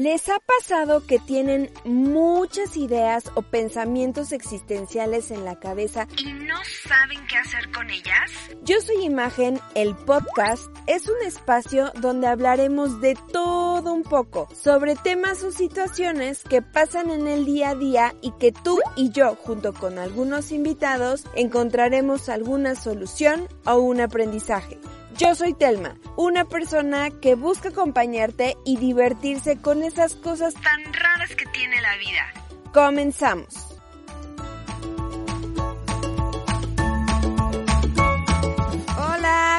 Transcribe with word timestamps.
¿Les 0.00 0.30
ha 0.30 0.38
pasado 0.38 1.06
que 1.06 1.18
tienen 1.18 1.70
muchas 1.84 2.78
ideas 2.78 3.30
o 3.34 3.42
pensamientos 3.42 4.32
existenciales 4.32 5.30
en 5.30 5.44
la 5.44 5.60
cabeza 5.60 6.08
y 6.16 6.32
no 6.32 6.56
saben 6.88 7.18
qué 7.26 7.36
hacer 7.36 7.70
con 7.70 7.90
ellas? 7.90 8.30
Yo 8.62 8.80
soy 8.80 9.04
Imagen, 9.04 9.60
el 9.74 9.94
podcast 9.94 10.74
es 10.86 11.06
un 11.06 11.20
espacio 11.26 11.92
donde 12.00 12.28
hablaremos 12.28 13.02
de 13.02 13.14
todo 13.30 13.92
un 13.92 14.02
poco, 14.02 14.48
sobre 14.54 14.96
temas 14.96 15.42
o 15.42 15.52
situaciones 15.52 16.44
que 16.44 16.62
pasan 16.62 17.10
en 17.10 17.26
el 17.26 17.44
día 17.44 17.68
a 17.68 17.74
día 17.74 18.14
y 18.22 18.30
que 18.40 18.52
tú 18.52 18.80
y 18.96 19.10
yo, 19.10 19.36
junto 19.36 19.74
con 19.74 19.98
algunos 19.98 20.50
invitados, 20.50 21.26
encontraremos 21.34 22.30
alguna 22.30 22.74
solución 22.74 23.48
o 23.66 23.76
un 23.76 24.00
aprendizaje. 24.00 24.78
Yo 25.20 25.34
soy 25.34 25.52
Telma, 25.52 25.96
una 26.16 26.46
persona 26.46 27.10
que 27.10 27.34
busca 27.34 27.68
acompañarte 27.68 28.56
y 28.64 28.78
divertirse 28.78 29.60
con 29.60 29.82
esas 29.82 30.14
cosas 30.14 30.54
tan 30.54 30.94
raras 30.94 31.36
que 31.36 31.44
tiene 31.44 31.78
la 31.82 31.94
vida. 31.98 32.72
Comenzamos. 32.72 33.69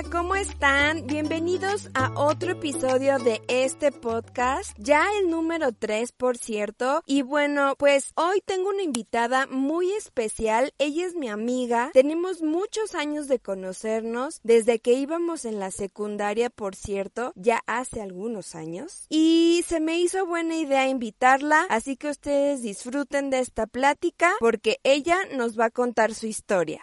¿Cómo 0.10 0.36
están? 0.36 1.06
Bienvenidos 1.06 1.90
a 1.94 2.12
otro 2.16 2.54
episodio 2.54 3.20
de 3.20 3.42
este 3.48 3.92
podcast, 3.92 4.72
ya 4.80 5.06
el 5.20 5.30
número 5.30 5.74
3 5.74 6.12
por 6.14 6.38
cierto. 6.38 7.04
Y 7.06 7.22
bueno, 7.22 7.76
pues 7.78 8.12
hoy 8.16 8.42
tengo 8.44 8.70
una 8.70 8.82
invitada 8.82 9.48
muy 9.48 9.92
especial, 9.92 10.74
ella 10.80 11.06
es 11.06 11.16
mi 11.16 11.30
amiga, 11.30 11.92
tenemos 11.94 12.42
muchos 12.42 12.96
años 12.96 13.28
de 13.28 13.40
conocernos, 13.40 14.40
desde 14.44 14.80
que 14.80 14.94
íbamos 14.94 15.46
en 15.46 15.60
la 15.60 15.72
secundaria 15.72 16.50
por 16.50 16.76
cierto, 16.76 17.34
ya 17.36 17.62
hace 17.68 18.02
algunos 18.02 18.56
años. 18.56 19.06
Y 19.10 19.64
se 19.68 19.80
me 19.80 20.00
hizo 20.00 20.26
buena 20.26 20.56
idea 20.56 20.88
invitarla, 20.88 21.66
así 21.70 21.98
que 21.98 22.10
ustedes 22.10 22.62
disfruten 22.62 23.30
de 23.30 23.40
esta 23.40 23.68
plática 23.68 24.32
porque 24.40 24.80
ella 24.84 25.18
nos 25.36 25.60
va 25.60 25.66
a 25.66 25.72
contar 25.72 26.14
su 26.16 26.28
historia. 26.28 26.82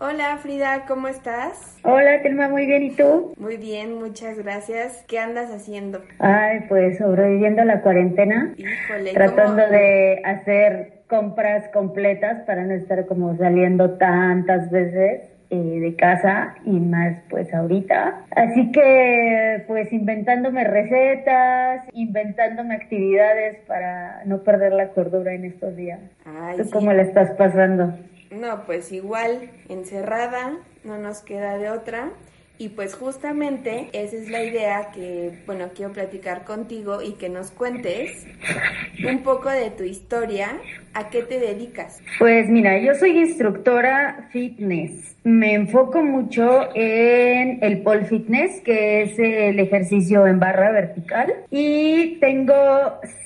Hola 0.00 0.36
Frida, 0.38 0.86
¿cómo 0.88 1.06
estás? 1.06 1.78
Hola 1.84 2.20
Telma, 2.22 2.48
muy 2.48 2.66
bien, 2.66 2.82
¿y 2.82 2.90
tú? 2.90 3.32
Muy 3.38 3.56
bien, 3.56 3.94
muchas 3.94 4.36
gracias. 4.38 5.04
¿Qué 5.06 5.20
andas 5.20 5.50
haciendo? 5.52 6.02
Ay, 6.18 6.64
pues 6.68 6.98
sobreviviendo 6.98 7.62
la 7.64 7.80
cuarentena. 7.80 8.54
Híjole, 8.56 9.12
tratando 9.12 9.62
¿cómo? 9.62 9.72
de 9.72 10.20
hacer 10.24 11.02
compras 11.08 11.68
completas 11.72 12.42
para 12.44 12.64
no 12.64 12.74
estar 12.74 13.06
como 13.06 13.36
saliendo 13.36 13.92
tantas 13.92 14.68
veces 14.72 15.30
eh, 15.50 15.56
de 15.56 15.94
casa 15.94 16.56
y 16.64 16.72
más 16.80 17.18
pues 17.30 17.54
ahorita. 17.54 18.24
Así 18.34 18.72
que 18.72 19.62
pues 19.68 19.92
inventándome 19.92 20.64
recetas, 20.64 21.84
inventándome 21.92 22.74
actividades 22.74 23.58
para 23.68 24.24
no 24.24 24.42
perder 24.42 24.72
la 24.72 24.88
cordura 24.88 25.34
en 25.34 25.44
estos 25.44 25.76
días. 25.76 26.00
Ay, 26.24 26.56
¿Tú 26.56 26.64
sí. 26.64 26.70
cómo 26.72 26.92
la 26.92 27.02
estás 27.02 27.30
pasando? 27.32 27.94
No, 28.34 28.64
pues 28.64 28.90
igual, 28.90 29.50
encerrada, 29.68 30.58
no 30.82 30.98
nos 30.98 31.20
queda 31.20 31.56
de 31.58 31.70
otra. 31.70 32.10
Y 32.56 32.68
pues 32.68 32.94
justamente 32.94 33.88
esa 33.92 34.16
es 34.16 34.30
la 34.30 34.44
idea 34.44 34.90
que, 34.94 35.40
bueno, 35.44 35.70
quiero 35.74 35.92
platicar 35.92 36.44
contigo 36.44 37.02
y 37.02 37.14
que 37.14 37.28
nos 37.28 37.50
cuentes 37.50 38.26
un 39.08 39.24
poco 39.24 39.50
de 39.50 39.70
tu 39.70 39.82
historia, 39.82 40.60
a 40.94 41.10
qué 41.10 41.22
te 41.22 41.40
dedicas. 41.40 42.00
Pues 42.20 42.48
mira, 42.48 42.78
yo 42.78 42.94
soy 42.94 43.18
instructora 43.18 44.28
fitness. 44.32 45.16
Me 45.24 45.54
enfoco 45.54 46.04
mucho 46.04 46.68
en 46.76 47.58
el 47.60 47.82
pole 47.82 48.04
fitness, 48.04 48.60
que 48.60 49.02
es 49.02 49.18
el 49.18 49.58
ejercicio 49.58 50.24
en 50.28 50.38
barra 50.38 50.70
vertical. 50.70 51.34
Y 51.50 52.20
tengo 52.20 52.54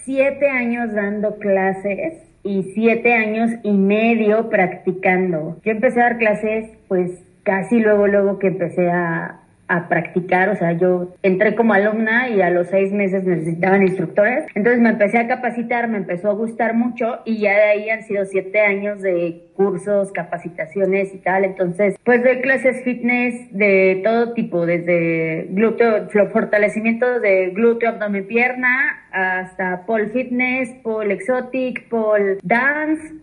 siete 0.04 0.48
años 0.48 0.94
dando 0.94 1.36
clases 1.38 2.27
y 2.48 2.62
siete 2.72 3.12
años 3.12 3.50
y 3.62 3.72
medio 3.72 4.48
practicando. 4.48 5.60
Yo 5.66 5.72
empecé 5.72 6.00
a 6.00 6.04
dar 6.04 6.18
clases 6.18 6.70
pues 6.88 7.22
casi 7.42 7.78
luego, 7.78 8.06
luego 8.06 8.38
que 8.38 8.46
empecé 8.46 8.90
a, 8.90 9.42
a 9.68 9.88
practicar, 9.88 10.48
o 10.48 10.56
sea, 10.56 10.72
yo 10.72 11.14
entré 11.22 11.54
como 11.54 11.74
alumna 11.74 12.28
y 12.30 12.40
a 12.40 12.50
los 12.50 12.68
seis 12.68 12.92
meses 12.92 13.24
necesitaban 13.24 13.82
instructores, 13.82 14.46
entonces 14.54 14.80
me 14.80 14.90
empecé 14.90 15.18
a 15.18 15.28
capacitar, 15.28 15.88
me 15.88 15.98
empezó 15.98 16.30
a 16.30 16.34
gustar 16.34 16.74
mucho 16.74 17.18
y 17.24 17.38
ya 17.38 17.52
de 17.52 17.64
ahí 17.64 17.90
han 17.90 18.02
sido 18.02 18.24
siete 18.24 18.60
años 18.60 19.02
de 19.02 19.44
cursos, 19.54 20.12
capacitaciones 20.12 21.12
y 21.14 21.18
tal, 21.18 21.44
entonces 21.44 21.96
pues 22.04 22.22
doy 22.22 22.40
clases 22.40 22.82
fitness 22.84 23.34
de 23.52 24.00
todo 24.04 24.32
tipo, 24.32 24.64
desde 24.64 25.48
glúteo, 25.50 26.08
fortalecimiento 26.32 27.20
de 27.20 27.50
glúteo, 27.50 27.90
abdomen, 27.90 28.26
pierna, 28.26 29.04
hasta 29.10 29.84
pole 29.84 30.08
fitness, 30.08 30.70
pole 30.82 31.14
exotic, 31.14 31.88
pole 31.88 32.38
dance, 32.42 33.14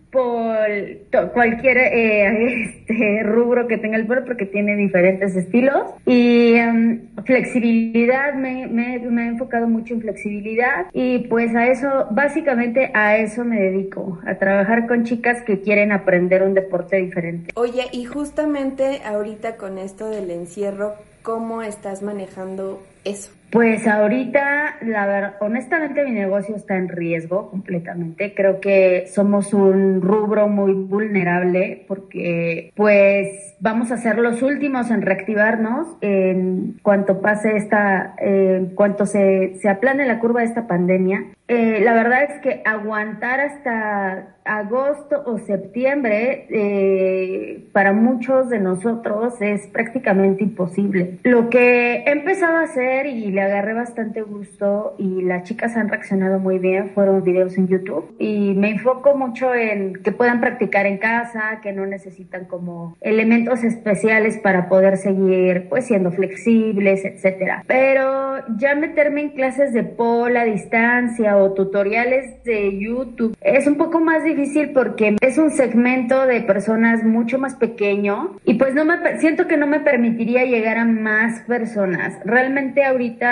to- 1.10 1.32
cualquier 1.32 1.78
eh, 1.78 2.64
este, 2.88 3.22
rubro 3.22 3.66
que 3.66 3.78
tenga 3.78 3.96
el 3.96 4.06
pole 4.06 4.22
porque 4.22 4.46
tiene 4.46 4.76
diferentes 4.76 5.34
estilos 5.36 5.82
y 6.06 6.54
em, 6.54 7.08
flexibilidad, 7.24 8.34
me, 8.34 8.66
me, 8.66 8.98
me 8.98 9.24
he 9.24 9.28
enfocado 9.28 9.68
mucho 9.68 9.94
en 9.94 10.00
flexibilidad 10.00 10.86
y 10.92 11.18
pues 11.28 11.54
a 11.54 11.66
eso, 11.66 12.06
básicamente 12.10 12.90
a 12.94 13.16
eso 13.18 13.44
me 13.44 13.60
dedico, 13.60 14.18
a 14.26 14.34
trabajar 14.36 14.86
con 14.86 15.04
chicas 15.04 15.42
que 15.42 15.60
quieren 15.60 15.92
aprender 15.92 16.42
un 16.42 16.54
deporte 16.54 16.96
diferente. 16.96 17.50
Oye, 17.54 17.84
y 17.92 18.04
justamente 18.04 19.00
ahorita 19.04 19.56
con 19.56 19.78
esto 19.78 20.08
del 20.10 20.30
encierro, 20.30 20.94
¿cómo 21.22 21.62
estás 21.62 22.02
manejando 22.02 22.82
eso? 23.04 23.30
Pues 23.56 23.86
ahorita, 23.86 24.76
la 24.82 25.06
verdad, 25.06 25.36
honestamente 25.40 26.04
mi 26.04 26.10
negocio 26.10 26.56
está 26.56 26.76
en 26.76 26.90
riesgo 26.90 27.48
completamente. 27.48 28.34
Creo 28.34 28.60
que 28.60 29.06
somos 29.06 29.54
un 29.54 30.02
rubro 30.02 30.46
muy 30.46 30.74
vulnerable 30.74 31.86
porque 31.88 32.70
pues 32.76 33.54
vamos 33.58 33.92
a 33.92 33.96
ser 33.96 34.18
los 34.18 34.42
últimos 34.42 34.90
en 34.90 35.00
reactivarnos 35.00 35.86
en 36.02 36.78
cuanto 36.82 37.22
pase 37.22 37.56
esta, 37.56 38.14
en 38.18 38.74
cuanto 38.74 39.06
se, 39.06 39.54
se 39.58 39.70
aplane 39.70 40.04
la 40.04 40.18
curva 40.18 40.40
de 40.40 40.48
esta 40.48 40.66
pandemia. 40.66 41.24
Eh, 41.48 41.80
la 41.82 41.94
verdad 41.94 42.24
es 42.24 42.40
que 42.40 42.60
aguantar 42.64 43.40
hasta 43.40 44.34
agosto 44.44 45.22
o 45.26 45.38
septiembre 45.38 46.46
eh, 46.50 47.68
para 47.72 47.92
muchos 47.92 48.48
de 48.48 48.58
nosotros 48.58 49.34
es 49.40 49.66
prácticamente 49.68 50.42
imposible. 50.42 51.18
Lo 51.22 51.48
que 51.48 52.04
he 52.04 52.10
empezado 52.10 52.58
a 52.58 52.62
hacer 52.62 53.06
y 53.06 53.30
le 53.30 53.42
agarré 53.46 53.74
bastante 53.74 54.22
gusto 54.22 54.94
y 54.98 55.22
las 55.22 55.44
chicas 55.44 55.76
han 55.76 55.88
reaccionado 55.88 56.38
muy 56.38 56.58
bien 56.58 56.90
fueron 56.90 57.22
videos 57.24 57.56
en 57.58 57.68
YouTube 57.68 58.14
y 58.18 58.54
me 58.54 58.70
enfoco 58.70 59.16
mucho 59.16 59.54
en 59.54 59.94
que 59.94 60.12
puedan 60.12 60.40
practicar 60.40 60.86
en 60.86 60.98
casa, 60.98 61.60
que 61.62 61.72
no 61.72 61.86
necesitan 61.86 62.44
como 62.44 62.96
elementos 63.00 63.64
especiales 63.64 64.38
para 64.38 64.68
poder 64.68 64.96
seguir 64.96 65.68
pues 65.68 65.86
siendo 65.86 66.10
flexibles, 66.12 67.04
etcétera. 67.04 67.64
Pero 67.66 68.42
ya 68.58 68.74
meterme 68.74 69.22
en 69.22 69.30
clases 69.30 69.72
de 69.72 69.82
pole 69.84 70.38
a 70.38 70.44
distancia 70.44 71.36
o 71.36 71.52
tutoriales 71.52 72.42
de 72.44 72.78
YouTube 72.78 73.36
es 73.40 73.66
un 73.66 73.76
poco 73.76 74.00
más 74.00 74.24
difícil 74.24 74.70
porque 74.72 75.16
es 75.20 75.38
un 75.38 75.50
segmento 75.50 76.26
de 76.26 76.40
personas 76.42 77.04
mucho 77.04 77.38
más 77.38 77.54
pequeño 77.54 78.36
y 78.44 78.54
pues 78.54 78.74
no 78.74 78.84
me 78.84 79.18
siento 79.18 79.46
que 79.46 79.56
no 79.56 79.66
me 79.66 79.80
permitiría 79.80 80.44
llegar 80.44 80.78
a 80.78 80.84
más 80.84 81.40
personas. 81.42 82.14
Realmente 82.24 82.84
ahorita 82.84 83.25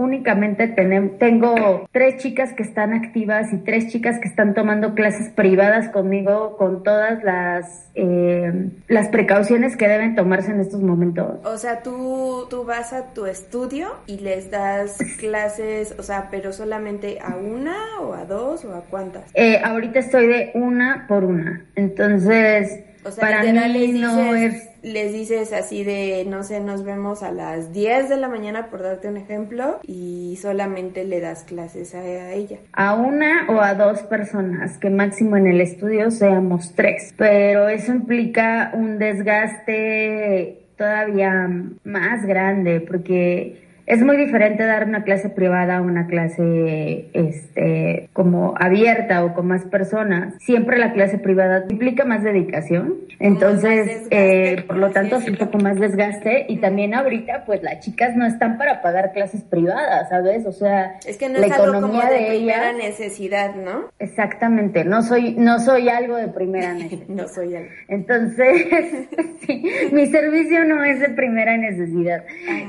únicamente 0.00 0.66
tengo 0.66 1.86
tres 1.92 2.22
chicas 2.22 2.54
que 2.54 2.62
están 2.62 2.94
activas 2.94 3.52
y 3.52 3.58
tres 3.58 3.88
chicas 3.88 4.18
que 4.18 4.28
están 4.28 4.54
tomando 4.54 4.94
clases 4.94 5.30
privadas 5.30 5.88
conmigo 5.90 6.56
con 6.56 6.82
todas 6.82 7.22
las 7.22 7.90
eh, 7.94 8.70
las 8.88 9.08
precauciones 9.08 9.76
que 9.76 9.88
deben 9.88 10.14
tomarse 10.14 10.52
en 10.52 10.60
estos 10.60 10.80
momentos. 10.80 11.44
O 11.44 11.58
sea, 11.58 11.82
tú, 11.82 12.46
tú 12.48 12.64
vas 12.64 12.92
a 12.92 13.12
tu 13.12 13.26
estudio 13.26 13.88
y 14.06 14.18
les 14.18 14.50
das 14.50 14.96
clases, 15.18 15.94
o 15.98 16.02
sea, 16.02 16.28
pero 16.30 16.52
solamente 16.52 17.18
a 17.20 17.36
una 17.36 17.76
o 18.00 18.14
a 18.14 18.24
dos 18.24 18.64
o 18.64 18.74
a 18.74 18.80
cuántas. 18.82 19.24
Eh, 19.34 19.60
ahorita 19.62 19.98
estoy 19.98 20.28
de 20.28 20.50
una 20.54 21.04
por 21.08 21.24
una. 21.24 21.66
Entonces, 21.74 22.84
O 23.04 23.10
sea, 23.10 23.20
para 23.20 23.42
mí 23.42 23.92
no 23.92 24.34
es 24.34 24.70
les 24.82 25.12
dices 25.12 25.52
así 25.52 25.84
de, 25.84 26.24
no 26.26 26.42
sé, 26.42 26.60
nos 26.60 26.84
vemos 26.84 27.22
a 27.22 27.32
las 27.32 27.72
10 27.72 28.08
de 28.08 28.16
la 28.16 28.28
mañana, 28.28 28.68
por 28.68 28.82
darte 28.82 29.08
un 29.08 29.16
ejemplo, 29.16 29.78
y 29.86 30.38
solamente 30.40 31.04
le 31.04 31.20
das 31.20 31.44
clases 31.44 31.94
a, 31.94 32.32
ella. 32.32 32.58
A 32.72 32.94
una 32.94 33.46
o 33.48 33.60
a 33.60 33.74
dos 33.74 34.00
personas, 34.02 34.78
que 34.78 34.90
máximo 34.90 35.36
en 35.36 35.46
el 35.46 35.60
estudio 35.60 36.10
seamos 36.10 36.74
tres, 36.74 37.14
pero 37.16 37.68
eso 37.68 37.92
implica 37.92 38.70
un 38.74 38.98
desgaste 38.98 40.66
todavía 40.76 41.48
más 41.84 42.24
grande, 42.24 42.80
porque 42.80 43.69
es 43.90 44.04
muy 44.04 44.16
diferente 44.16 44.64
dar 44.64 44.86
una 44.86 45.02
clase 45.02 45.30
privada 45.30 45.78
a 45.78 45.80
una 45.82 46.06
clase 46.06 47.10
este 47.12 48.08
como 48.12 48.54
abierta 48.56 49.24
o 49.24 49.34
con 49.34 49.48
más 49.48 49.64
personas. 49.64 50.34
Siempre 50.38 50.78
la 50.78 50.92
clase 50.92 51.18
privada 51.18 51.64
implica 51.68 52.04
más 52.04 52.22
dedicación, 52.22 52.98
entonces 53.18 54.06
eh, 54.10 54.62
por 54.68 54.76
lo 54.76 54.90
tanto 54.92 55.16
es 55.16 55.28
un 55.28 55.36
poco 55.36 55.58
más 55.58 55.80
desgaste 55.80 56.46
y 56.48 56.58
también 56.58 56.94
ahorita 56.94 57.42
pues 57.44 57.64
las 57.64 57.80
chicas 57.80 58.14
no 58.14 58.26
están 58.26 58.58
para 58.58 58.80
pagar 58.80 59.10
clases 59.12 59.42
privadas, 59.42 60.08
¿sabes? 60.08 60.46
O 60.46 60.52
sea, 60.52 61.00
es 61.04 61.16
que 61.16 61.28
no 61.28 61.40
la 61.40 61.46
es 61.46 61.52
economía 61.52 61.80
algo 61.80 61.90
como 61.90 62.00
de, 62.02 62.20
de 62.20 62.28
primera 62.36 62.72
necesidad, 62.72 63.56
¿no? 63.56 63.86
Exactamente, 63.98 64.84
no 64.84 65.02
soy 65.02 65.34
no 65.34 65.58
soy 65.58 65.88
algo 65.88 66.16
de 66.16 66.28
primera 66.28 66.74
necesidad. 66.74 67.08
no 67.08 67.26
soy 67.26 67.56
algo. 67.56 67.70
Entonces, 67.88 69.08
mi 69.92 70.06
servicio 70.06 70.64
no 70.64 70.84
es 70.84 71.00
de 71.00 71.08
primera 71.08 71.56
necesidad. 71.56 72.24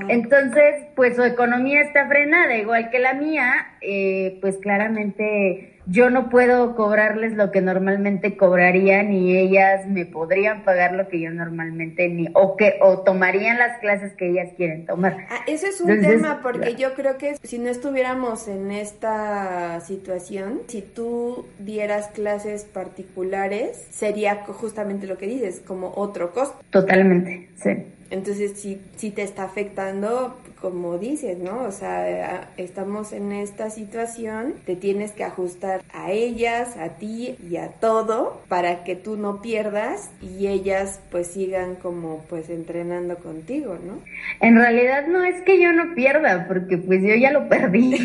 Entonces, 0.10 0.88
pues 0.96 1.11
su 1.14 1.24
economía 1.24 1.82
está 1.82 2.08
frenada, 2.08 2.58
igual 2.58 2.90
que 2.90 3.00
la 3.00 3.14
mía, 3.14 3.78
eh, 3.82 4.38
pues 4.42 4.58
claramente 4.58 5.72
yo 5.88 6.10
no 6.10 6.30
puedo 6.30 6.76
cobrarles 6.76 7.34
lo 7.34 7.52
que 7.52 7.62
normalmente 7.62 8.38
cobrarían 8.38 9.10
ni 9.10 9.38
ellas 9.38 9.88
me 9.88 10.06
podrían 10.06 10.64
pagar 10.64 10.94
lo 10.94 11.08
que 11.08 11.20
yo 11.20 11.32
normalmente 11.32 12.08
ni 12.08 12.28
o 12.34 12.56
que 12.56 12.76
o 12.82 13.00
tomarían 13.00 13.58
las 13.58 13.80
clases 13.80 14.14
que 14.14 14.30
ellas 14.30 14.50
quieren 14.56 14.86
tomar. 14.86 15.18
Ah, 15.30 15.40
ese 15.48 15.70
es 15.70 15.82
un 15.82 16.00
tema 16.00 16.40
porque 16.42 16.76
yo 16.76 16.94
creo 16.94 17.18
que 17.18 17.36
si 17.42 17.60
no 17.60 17.70
estuviéramos 17.70 18.48
en 18.48 18.72
esta 18.72 19.80
situación, 19.82 20.62
si 20.68 20.82
tú 20.82 21.46
dieras 21.60 22.08
clases 22.10 22.64
particulares, 22.66 23.88
sería 23.90 24.44
justamente 24.46 25.08
lo 25.08 25.18
que 25.18 25.28
dices, 25.28 25.62
como 25.66 25.94
otro 25.96 26.32
costo. 26.32 26.58
Totalmente, 26.70 27.50
sí. 27.56 27.86
Entonces, 28.12 28.60
si, 28.60 28.82
si 28.98 29.10
te 29.12 29.24
está 29.24 29.44
afectando, 29.44 30.38
como 30.62 30.98
dices, 30.98 31.40
¿no? 31.40 31.64
O 31.64 31.72
sea, 31.72 32.50
estamos 32.58 33.14
en 33.14 33.32
esta 33.32 33.70
situación, 33.70 34.54
te 34.66 34.76
tienes 34.76 35.12
que 35.12 35.24
ajustar 35.24 35.82
a 35.92 36.12
ellas, 36.12 36.78
a 36.78 36.90
ti 36.90 37.36
y 37.50 37.58
a 37.58 37.70
todo 37.70 38.42
para 38.48 38.84
que 38.84 38.96
tú 38.96 39.18
no 39.18 39.42
pierdas 39.42 40.12
y 40.22 40.48
ellas 40.48 41.02
pues 41.10 41.28
sigan 41.28 41.76
como 41.76 42.20
pues 42.30 42.50
entrenando 42.50 43.18
contigo, 43.18 43.78
¿no? 43.86 44.00
En 44.40 44.56
realidad 44.56 45.08
no 45.08 45.24
es 45.24 45.42
que 45.42 45.62
yo 45.62 45.74
no 45.74 45.96
pierda, 45.96 46.48
porque 46.48 46.78
pues 46.78 47.02
yo 47.02 47.16
ya 47.16 47.32
lo 47.32 47.50
perdí. 47.50 47.98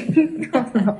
no. 0.75 0.99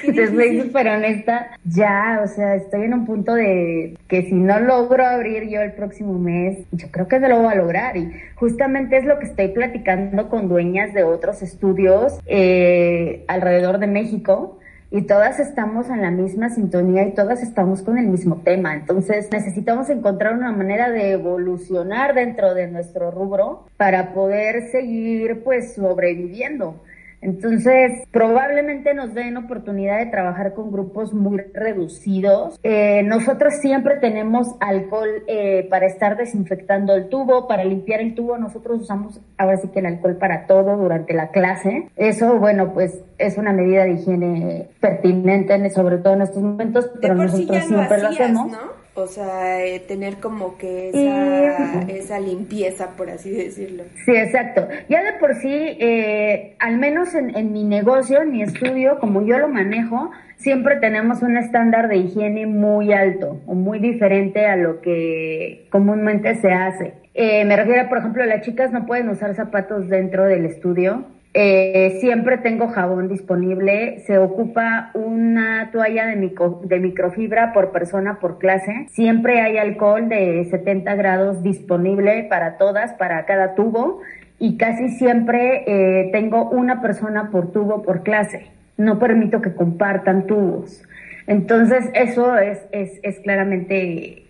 Te 0.00 0.26
soy 0.26 0.60
súper 0.60 0.88
honesta, 0.88 1.50
ya, 1.64 2.20
o 2.24 2.26
sea, 2.26 2.56
estoy 2.56 2.82
en 2.82 2.94
un 2.94 3.06
punto 3.06 3.34
de 3.34 3.96
que 4.08 4.22
si 4.22 4.34
no 4.34 4.58
logro 4.60 5.06
abrir 5.06 5.48
yo 5.48 5.60
el 5.60 5.72
próximo 5.72 6.18
mes, 6.18 6.58
yo 6.72 6.88
creo 6.90 7.08
que 7.08 7.20
no 7.20 7.28
lo 7.28 7.42
voy 7.42 7.52
a 7.52 7.56
lograr. 7.56 7.96
Y 7.96 8.12
justamente 8.34 8.96
es 8.96 9.04
lo 9.04 9.18
que 9.18 9.26
estoy 9.26 9.48
platicando 9.48 10.28
con 10.28 10.48
dueñas 10.48 10.92
de 10.94 11.04
otros 11.04 11.42
estudios 11.42 12.18
eh, 12.26 13.24
alrededor 13.28 13.78
de 13.78 13.86
México 13.86 14.58
y 14.92 15.02
todas 15.02 15.38
estamos 15.38 15.88
en 15.88 16.02
la 16.02 16.10
misma 16.10 16.50
sintonía 16.50 17.06
y 17.06 17.12
todas 17.12 17.42
estamos 17.42 17.82
con 17.82 17.96
el 17.96 18.08
mismo 18.08 18.40
tema. 18.44 18.74
Entonces 18.74 19.28
necesitamos 19.30 19.88
encontrar 19.88 20.34
una 20.34 20.50
manera 20.50 20.90
de 20.90 21.12
evolucionar 21.12 22.14
dentro 22.14 22.54
de 22.54 22.66
nuestro 22.66 23.12
rubro 23.12 23.66
para 23.76 24.12
poder 24.12 24.70
seguir 24.70 25.44
pues 25.44 25.74
sobreviviendo. 25.74 26.74
Entonces, 27.22 28.06
probablemente 28.10 28.94
nos 28.94 29.14
den 29.14 29.36
oportunidad 29.36 29.98
de 29.98 30.06
trabajar 30.06 30.54
con 30.54 30.72
grupos 30.72 31.12
muy 31.12 31.38
reducidos. 31.52 32.58
Eh, 32.62 33.02
nosotros 33.02 33.54
siempre 33.60 33.96
tenemos 33.96 34.48
alcohol 34.60 35.24
eh, 35.26 35.66
para 35.68 35.86
estar 35.86 36.16
desinfectando 36.16 36.94
el 36.94 37.08
tubo, 37.08 37.46
para 37.46 37.64
limpiar 37.64 38.00
el 38.00 38.14
tubo. 38.14 38.38
Nosotros 38.38 38.82
usamos 38.82 39.20
ahora 39.36 39.58
sí 39.58 39.68
que 39.68 39.80
el 39.80 39.86
alcohol 39.86 40.16
para 40.16 40.46
todo 40.46 40.76
durante 40.76 41.12
la 41.12 41.28
clase. 41.28 41.88
Eso, 41.96 42.38
bueno, 42.38 42.72
pues 42.72 42.98
es 43.18 43.36
una 43.36 43.52
medida 43.52 43.84
de 43.84 43.92
higiene 43.92 44.68
pertinente, 44.80 45.70
sobre 45.70 45.98
todo 45.98 46.14
en 46.14 46.22
estos 46.22 46.42
momentos, 46.42 46.90
pero 47.00 47.14
nosotros 47.14 47.64
siempre 47.64 47.98
lo, 47.98 48.08
hacemos. 48.08 48.52
O 48.94 49.06
sea, 49.06 49.64
eh, 49.64 49.80
tener 49.80 50.16
como 50.16 50.58
que 50.58 50.88
esa, 50.88 51.82
esa, 51.82 52.18
limpieza, 52.18 52.96
por 52.96 53.08
así 53.08 53.30
decirlo. 53.30 53.84
Sí, 54.04 54.12
exacto. 54.12 54.66
Ya 54.88 55.02
de 55.02 55.12
por 55.18 55.36
sí, 55.36 55.48
eh, 55.52 56.56
al 56.58 56.76
menos 56.76 57.14
en, 57.14 57.36
en 57.36 57.52
mi 57.52 57.62
negocio, 57.62 58.20
en 58.22 58.32
mi 58.32 58.42
estudio, 58.42 58.98
como 58.98 59.24
yo 59.24 59.38
lo 59.38 59.48
manejo, 59.48 60.10
siempre 60.36 60.76
tenemos 60.76 61.22
un 61.22 61.36
estándar 61.36 61.88
de 61.88 61.98
higiene 61.98 62.46
muy 62.46 62.92
alto 62.92 63.40
o 63.46 63.54
muy 63.54 63.78
diferente 63.78 64.46
a 64.46 64.56
lo 64.56 64.80
que 64.80 65.68
comúnmente 65.70 66.34
se 66.36 66.50
hace. 66.52 66.94
Eh, 67.14 67.44
me 67.44 67.56
refiero, 67.56 67.88
por 67.88 67.98
ejemplo, 67.98 68.24
las 68.24 68.42
chicas 68.42 68.72
no 68.72 68.86
pueden 68.86 69.08
usar 69.08 69.34
zapatos 69.34 69.88
dentro 69.88 70.24
del 70.24 70.46
estudio 70.46 71.04
eh, 71.32 71.98
siempre 72.00 72.38
tengo 72.38 72.68
jabón 72.68 73.08
disponible. 73.08 74.00
Se 74.06 74.18
ocupa 74.18 74.90
una 74.94 75.70
toalla 75.70 76.06
de, 76.06 76.16
de, 76.64 76.78
microfibra 76.80 77.52
por 77.52 77.70
persona 77.70 78.18
por 78.18 78.38
clase. 78.38 78.86
Siempre 78.90 79.40
hay 79.40 79.56
alcohol 79.56 80.08
de 80.08 80.44
70 80.50 80.94
grados 80.96 81.42
disponible 81.42 82.24
para 82.24 82.56
todas, 82.56 82.94
para 82.94 83.24
cada 83.26 83.54
tubo. 83.54 84.00
Y 84.40 84.56
casi 84.56 84.88
siempre 84.88 85.64
eh, 85.66 86.10
tengo 86.12 86.48
una 86.48 86.82
persona 86.82 87.30
por 87.30 87.52
tubo 87.52 87.82
por 87.82 88.02
clase. 88.02 88.46
No 88.76 88.98
permito 88.98 89.40
que 89.40 89.54
compartan 89.54 90.26
tubos. 90.26 90.82
Entonces 91.28 91.90
eso 91.94 92.36
es, 92.38 92.58
es, 92.72 92.98
es 93.02 93.20
claramente, 93.20 94.24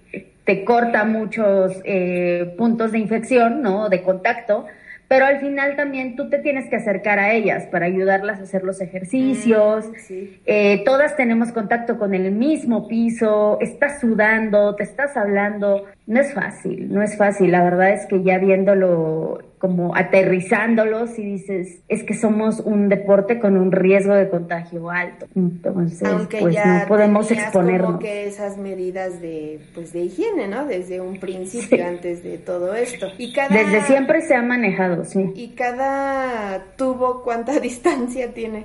te 0.44 0.64
corta 0.64 1.04
muchos 1.04 1.80
eh, 1.84 2.54
puntos 2.58 2.92
de 2.92 2.98
infección, 2.98 3.62
¿no? 3.62 3.88
De 3.88 4.02
contacto 4.02 4.66
pero 5.10 5.26
al 5.26 5.40
final 5.40 5.74
también 5.74 6.14
tú 6.14 6.30
te 6.30 6.38
tienes 6.38 6.70
que 6.70 6.76
acercar 6.76 7.18
a 7.18 7.32
ellas 7.32 7.66
para 7.66 7.86
ayudarlas 7.86 8.38
a 8.38 8.44
hacer 8.44 8.62
los 8.62 8.80
ejercicios. 8.80 9.88
Mm, 9.88 10.14
eh, 10.46 10.82
todas 10.84 11.16
tenemos 11.16 11.50
contacto 11.50 11.98
con 11.98 12.14
el 12.14 12.30
mismo 12.30 12.86
piso, 12.86 13.58
estás 13.60 14.00
sudando, 14.00 14.76
te 14.76 14.84
estás 14.84 15.16
hablando. 15.16 15.86
No 16.06 16.20
es 16.20 16.32
fácil, 16.32 16.94
no 16.94 17.02
es 17.02 17.16
fácil. 17.16 17.50
La 17.50 17.64
verdad 17.64 17.90
es 17.90 18.06
que 18.06 18.22
ya 18.22 18.38
viéndolo 18.38 19.40
como 19.60 19.94
aterrizándolos 19.94 21.18
y 21.18 21.22
dices, 21.22 21.82
es 21.86 22.02
que 22.02 22.14
somos 22.14 22.60
un 22.60 22.88
deporte 22.88 23.38
con 23.38 23.58
un 23.58 23.70
riesgo 23.70 24.14
de 24.14 24.30
contagio 24.30 24.88
alto. 24.88 25.26
Entonces, 25.36 26.08
pues 26.40 26.56
no 26.64 26.86
podemos 26.88 27.30
exponernos. 27.30 27.88
Como 27.88 27.98
que 27.98 28.26
esas 28.26 28.56
medidas 28.56 29.20
de, 29.20 29.60
pues 29.74 29.92
de 29.92 30.00
higiene, 30.00 30.48
¿no? 30.48 30.64
Desde 30.64 31.02
un 31.02 31.20
principio, 31.20 31.86
antes 31.86 32.24
de 32.24 32.38
todo 32.38 32.74
esto. 32.74 33.08
Y 33.18 33.34
cada... 33.34 33.54
Desde 33.54 33.82
siempre 33.82 34.22
se 34.22 34.34
ha 34.34 34.40
manejado, 34.40 35.04
sí. 35.04 35.30
¿Y 35.34 35.48
cada 35.48 36.64
tubo 36.76 37.22
cuánta 37.22 37.60
distancia 37.60 38.32
tiene? 38.32 38.64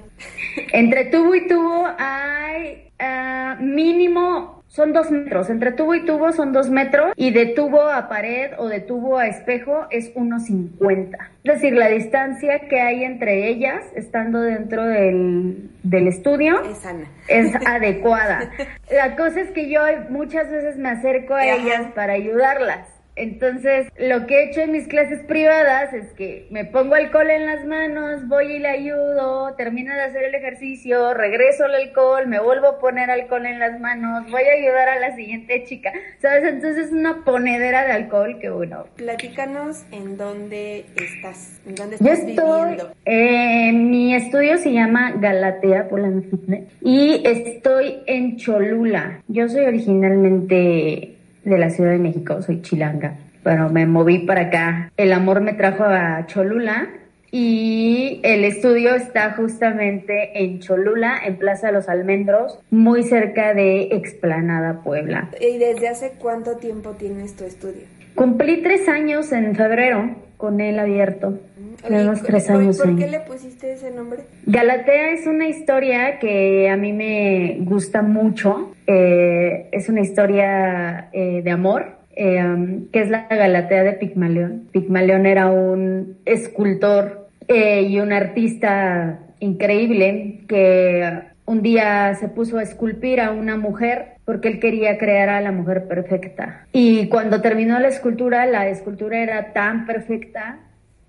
Entre 0.71 1.05
tubo 1.07 1.35
y 1.35 1.45
tubo 1.45 1.87
hay 1.99 2.89
uh, 3.01 3.61
mínimo 3.61 4.54
son 4.75 4.91
dos 4.91 5.09
metros. 5.09 5.49
Entre 5.49 5.71
tubo 5.71 5.95
y 5.95 6.05
tubo 6.05 6.33
son 6.33 6.51
dos 6.51 6.69
metros 6.69 7.13
y 7.15 7.31
de 7.31 7.47
tubo 7.47 7.89
a 7.89 8.09
pared 8.09 8.51
o 8.57 8.67
de 8.67 8.81
tubo 8.81 9.17
a 9.17 9.27
espejo 9.27 9.87
es 9.89 10.13
1,50. 10.13 11.17
Es 11.43 11.53
decir, 11.53 11.73
la 11.73 11.87
distancia 11.87 12.67
que 12.67 12.81
hay 12.81 13.05
entre 13.05 13.47
ellas 13.49 13.83
estando 13.95 14.41
dentro 14.41 14.83
del, 14.83 15.69
del 15.83 16.07
estudio 16.07 16.61
es, 16.63 16.83
es 17.29 17.55
adecuada. 17.65 18.51
La 18.91 19.15
cosa 19.15 19.41
es 19.41 19.51
que 19.51 19.69
yo 19.69 19.79
muchas 20.09 20.51
veces 20.51 20.77
me 20.77 20.89
acerco 20.89 21.35
a 21.35 21.45
ellas 21.45 21.91
para 21.95 22.13
ayudarlas 22.13 22.94
entonces, 23.15 23.87
lo 23.97 24.27
que 24.27 24.35
he 24.35 24.49
hecho 24.49 24.61
en 24.61 24.73
mis 24.73 24.87
clases 24.87 25.23
privadas 25.23 25.93
es 25.93 26.11
que 26.13 26.47
me 26.51 26.65
pongo 26.65 26.95
alcohol 26.95 27.29
en 27.29 27.45
las 27.45 27.65
manos, 27.65 28.27
voy 28.27 28.55
y 28.55 28.59
le 28.59 28.67
ayudo, 28.67 29.53
termino 29.55 29.93
de 29.93 30.01
hacer 30.01 30.23
el 30.25 30.35
ejercicio, 30.35 31.13
regreso 31.13 31.65
el 31.65 31.75
alcohol, 31.75 32.27
me 32.27 32.41
vuelvo 32.41 32.67
a 32.67 32.79
poner 32.79 33.09
alcohol 33.09 33.45
en 33.45 33.59
las 33.59 33.79
manos, 33.79 34.29
voy 34.29 34.41
a 34.43 34.53
ayudar 34.59 34.89
a 34.89 34.99
la 34.99 35.15
siguiente 35.15 35.63
chica. 35.63 35.93
¿Sabes? 36.19 36.43
Entonces 36.43 36.87
es 36.87 36.91
una 36.91 37.23
ponedera 37.23 37.85
de 37.85 37.93
alcohol 37.93 38.37
que 38.39 38.49
bueno. 38.49 38.85
Platícanos 38.97 39.85
en 39.91 40.17
dónde 40.17 40.85
estás, 40.97 41.61
en 41.65 41.75
dónde 41.75 41.95
estás 41.95 42.19
Yo 42.19 42.29
estoy, 42.29 42.77
eh, 43.05 43.71
mi 43.71 44.13
estudio 44.13 44.57
se 44.57 44.73
llama 44.73 45.13
Galatea 45.17 45.87
Polan 45.87 46.23
Fitness 46.23 46.65
y 46.81 47.21
estoy 47.25 47.99
en 48.07 48.35
Cholula. 48.35 49.21
Yo 49.29 49.47
soy 49.47 49.65
originalmente 49.65 51.14
de 51.45 51.57
la 51.57 51.69
Ciudad 51.69 51.91
de 51.91 51.99
México, 51.99 52.41
soy 52.41 52.61
chilanga. 52.61 53.15
Bueno, 53.43 53.69
me 53.69 53.85
moví 53.85 54.19
para 54.19 54.41
acá. 54.41 54.91
El 54.97 55.13
amor 55.13 55.39
me 55.39 55.53
trajo 55.53 55.83
a 55.83 56.25
Cholula 56.25 56.89
y 57.31 58.19
el 58.23 58.43
estudio 58.43 58.95
está 58.95 59.33
justamente 59.33 60.43
en 60.43 60.59
Cholula, 60.59 61.19
en 61.23 61.37
Plaza 61.37 61.67
de 61.67 61.73
los 61.73 61.87
Almendros, 61.87 62.59
muy 62.71 63.03
cerca 63.03 63.53
de 63.53 63.89
Explanada, 63.91 64.81
Puebla. 64.81 65.29
¿Y 65.39 65.59
desde 65.59 65.89
hace 65.89 66.13
cuánto 66.17 66.57
tiempo 66.57 66.91
tienes 66.91 67.35
tu 67.35 67.43
estudio? 67.43 67.83
Cumplí 68.15 68.63
tres 68.63 68.89
años 68.89 69.31
en 69.31 69.55
febrero 69.55 70.15
con 70.37 70.59
él 70.59 70.79
abierto. 70.79 71.39
Tenemos 71.81 72.21
tres 72.23 72.49
años. 72.49 72.77
¿Por 72.77 72.95
qué 72.97 73.07
le 73.07 73.19
pusiste 73.21 73.73
ese 73.73 73.91
nombre? 73.91 74.23
Galatea 74.45 75.11
es 75.11 75.27
una 75.27 75.47
historia 75.47 76.19
que 76.19 76.69
a 76.69 76.77
mí 76.77 76.93
me 76.93 77.57
gusta 77.61 78.01
mucho. 78.01 78.73
Eh, 78.87 79.69
es 79.71 79.89
una 79.89 80.01
historia 80.01 81.09
eh, 81.11 81.41
de 81.43 81.51
amor 81.51 81.95
eh, 82.15 82.41
um, 82.43 82.87
que 82.91 83.01
es 83.01 83.09
la 83.09 83.27
Galatea 83.27 83.83
de 83.83 83.93
Pigmalión. 83.93 84.69
Pigmalión 84.71 85.25
era 85.25 85.47
un 85.47 86.17
escultor 86.25 87.27
eh, 87.47 87.81
y 87.81 87.99
un 87.99 88.13
artista 88.13 89.19
increíble 89.39 90.41
que 90.47 91.23
un 91.45 91.61
día 91.61 92.15
se 92.15 92.29
puso 92.29 92.57
a 92.57 92.63
esculpir 92.63 93.19
a 93.19 93.31
una 93.31 93.57
mujer 93.57 94.13
porque 94.23 94.47
él 94.47 94.59
quería 94.59 94.97
crear 94.97 95.29
a 95.29 95.41
la 95.41 95.51
mujer 95.51 95.87
perfecta. 95.87 96.65
Y 96.71 97.09
cuando 97.09 97.41
terminó 97.41 97.77
la 97.79 97.89
escultura, 97.89 98.45
la 98.45 98.67
escultura 98.69 99.21
era 99.21 99.53
tan 99.53 99.85
perfecta, 99.85 100.59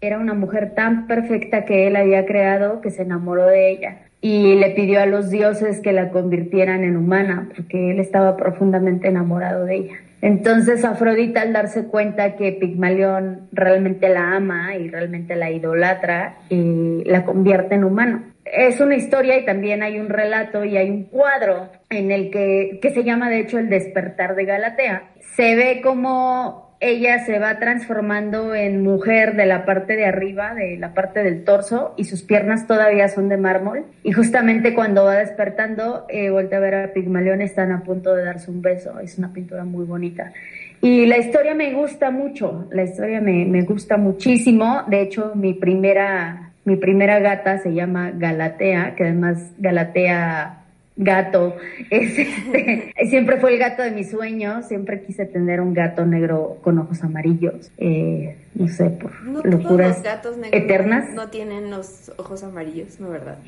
era 0.01 0.19
una 0.19 0.35
mujer 0.35 0.75
tan 0.75 1.07
perfecta 1.07 1.65
que 1.65 1.87
él 1.87 1.97
había 1.97 2.27
creado 2.27 2.81
que 2.81 2.91
se 2.91 3.03
enamoró 3.03 3.47
de 3.47 3.71
ella 3.71 3.99
y 4.21 4.55
le 4.57 4.71
pidió 4.71 5.01
a 5.01 5.07
los 5.07 5.31
dioses 5.31 5.81
que 5.81 5.93
la 5.93 6.11
convirtieran 6.11 6.85
en 6.85 6.97
humana 6.97 7.49
porque 7.55 7.91
él 7.91 8.01
estaba 8.01 8.37
profundamente 8.37 9.09
enamorado 9.09 9.65
de 9.65 9.77
ella. 9.77 9.95
Entonces 10.23 10.85
Afrodita 10.85 11.43
al 11.43 11.53
darse 11.53 11.85
cuenta 11.87 12.37
que 12.37 12.53
Pigmalión 12.53 13.49
realmente 13.53 14.09
la 14.09 14.35
ama 14.35 14.75
y 14.77 14.89
realmente 14.89 15.37
la 15.37 15.51
idolatra, 15.51 16.39
y 16.49 17.05
la 17.05 17.25
convierte 17.25 17.75
en 17.75 17.85
humano. 17.85 18.23
Es 18.45 18.81
una 18.81 18.97
historia 18.97 19.39
y 19.39 19.45
también 19.45 19.83
hay 19.83 19.99
un 19.99 20.09
relato 20.09 20.65
y 20.65 20.77
hay 20.77 20.89
un 20.89 21.05
cuadro 21.05 21.69
en 21.91 22.11
el 22.11 22.31
que, 22.31 22.79
que 22.81 22.91
se 22.91 23.05
llama 23.05 23.29
de 23.29 23.41
hecho 23.41 23.59
El 23.59 23.69
despertar 23.69 24.35
de 24.35 24.45
Galatea. 24.45 25.11
Se 25.37 25.55
ve 25.55 25.81
como 25.83 26.66
ella 26.91 27.25
se 27.25 27.39
va 27.39 27.59
transformando 27.59 28.55
en 28.55 28.83
mujer 28.83 29.37
de 29.37 29.47
la 29.47 29.65
parte 29.65 29.97
de 29.97 30.07
arriba, 30.07 30.55
de 30.55 30.77
la 30.77 30.95
parte 30.95 31.23
del 31.23 31.45
torso, 31.45 31.95
y 31.97 32.05
sus 32.05 32.23
piernas 32.23 32.67
todavía 32.67 33.09
son 33.09 33.29
de 33.29 33.37
mármol. 33.37 33.85
Y 34.03 34.13
justamente 34.13 34.75
cuando 34.75 35.05
va 35.05 35.17
despertando, 35.17 36.07
eh, 36.09 36.29
a 36.29 36.59
ver 36.59 36.75
a 36.75 36.93
Pigmalión, 36.93 37.41
están 37.41 37.73
a 37.73 37.83
punto 37.83 38.15
de 38.15 38.25
darse 38.25 38.51
un 38.51 38.63
beso. 38.63 38.99
Es 39.01 39.19
una 39.19 39.33
pintura 39.33 39.65
muy 39.65 39.85
bonita. 39.85 40.33
Y 40.81 41.07
la 41.07 41.19
historia 41.19 41.55
me 41.55 41.73
gusta 41.73 42.11
mucho, 42.11 42.69
la 42.71 42.83
historia 42.85 43.21
me, 43.21 43.45
me 43.47 43.63
gusta 43.63 43.97
muchísimo. 43.97 44.83
De 44.89 45.03
hecho, 45.03 45.33
mi 45.35 45.55
primera, 45.55 46.53
mi 46.65 46.77
primera 46.77 47.19
gata 47.19 47.59
se 47.59 47.73
llama 47.73 48.13
Galatea, 48.15 48.95
que 48.95 49.05
además 49.05 49.53
Galatea 49.59 50.66
gato. 50.97 51.57
Es 51.91 52.19
este, 52.19 52.95
siempre 53.09 53.37
fue 53.39 53.53
el 53.53 53.59
gato 53.59 53.83
de 53.83 53.91
mis 53.91 54.11
sueños. 54.11 54.67
Siempre 54.67 55.03
quise 55.03 55.27
tener 55.27 55.61
un 55.61 55.75
gato 55.75 56.05
negro 56.07 56.59
con 56.63 56.79
ojos 56.79 57.03
amarillos. 57.03 57.71
Eh, 57.79 58.37
no 58.55 58.69
sé, 58.69 58.91
por 58.91 59.13
locuras 59.45 60.03
gatos 60.03 60.37
eternas. 60.53 61.13
No 61.15 61.29
tienen 61.29 61.71
los 61.71 62.13
ojos 62.17 62.43
amarillos, 62.43 62.99
¿no 63.01 63.11
verdad? 63.11 63.39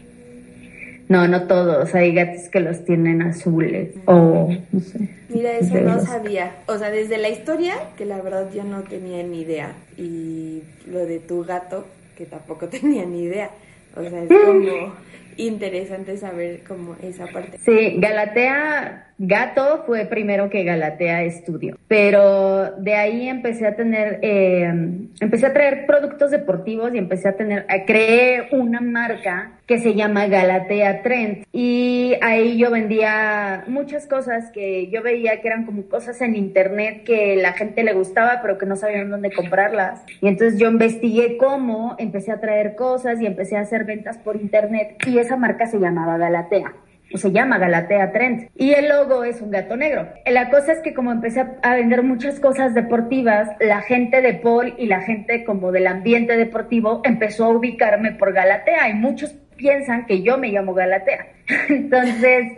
No, 1.08 1.26
no 1.26 1.46
todos. 1.46 1.94
Hay 1.94 2.12
gatos 2.12 2.50
que 2.50 2.60
los 2.60 2.84
tienen 2.84 3.22
azules 3.22 3.94
o 4.04 4.50
no 4.70 4.80
sé. 4.80 5.08
Mira, 5.30 5.52
eso 5.52 5.80
no 5.80 6.00
sabía. 6.00 6.56
O 6.66 6.76
sea, 6.76 6.90
desde 6.90 7.16
la 7.16 7.30
historia, 7.30 7.74
que 7.96 8.04
la 8.04 8.20
verdad 8.20 8.50
yo 8.54 8.62
no 8.62 8.82
tenía 8.82 9.22
ni 9.22 9.40
idea. 9.40 9.72
Y 9.96 10.62
lo 10.86 11.06
de 11.06 11.18
tu 11.18 11.44
gato, 11.44 11.86
que 12.16 12.26
tampoco 12.26 12.68
tenía 12.68 13.06
ni 13.06 13.22
idea. 13.22 13.50
O 13.96 14.02
sea, 14.02 14.22
es 14.22 14.28
como 14.28 14.92
interesante 15.38 16.16
saber 16.18 16.62
cómo 16.66 16.96
esa 17.02 17.26
parte. 17.26 17.58
Sí, 17.58 17.94
Galatea 17.98 19.07
Gato 19.20 19.82
fue 19.84 20.04
primero 20.04 20.48
que 20.48 20.62
Galatea 20.62 21.24
Estudio, 21.24 21.76
pero 21.88 22.70
de 22.76 22.94
ahí 22.94 23.28
empecé 23.28 23.66
a 23.66 23.74
tener, 23.74 24.20
eh, 24.22 24.72
empecé 25.18 25.46
a 25.46 25.52
traer 25.52 25.86
productos 25.86 26.30
deportivos 26.30 26.94
y 26.94 26.98
empecé 26.98 27.28
a 27.28 27.32
tener, 27.36 27.66
a 27.68 27.84
creé 27.84 28.46
una 28.52 28.80
marca 28.80 29.58
que 29.66 29.78
se 29.78 29.94
llama 29.94 30.28
Galatea 30.28 31.02
Trend. 31.02 31.46
Y 31.52 32.14
ahí 32.22 32.58
yo 32.58 32.70
vendía 32.70 33.64
muchas 33.66 34.06
cosas 34.06 34.52
que 34.52 34.88
yo 34.88 35.02
veía 35.02 35.40
que 35.40 35.48
eran 35.48 35.66
como 35.66 35.88
cosas 35.88 36.20
en 36.20 36.36
internet 36.36 37.02
que 37.04 37.34
la 37.34 37.54
gente 37.54 37.82
le 37.82 37.94
gustaba 37.94 38.38
pero 38.40 38.56
que 38.56 38.66
no 38.66 38.76
sabían 38.76 39.10
dónde 39.10 39.32
comprarlas. 39.32 40.00
Y 40.20 40.28
entonces 40.28 40.60
yo 40.60 40.70
investigué 40.70 41.38
cómo, 41.38 41.96
empecé 41.98 42.30
a 42.30 42.40
traer 42.40 42.76
cosas 42.76 43.20
y 43.20 43.26
empecé 43.26 43.56
a 43.56 43.62
hacer 43.62 43.84
ventas 43.84 44.16
por 44.16 44.36
internet 44.36 44.96
y 45.08 45.18
esa 45.18 45.36
marca 45.36 45.66
se 45.66 45.80
llamaba 45.80 46.18
Galatea 46.18 46.72
se 47.14 47.32
llama 47.32 47.58
Galatea 47.58 48.12
Trend 48.12 48.50
y 48.54 48.72
el 48.72 48.88
logo 48.88 49.24
es 49.24 49.40
un 49.40 49.50
gato 49.50 49.76
negro. 49.76 50.08
La 50.26 50.50
cosa 50.50 50.72
es 50.72 50.80
que 50.80 50.94
como 50.94 51.12
empecé 51.12 51.44
a 51.62 51.74
vender 51.74 52.02
muchas 52.02 52.40
cosas 52.40 52.74
deportivas, 52.74 53.48
la 53.60 53.80
gente 53.80 54.20
de 54.20 54.34
Paul 54.34 54.74
y 54.76 54.86
la 54.86 55.00
gente 55.00 55.44
como 55.44 55.72
del 55.72 55.86
ambiente 55.86 56.36
deportivo 56.36 57.00
empezó 57.04 57.46
a 57.46 57.48
ubicarme 57.50 58.12
por 58.12 58.32
Galatea 58.32 58.90
y 58.90 58.94
muchos 58.94 59.34
piensan 59.56 60.06
que 60.06 60.22
yo 60.22 60.38
me 60.38 60.48
llamo 60.48 60.74
Galatea. 60.74 61.26
Entonces, 61.68 62.52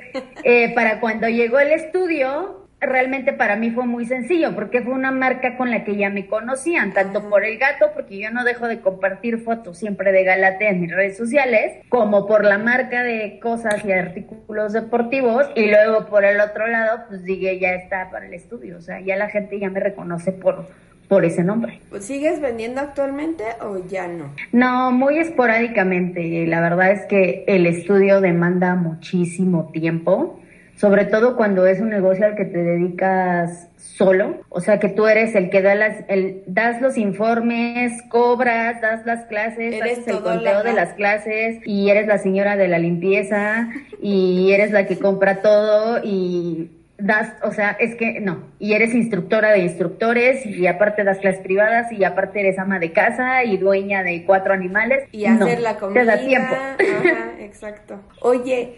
eh, 0.45 0.73
para 0.75 1.01
cuando 1.01 1.29
llegó 1.29 1.59
el 1.59 1.73
estudio, 1.73 2.60
realmente 2.81 3.33
para 3.33 3.57
mí 3.57 3.71
fue 3.71 3.87
muy 3.87 4.07
sencillo 4.07 4.55
porque 4.55 4.81
fue 4.83 4.95
una 4.95 5.11
marca 5.11 5.57
con 5.57 5.71
la 5.71 5.85
que 5.85 5.97
ya 5.97 6.11
me 6.11 6.27
conocían, 6.27 6.93
tanto 6.93 7.29
por 7.29 7.45
el 7.45 7.59
gato, 7.59 7.91
porque 7.95 8.19
yo 8.19 8.31
no 8.31 8.45
dejo 8.45 8.67
de 8.69 8.81
compartir 8.81 9.39
fotos 9.39 9.79
siempre 9.79 10.13
de 10.13 10.25
Galatea 10.25 10.71
en 10.71 10.81
mis 10.81 10.91
redes 10.91 11.17
sociales, 11.17 11.85
como 11.89 12.27
por 12.27 12.45
la 12.45 12.59
marca 12.59 13.03
de 13.03 13.39
cosas 13.41 13.85
y 13.85 13.93
artículos 13.93 14.73
deportivos, 14.73 15.51
y 15.55 15.67
luego 15.71 16.07
por 16.07 16.25
el 16.25 16.41
otro 16.41 16.67
lado, 16.67 17.05
pues 17.09 17.23
dije, 17.25 17.59
ya 17.59 17.75
está 17.75 18.11
para 18.11 18.27
el 18.27 18.35
estudio, 18.35 18.79
o 18.79 18.81
sea, 18.81 19.01
ya 19.01 19.17
la 19.17 19.29
gente 19.29 19.59
ya 19.59 19.69
me 19.69 19.81
reconoce 19.81 20.33
por, 20.33 20.67
por 21.09 21.25
ese 21.25 21.45
nombre. 21.45 21.81
¿Sigues 22.01 22.41
vendiendo 22.41 22.81
actualmente 22.81 23.45
o 23.61 23.87
ya 23.87 24.09
no? 24.09 24.33
No, 24.53 24.91
muy 24.93 25.19
esporádicamente. 25.19 26.47
La 26.47 26.61
verdad 26.61 26.93
es 26.93 27.05
que 27.07 27.45
el 27.47 27.67
estudio 27.67 28.21
demanda 28.21 28.75
muchísimo 28.75 29.71
tiempo 29.73 30.40
sobre 30.81 31.05
todo 31.05 31.37
cuando 31.37 31.67
es 31.67 31.79
un 31.79 31.91
negocio 31.91 32.25
al 32.25 32.37
que 32.37 32.47
te 32.47 32.57
dedicas 32.57 33.69
solo, 33.77 34.41
o 34.49 34.63
sea 34.63 34.79
que 34.79 34.89
tú 34.89 35.07
eres 35.07 35.35
el 35.35 35.51
que 35.51 35.61
da 35.61 35.75
las, 35.75 36.05
el, 36.09 36.43
das 36.47 36.81
los 36.81 36.97
informes, 36.97 37.93
cobras, 38.09 38.81
das 38.81 39.05
las 39.05 39.27
clases, 39.27 39.75
haces 39.83 40.09
el 40.09 40.21
conteo 40.21 40.63
de 40.63 40.73
las 40.73 40.95
clases 40.95 41.59
y 41.67 41.91
eres 41.91 42.07
la 42.07 42.17
señora 42.17 42.57
de 42.57 42.69
la 42.69 42.79
limpieza 42.79 43.69
y 44.01 44.53
eres 44.53 44.71
la 44.71 44.87
que 44.87 44.99
compra 44.99 45.43
todo 45.43 46.01
y 46.03 46.71
das, 46.97 47.35
o 47.43 47.53
sea, 47.53 47.77
es 47.79 47.95
que 47.97 48.21
no, 48.21 48.45
y 48.59 48.73
eres 48.73 48.95
instructora 48.95 49.53
de 49.53 49.59
instructores 49.59 50.47
y 50.47 50.67
aparte 50.67 51.05
das 51.05 51.19
clases 51.19 51.43
privadas 51.43 51.93
y 51.93 52.05
aparte 52.05 52.41
eres 52.41 52.59
ama 52.59 52.79
de 52.79 52.93
casa 52.93 53.45
y 53.45 53.57
dueña 53.57 54.03
de 54.03 54.25
cuatro 54.25 54.55
animales 54.55 55.09
y 55.13 55.27
hacer 55.27 55.61
la 55.61 55.77
comida. 55.77 56.01
Te 56.01 56.07
da 56.07 56.19
tiempo. 56.19 56.55
Ajá, 56.55 57.33
exacto. 57.41 58.01
Oye, 58.21 58.77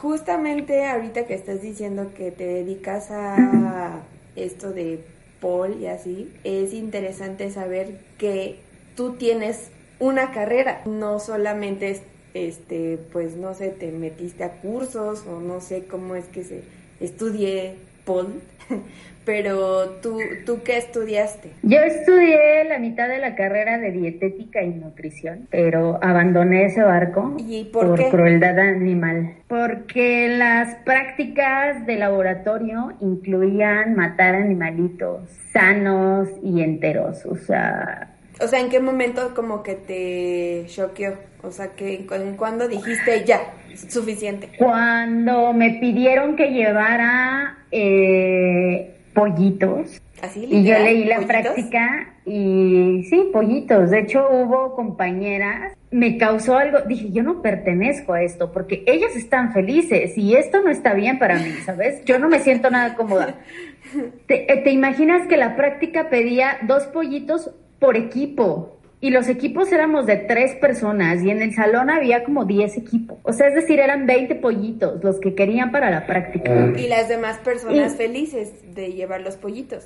justamente 0.00 0.86
ahorita 0.86 1.26
que 1.26 1.34
estás 1.34 1.62
diciendo 1.62 2.12
que 2.14 2.30
te 2.30 2.46
dedicas 2.46 3.10
a 3.10 4.02
esto 4.36 4.72
de 4.72 5.00
Paul 5.40 5.80
y 5.80 5.86
así, 5.86 6.32
es 6.44 6.72
interesante 6.72 7.50
saber 7.50 7.98
que 8.18 8.56
tú 8.96 9.14
tienes 9.14 9.68
una 9.98 10.32
carrera, 10.32 10.82
no 10.86 11.20
solamente 11.20 12.00
este, 12.34 12.98
pues 13.12 13.36
no 13.36 13.54
sé, 13.54 13.68
te 13.68 13.92
metiste 13.92 14.42
a 14.44 14.60
cursos 14.60 15.24
o 15.26 15.40
no 15.40 15.60
sé 15.60 15.84
cómo 15.84 16.16
es 16.16 16.24
que 16.26 16.44
se 16.44 16.62
estudie 17.00 17.76
Paul, 18.04 18.40
Pero 19.24 19.90
tú, 20.02 20.18
¿tú 20.44 20.62
qué 20.62 20.76
estudiaste? 20.76 21.50
Yo 21.62 21.78
estudié 21.78 22.64
la 22.68 22.78
mitad 22.78 23.08
de 23.08 23.18
la 23.18 23.34
carrera 23.34 23.78
de 23.78 23.90
dietética 23.90 24.62
y 24.62 24.70
nutrición, 24.70 25.48
pero 25.50 25.98
abandoné 26.02 26.66
ese 26.66 26.82
barco 26.82 27.34
¿Y 27.38 27.64
por, 27.64 28.10
crueldad 28.10 28.58
animal. 28.58 29.36
Porque 29.48 30.28
las 30.28 30.74
prácticas 30.84 31.86
de 31.86 31.96
laboratorio 31.96 32.92
incluían 33.00 33.94
matar 33.94 34.34
animalitos 34.34 35.30
sanos 35.52 36.28
y 36.42 36.62
enteros, 36.62 37.24
o 37.24 37.36
sea... 37.36 38.10
O 38.40 38.48
sea, 38.48 38.58
¿en 38.58 38.68
qué 38.68 38.80
momento 38.80 39.32
como 39.32 39.62
que 39.62 39.74
te 39.74 40.64
choqueó? 40.66 41.14
O 41.42 41.52
sea, 41.52 41.68
que 41.68 42.04
¿en 42.10 42.36
cuándo 42.36 42.66
dijiste 42.66 43.24
ya, 43.24 43.40
suficiente? 43.88 44.50
Cuando 44.58 45.52
me 45.52 45.78
pidieron 45.80 46.36
que 46.36 46.48
llevara... 46.50 47.58
Eh, 47.70 48.90
pollitos. 49.14 50.00
¿Así, 50.20 50.46
y 50.50 50.64
yo 50.64 50.78
leí 50.78 51.04
la 51.04 51.20
práctica 51.20 52.14
y 52.24 53.04
sí, 53.08 53.30
pollitos. 53.32 53.90
De 53.90 54.00
hecho, 54.00 54.26
hubo 54.30 54.74
compañeras, 54.74 55.76
me 55.90 56.16
causó 56.18 56.56
algo, 56.56 56.80
dije, 56.80 57.10
yo 57.10 57.22
no 57.22 57.42
pertenezco 57.42 58.14
a 58.14 58.22
esto 58.22 58.50
porque 58.52 58.82
ellas 58.86 59.14
están 59.16 59.52
felices 59.52 60.16
y 60.16 60.34
esto 60.34 60.62
no 60.62 60.70
está 60.70 60.94
bien 60.94 61.18
para 61.18 61.36
mí, 61.36 61.50
¿sabes? 61.64 62.04
Yo 62.04 62.18
no 62.18 62.28
me 62.28 62.40
siento 62.40 62.70
nada 62.70 62.94
cómoda. 62.94 63.36
¿Te, 64.26 64.52
eh, 64.52 64.56
te 64.62 64.70
imaginas 64.70 65.26
que 65.28 65.36
la 65.36 65.56
práctica 65.56 66.08
pedía 66.08 66.58
dos 66.62 66.84
pollitos 66.84 67.50
por 67.78 67.96
equipo? 67.96 68.78
Y 69.04 69.10
los 69.10 69.28
equipos 69.28 69.70
éramos 69.70 70.06
de 70.06 70.16
tres 70.16 70.54
personas 70.54 71.22
y 71.22 71.28
en 71.28 71.42
el 71.42 71.54
salón 71.54 71.90
había 71.90 72.24
como 72.24 72.46
10 72.46 72.78
equipos. 72.78 73.18
O 73.22 73.34
sea, 73.34 73.48
es 73.48 73.54
decir, 73.54 73.78
eran 73.78 74.06
20 74.06 74.36
pollitos 74.36 75.04
los 75.04 75.20
que 75.20 75.34
querían 75.34 75.72
para 75.72 75.90
la 75.90 76.06
práctica. 76.06 76.50
Ah. 76.50 76.72
Y 76.74 76.88
las 76.88 77.10
demás 77.10 77.36
personas 77.36 77.96
felices 77.96 78.54
de 78.74 78.94
llevar 78.94 79.20
los 79.20 79.36
pollitos. 79.36 79.84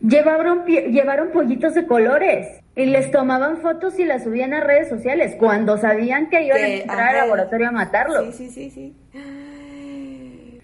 Llevaron, 0.00 0.64
llevaron 0.66 1.32
pollitos 1.32 1.74
de 1.74 1.84
colores 1.84 2.60
y 2.76 2.86
les 2.86 3.10
tomaban 3.10 3.56
fotos 3.56 3.98
y 3.98 4.04
las 4.04 4.22
subían 4.22 4.54
a 4.54 4.60
redes 4.60 4.88
sociales 4.88 5.34
cuando 5.36 5.76
sabían 5.76 6.30
que 6.30 6.40
iban 6.44 6.62
a 6.62 6.68
entrar 6.68 7.08
al 7.08 7.16
laboratorio 7.16 7.66
a 7.66 7.72
matarlos. 7.72 8.36
Sí, 8.36 8.50
sí, 8.50 8.70
sí, 8.70 8.70
sí. 8.70 8.94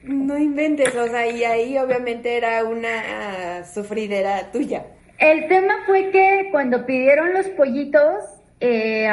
No 0.05 0.39
inventes, 0.39 0.95
o 0.95 1.09
sea, 1.09 1.27
y 1.27 1.43
ahí 1.43 1.77
obviamente 1.77 2.37
era 2.37 2.63
una 2.63 3.65
sufridera 3.65 4.53
tuya. 4.53 4.85
El 5.19 5.49
tema 5.49 5.75
fue 5.87 6.11
que 6.11 6.49
cuando 6.51 6.85
pidieron 6.87 7.33
los 7.33 7.49
pollitos, 7.51 8.25
eh, 8.61 9.09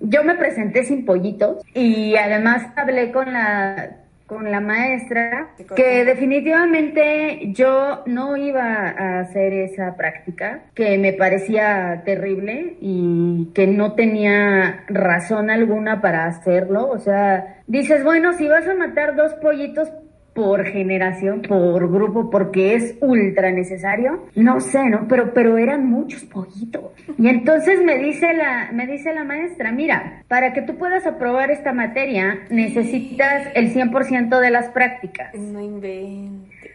yo 0.00 0.24
me 0.24 0.34
presenté 0.34 0.84
sin 0.84 1.04
pollitos 1.04 1.64
y 1.74 2.16
además 2.16 2.66
hablé 2.76 3.12
con 3.12 3.32
la 3.32 3.96
con 4.30 4.48
la 4.48 4.60
maestra 4.60 5.48
que 5.74 6.04
definitivamente 6.04 7.50
yo 7.52 8.04
no 8.06 8.36
iba 8.36 8.90
a 8.90 9.18
hacer 9.18 9.52
esa 9.52 9.96
práctica, 9.96 10.62
que 10.72 10.96
me 10.98 11.12
parecía 11.14 12.02
terrible 12.04 12.76
y 12.80 13.48
que 13.56 13.66
no 13.66 13.94
tenía 13.94 14.84
razón 14.86 15.50
alguna 15.50 16.00
para 16.00 16.26
hacerlo. 16.26 16.88
O 16.90 16.98
sea, 17.00 17.56
dices, 17.66 18.04
bueno, 18.04 18.32
si 18.34 18.46
vas 18.46 18.68
a 18.68 18.74
matar 18.74 19.16
dos 19.16 19.34
pollitos, 19.34 19.90
por 20.34 20.64
generación, 20.64 21.42
por 21.42 21.90
grupo, 21.90 22.30
porque 22.30 22.74
es 22.74 22.96
ultra 23.00 23.50
necesario. 23.50 24.26
No 24.34 24.60
sé, 24.60 24.88
¿no? 24.88 25.06
Pero, 25.08 25.34
pero 25.34 25.58
eran 25.58 25.86
muchos 25.86 26.24
pollitos. 26.24 26.84
Y 27.18 27.28
entonces 27.28 27.82
me 27.84 27.98
dice 27.98 28.32
la, 28.34 28.70
me 28.72 28.86
dice 28.86 29.12
la 29.12 29.24
maestra, 29.24 29.72
mira, 29.72 30.22
para 30.28 30.52
que 30.52 30.62
tú 30.62 30.76
puedas 30.76 31.06
aprobar 31.06 31.50
esta 31.50 31.72
materia, 31.72 32.40
necesitas 32.50 33.48
el 33.54 33.74
100% 33.74 34.40
de 34.40 34.50
las 34.50 34.68
prácticas. 34.68 35.34
No 35.34 35.60
inventes. 35.60 36.69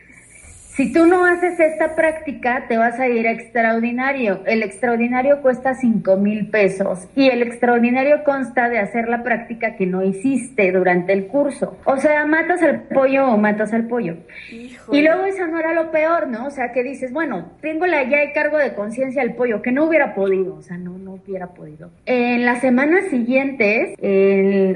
Si 0.76 0.92
tú 0.92 1.06
no 1.06 1.24
haces 1.24 1.58
esta 1.58 1.96
práctica, 1.96 2.66
te 2.68 2.76
vas 2.76 3.00
a 3.00 3.08
ir 3.08 3.26
a 3.30 3.32
extraordinario. 3.32 4.42
El 4.46 4.62
extraordinario 4.62 5.42
cuesta 5.42 5.74
5 5.74 6.18
mil 6.18 6.50
pesos 6.50 7.08
y 7.16 7.30
el 7.30 7.44
extraordinario 7.44 8.26
consta 8.26 8.68
de 8.68 8.80
hacer 8.80 9.08
la 9.08 9.24
práctica 9.24 9.78
que 9.78 9.86
no 9.86 10.04
hiciste 10.04 10.74
durante 10.74 11.14
el 11.14 11.28
curso. 11.28 11.78
O 11.86 11.96
sea, 11.96 12.26
matas 12.26 12.62
al 12.62 12.82
pollo 12.90 13.26
o 13.30 13.38
matas 13.38 13.72
al 13.72 13.88
pollo. 13.88 14.18
Y 14.52 15.02
luego 15.02 15.24
eso 15.24 15.48
no 15.48 15.58
era 15.62 15.74
lo 15.74 15.92
peor, 15.92 16.28
¿no? 16.28 16.48
O 16.48 16.52
sea, 16.52 16.74
que 16.74 16.84
dices, 16.84 17.14
bueno, 17.14 17.54
tengo 17.62 17.86
la 17.86 18.04
ya 18.04 18.20
de 18.20 18.34
cargo 18.34 18.58
de 18.58 18.74
conciencia 18.74 19.22
al 19.22 19.36
pollo, 19.36 19.62
que 19.62 19.72
no 19.72 19.86
hubiera 19.86 20.14
podido, 20.14 20.56
o 20.56 20.62
sea, 20.62 20.78
no, 20.78 20.98
no 20.98 21.14
hubiera 21.14 21.54
podido. 21.54 21.92
En 22.06 22.44
las 22.44 22.60
semanas 22.60 23.06
siguientes, 23.10 23.92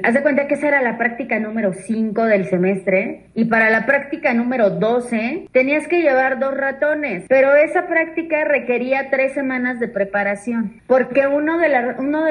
haz 0.06 0.14
de 0.14 0.22
cuenta 0.22 0.48
que 0.48 0.54
esa 0.54 0.70
era 0.70 0.82
la 0.82 0.98
práctica 0.98 1.40
número 1.40 1.74
5 1.74 2.24
del 2.24 2.46
semestre 2.46 3.26
y 3.36 3.44
para 3.46 3.70
la 3.70 3.86
práctica 3.86 4.34
número 4.34 4.70
12 4.70 5.50
tenías 5.52 5.89
que 5.90 6.02
llevar 6.02 6.40
dos 6.40 6.56
ratones, 6.56 7.26
pero 7.28 7.56
esa 7.56 7.88
práctica 7.88 8.46
requería 8.46 9.10
tres 9.10 9.34
semanas 9.34 9.80
de 9.80 9.88
preparación, 9.88 10.82
porque 10.88 11.28
uno 11.28 11.58
de, 11.58 11.70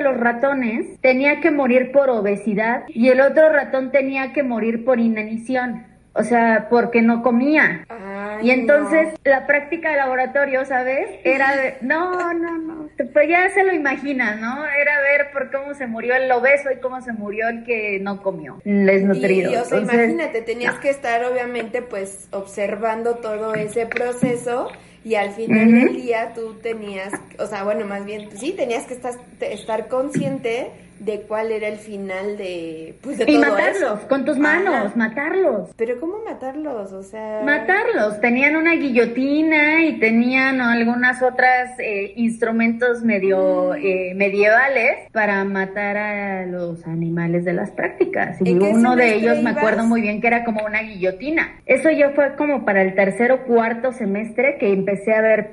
los 0.03 0.17
ratones 0.17 0.99
tenía 1.01 1.41
que 1.41 1.51
morir 1.51 1.93
por 1.93 2.09
obesidad 2.09 2.85
y 2.89 3.09
el 3.09 3.21
otro 3.21 3.51
ratón 3.51 3.91
tenía 3.91 4.33
que 4.33 4.43
morir 4.43 4.85
por 4.85 4.99
inanición. 4.99 5.85
O 6.15 6.23
sea, 6.23 6.67
porque 6.69 7.03
no 7.03 7.23
comía. 7.23 7.87
y 8.43 8.51
entonces 8.51 9.15
la 9.25 9.47
práctica 9.47 9.91
de 9.91 9.97
laboratorio, 9.97 10.65
¿sabes? 10.65 11.09
Era 11.25 11.57
de, 11.57 11.77
no, 11.81 12.33
no, 12.35 12.59
no, 12.59 12.89
pues 13.13 13.29
ya 13.29 13.49
se 13.51 13.65
lo 13.65 13.73
imaginas, 13.73 14.41
¿no? 14.41 14.65
Era 14.67 15.01
ver 15.01 15.31
por 15.33 15.51
cómo 15.51 15.75
se 15.75 15.87
murió 15.87 16.15
el 16.15 16.31
obeso 16.33 16.71
y 16.73 16.81
cómo 16.81 17.01
se 17.01 17.13
murió 17.13 17.49
el 17.49 17.65
que 17.65 18.01
no 18.01 18.23
comió, 18.23 18.61
desnutrido. 18.65 19.53
Y, 19.53 19.57
o 19.57 19.65
sea, 19.65 19.79
imagínate, 19.79 20.43
tenías 20.43 20.77
que 20.77 20.91
estar 20.91 21.25
obviamente 21.25 21.83
pues 21.83 22.29
observando 22.33 23.17
todo 23.17 23.55
ese 23.55 23.87
proceso 23.87 24.71
y 25.05 25.15
al 25.15 25.31
final 25.31 25.73
del 25.73 25.95
día 25.95 26.33
tú 26.35 26.55
tenías, 26.55 27.13
o 27.39 27.47
sea, 27.47 27.65
bueno, 27.65 27.87
más 27.87 28.05
bien, 28.05 28.29
sí, 28.37 28.53
tenías 28.53 28.85
que 28.85 28.95
estar, 28.95 29.15
estar 29.41 29.89
consciente 29.89 30.71
de 31.01 31.23
cuál 31.23 31.53
era 31.53 31.69
el 31.69 31.79
final 31.79 32.37
de, 32.37 32.95
pues, 33.01 33.19
de 33.19 33.31
y 33.31 33.39
matarlos, 33.39 34.01
con 34.09 34.25
tus 34.25 34.39
manos, 34.39 34.97
matarlos. 34.97 35.71
Pero 35.77 36.01
¿cómo 36.01 36.19
matarlos? 36.25 36.93
O 36.93 37.03
sea... 37.03 37.43
Matarlos. 37.45 38.21
Tenían 38.21 38.57
una 38.57 38.75
guillotina 38.75 39.85
y 39.85 39.99
tenían 39.99 40.61
algunas 40.61 41.23
otras 41.23 41.79
eh, 41.79 42.13
instrumentos 42.17 43.03
medio 43.03 43.73
mm. 43.73 43.77
eh, 43.77 44.13
medievales 44.15 45.11
para 45.13 45.45
matar 45.45 45.97
a 45.97 46.47
los 46.47 46.87
animales 46.87 47.45
de 47.45 47.53
las 47.53 47.71
prácticas. 47.71 48.39
Y 48.45 48.53
uno 48.55 48.97
de 48.97 49.15
ellos 49.15 49.43
me 49.43 49.51
acuerdo 49.51 49.85
muy 49.85 50.01
bien 50.01 50.21
que 50.21 50.27
era 50.27 50.45
como 50.45 50.65
una 50.65 50.83
guillotina. 50.83 51.61
Eso 51.67 51.91
yo 51.91 52.11
fue 52.11 52.35
como 52.37 52.65
para 52.65 52.83
el 52.83 52.95
tercer 52.95 53.33
o 53.33 53.45
cuarto 53.45 53.93
semestre 53.93 54.57
que 54.59 54.73
empecé 54.73 55.15
a 55.15 55.21
ver 55.21 55.51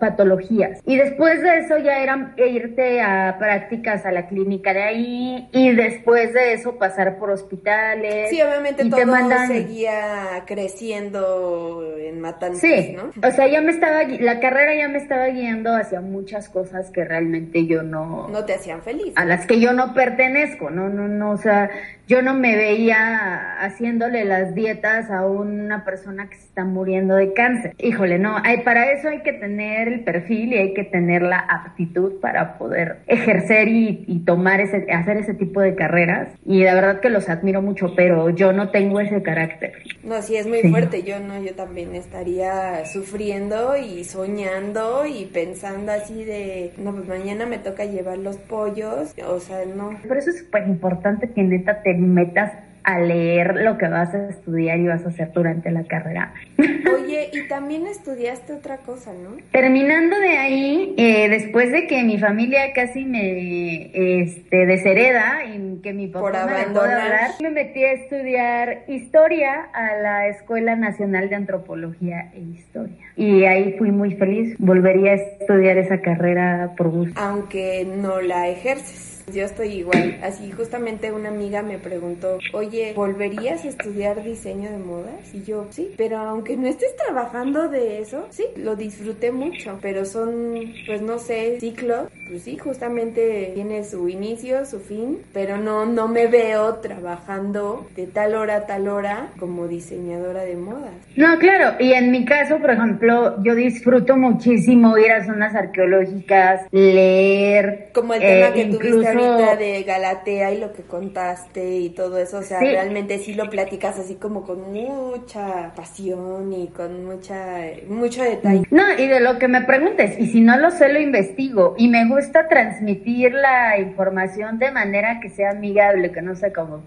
patologías. 0.00 0.80
Y 0.86 0.96
después 0.96 1.42
de 1.42 1.58
eso 1.58 1.78
ya 1.78 1.98
era 2.02 2.34
irte 2.36 3.00
a 3.00 3.36
prácticas 3.38 4.04
a 4.06 4.12
la 4.12 4.26
clínica 4.26 4.63
ahí 4.70 5.48
y 5.52 5.72
después 5.74 6.32
de 6.32 6.54
eso 6.54 6.76
pasar 6.78 7.18
por 7.18 7.30
hospitales. 7.30 8.30
Sí, 8.30 8.40
obviamente 8.42 8.84
todo 8.88 9.00
seguía 9.46 10.44
creciendo 10.46 11.94
en 11.98 12.20
Matanzas, 12.20 12.60
sí, 12.60 12.96
¿no? 12.96 13.10
O 13.26 13.32
sea, 13.32 13.46
ya 13.46 13.60
me 13.60 13.70
estaba, 13.70 14.04
la 14.04 14.40
carrera 14.40 14.74
ya 14.74 14.88
me 14.88 14.98
estaba 14.98 15.26
guiando 15.26 15.74
hacia 15.74 16.00
muchas 16.00 16.48
cosas 16.48 16.90
que 16.90 17.04
realmente 17.04 17.66
yo 17.66 17.82
no... 17.82 18.28
No 18.28 18.44
te 18.44 18.54
hacían 18.54 18.82
feliz. 18.82 19.12
A 19.16 19.24
las 19.24 19.46
que 19.46 19.60
yo 19.60 19.72
no 19.72 19.94
pertenezco, 19.94 20.70
no, 20.70 20.88
no, 20.88 21.08
no, 21.08 21.30
o 21.32 21.36
sea, 21.36 21.70
yo 22.06 22.20
no 22.20 22.34
me 22.34 22.54
veía 22.56 23.56
haciéndole 23.60 24.24
las 24.24 24.54
dietas 24.54 25.10
a 25.10 25.26
una 25.26 25.84
persona 25.84 26.28
que 26.28 26.36
se 26.36 26.44
está 26.44 26.64
muriendo 26.64 27.14
de 27.14 27.32
cáncer. 27.32 27.74
Híjole, 27.78 28.18
no, 28.18 28.36
hay, 28.42 28.60
para 28.60 28.92
eso 28.92 29.08
hay 29.08 29.22
que 29.22 29.32
tener 29.32 29.88
el 29.88 30.04
perfil 30.04 30.52
y 30.52 30.58
hay 30.58 30.74
que 30.74 30.84
tener 30.84 31.22
la 31.22 31.38
aptitud 31.38 32.20
para 32.20 32.58
poder 32.58 32.98
ejercer 33.06 33.68
y, 33.68 34.22
tomar 34.24 34.60
ese, 34.60 34.86
hacer 34.92 35.18
ese 35.18 35.34
tipo 35.34 35.60
de 35.60 35.74
carreras. 35.74 36.28
Y 36.44 36.64
la 36.64 36.74
verdad 36.74 37.00
que 37.00 37.10
los 37.10 37.28
admiro 37.28 37.62
mucho, 37.62 37.94
pero 37.96 38.30
yo 38.30 38.52
no 38.52 38.70
tengo 38.70 39.00
ese 39.00 39.22
carácter. 39.22 39.72
No, 40.02 40.20
sí, 40.22 40.36
es 40.36 40.46
muy 40.46 40.62
fuerte. 40.62 41.02
Yo 41.02 41.20
no, 41.20 41.42
yo 41.42 41.54
también 41.54 41.94
estaría 41.94 42.84
sufriendo 42.86 43.76
y 43.76 44.04
soñando 44.04 45.06
y 45.06 45.26
pensando 45.26 45.92
así 45.92 46.24
de, 46.24 46.72
no, 46.78 46.92
pues 46.92 47.06
mañana 47.06 47.46
me 47.46 47.58
toca 47.58 47.84
llevar 47.84 48.18
los 48.18 48.36
pollos. 48.36 49.14
O 49.26 49.40
sea, 49.40 49.64
no. 49.64 49.98
Por 50.06 50.18
eso 50.18 50.30
es 50.30 50.38
súper 50.40 50.66
importante 50.66 51.30
que 51.30 51.42
neta 51.42 51.82
te 51.82 51.93
metas 51.98 52.52
a 52.84 52.98
leer 53.00 53.56
lo 53.56 53.78
que 53.78 53.88
vas 53.88 54.14
a 54.14 54.28
estudiar 54.28 54.78
y 54.78 54.86
vas 54.86 55.04
a 55.06 55.08
hacer 55.08 55.32
durante 55.32 55.70
la 55.70 55.84
carrera. 55.84 56.34
Oye, 56.58 57.30
y 57.32 57.48
también 57.48 57.86
estudiaste 57.86 58.52
otra 58.52 58.76
cosa, 58.76 59.12
¿no? 59.12 59.36
Terminando 59.50 60.18
de 60.18 60.36
ahí, 60.36 60.94
eh, 60.98 61.28
después 61.30 61.72
de 61.72 61.86
que 61.86 62.04
mi 62.04 62.18
familia 62.18 62.72
casi 62.74 63.06
me 63.06 63.90
este, 64.22 64.66
deshereda 64.66 65.44
y 65.46 65.80
que 65.82 65.94
mi 65.94 66.08
papá 66.08 66.46
me 66.46 66.52
dejó 66.58 66.86
de 66.86 66.92
hablar, 66.92 67.30
me 67.40 67.50
metí 67.50 67.82
a 67.82 67.92
estudiar 67.92 68.84
historia 68.86 69.62
a 69.72 69.96
la 69.96 70.28
Escuela 70.28 70.76
Nacional 70.76 71.30
de 71.30 71.36
Antropología 71.36 72.32
e 72.34 72.40
Historia. 72.40 72.98
Y 73.16 73.44
ahí 73.44 73.76
fui 73.78 73.92
muy 73.92 74.14
feliz. 74.16 74.56
Volvería 74.58 75.12
a 75.12 75.14
estudiar 75.14 75.78
esa 75.78 76.02
carrera 76.02 76.74
por 76.76 76.90
gusto. 76.90 77.18
Aunque 77.18 77.86
no 77.86 78.20
la 78.20 78.48
ejerces. 78.48 79.13
Yo 79.32 79.44
estoy 79.44 79.68
igual. 79.68 80.18
Así 80.22 80.50
justamente 80.50 81.12
una 81.12 81.30
amiga 81.30 81.62
me 81.62 81.78
preguntó, 81.78 82.38
oye, 82.52 82.92
¿volverías 82.94 83.64
a 83.64 83.68
estudiar 83.68 84.22
diseño 84.22 84.70
de 84.70 84.78
modas? 84.78 85.34
Y 85.34 85.42
yo, 85.42 85.66
sí, 85.70 85.94
pero 85.96 86.18
aunque 86.18 86.56
no 86.56 86.66
estés 86.66 86.94
trabajando 86.96 87.68
de 87.68 88.00
eso, 88.00 88.26
sí, 88.30 88.44
lo 88.56 88.76
disfruté 88.76 89.32
mucho, 89.32 89.78
pero 89.80 90.04
son, 90.04 90.74
pues 90.86 91.00
no 91.00 91.18
sé, 91.18 91.58
ciclos. 91.60 92.08
Pues 92.28 92.42
sí, 92.42 92.56
justamente 92.56 93.52
tiene 93.54 93.84
su 93.84 94.08
inicio, 94.08 94.64
su 94.64 94.80
fin, 94.80 95.18
pero 95.32 95.58
no, 95.58 95.84
no 95.84 96.08
me 96.08 96.26
veo 96.26 96.76
trabajando 96.76 97.86
de 97.96 98.06
tal 98.06 98.34
hora 98.34 98.56
a 98.56 98.66
tal 98.66 98.88
hora 98.88 99.28
como 99.38 99.68
diseñadora 99.68 100.42
de 100.42 100.56
modas. 100.56 100.92
No, 101.16 101.38
claro, 101.38 101.76
y 101.78 101.92
en 101.92 102.10
mi 102.10 102.24
caso, 102.24 102.58
por 102.58 102.70
ejemplo, 102.70 103.42
yo 103.42 103.54
disfruto 103.54 104.16
muchísimo 104.16 104.96
ir 104.96 105.12
a 105.12 105.24
zonas 105.24 105.54
arqueológicas, 105.54 106.62
leer. 106.70 107.90
Como 107.92 108.14
el 108.14 108.20
tema 108.20 108.52
que 108.52 108.62
eh, 108.62 109.13
tuviste 109.14 109.56
de 109.56 109.82
Galatea 109.82 110.52
y 110.52 110.60
lo 110.60 110.72
que 110.72 110.82
contaste 110.82 111.76
y 111.78 111.90
todo 111.90 112.18
eso, 112.18 112.38
o 112.38 112.42
sea, 112.42 112.60
realmente 112.60 113.18
sí 113.18 113.34
lo 113.34 113.48
platicas 113.50 113.98
así 113.98 114.16
como 114.16 114.44
con 114.44 114.72
mucha 114.72 115.72
pasión 115.74 116.52
y 116.52 116.68
con 116.68 117.04
mucha 117.04 117.58
mucho 117.88 118.22
detalle. 118.22 118.62
No, 118.70 118.82
y 118.98 119.06
de 119.06 119.20
lo 119.20 119.38
que 119.38 119.48
me 119.48 119.62
preguntes, 119.62 120.18
y 120.18 120.26
si 120.26 120.40
no 120.40 120.56
lo 120.56 120.70
sé 120.70 120.92
lo 120.92 121.00
investigo 121.00 121.74
y 121.76 121.88
me 121.88 122.06
gusta 122.08 122.48
transmitir 122.48 123.32
la 123.32 123.78
información 123.78 124.58
de 124.58 124.70
manera 124.70 125.20
que 125.20 125.28
sea 125.28 125.50
amigable, 125.50 126.12
que 126.12 126.22
no 126.22 126.34
sé 126.34 126.52
cómo 126.52 126.82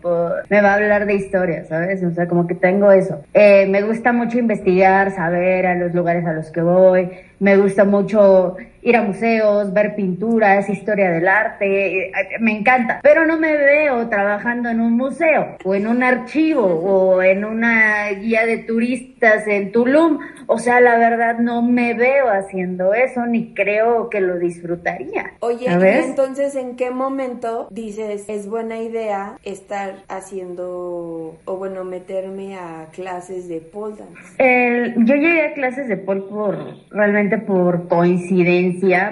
me 0.49 0.61
va 0.61 0.71
a 0.71 0.75
hablar 0.75 1.05
de 1.05 1.15
historia, 1.15 1.65
¿sabes? 1.65 2.03
O 2.03 2.11
sea, 2.11 2.27
como 2.27 2.47
que 2.47 2.55
tengo 2.55 2.91
eso. 2.91 3.21
Eh, 3.33 3.65
me 3.67 3.81
gusta 3.81 4.13
mucho 4.13 4.37
investigar, 4.37 5.11
saber 5.11 5.65
a 5.65 5.75
los 5.75 5.93
lugares 5.93 6.25
a 6.25 6.33
los 6.33 6.51
que 6.51 6.61
voy, 6.61 7.09
me 7.39 7.57
gusta 7.57 7.85
mucho 7.85 8.55
ir 8.81 8.95
a 8.95 9.03
museos, 9.03 9.73
ver 9.73 9.95
pinturas, 9.95 10.69
historia 10.69 11.11
del 11.11 11.27
arte, 11.27 12.09
eh, 12.09 12.11
me 12.39 12.57
encanta, 12.57 12.99
pero 13.03 13.25
no 13.25 13.37
me 13.37 13.55
veo 13.55 14.07
trabajando 14.09 14.69
en 14.69 14.79
un 14.79 14.93
museo 14.93 15.57
o 15.63 15.75
en 15.75 15.87
un 15.87 16.03
archivo 16.03 16.63
o 16.63 17.21
en 17.21 17.43
una 17.45 18.09
guía 18.11 18.45
de 18.45 18.59
turistas 18.59 19.47
en 19.47 19.71
Tulum. 19.71 20.19
O 20.49 20.59
sea, 20.59 20.79
la 20.79 20.97
verdad 20.97 21.39
no 21.39 21.61
me 21.61 21.93
veo 21.93 22.29
haciendo 22.29 22.93
eso 22.93 23.25
ni 23.25 23.53
creo 23.53 24.09
que 24.09 24.21
lo 24.21 24.39
disfrutaría. 24.39 25.33
Oye, 25.41 25.65
¿y 25.65 26.05
entonces 26.05 26.55
en 26.55 26.75
qué 26.75 26.89
momento 26.89 27.67
dices 27.69 28.25
es 28.29 28.47
buena 28.47 28.77
idea 28.77 29.37
estar 29.43 29.95
haciendo 30.07 31.37
o 31.43 31.57
bueno, 31.57 31.83
meterme 31.83 32.55
a 32.55 32.87
clases 32.91 33.47
de 33.47 33.59
pole 33.59 33.95
dance? 33.97 34.95
yo 35.05 35.15
llegué 35.15 35.47
a 35.47 35.53
clases 35.53 35.87
de 35.87 35.97
pole 35.97 36.21
por 36.21 36.57
realmente 36.91 37.37
por 37.37 37.87
coincidencia, 37.87 38.66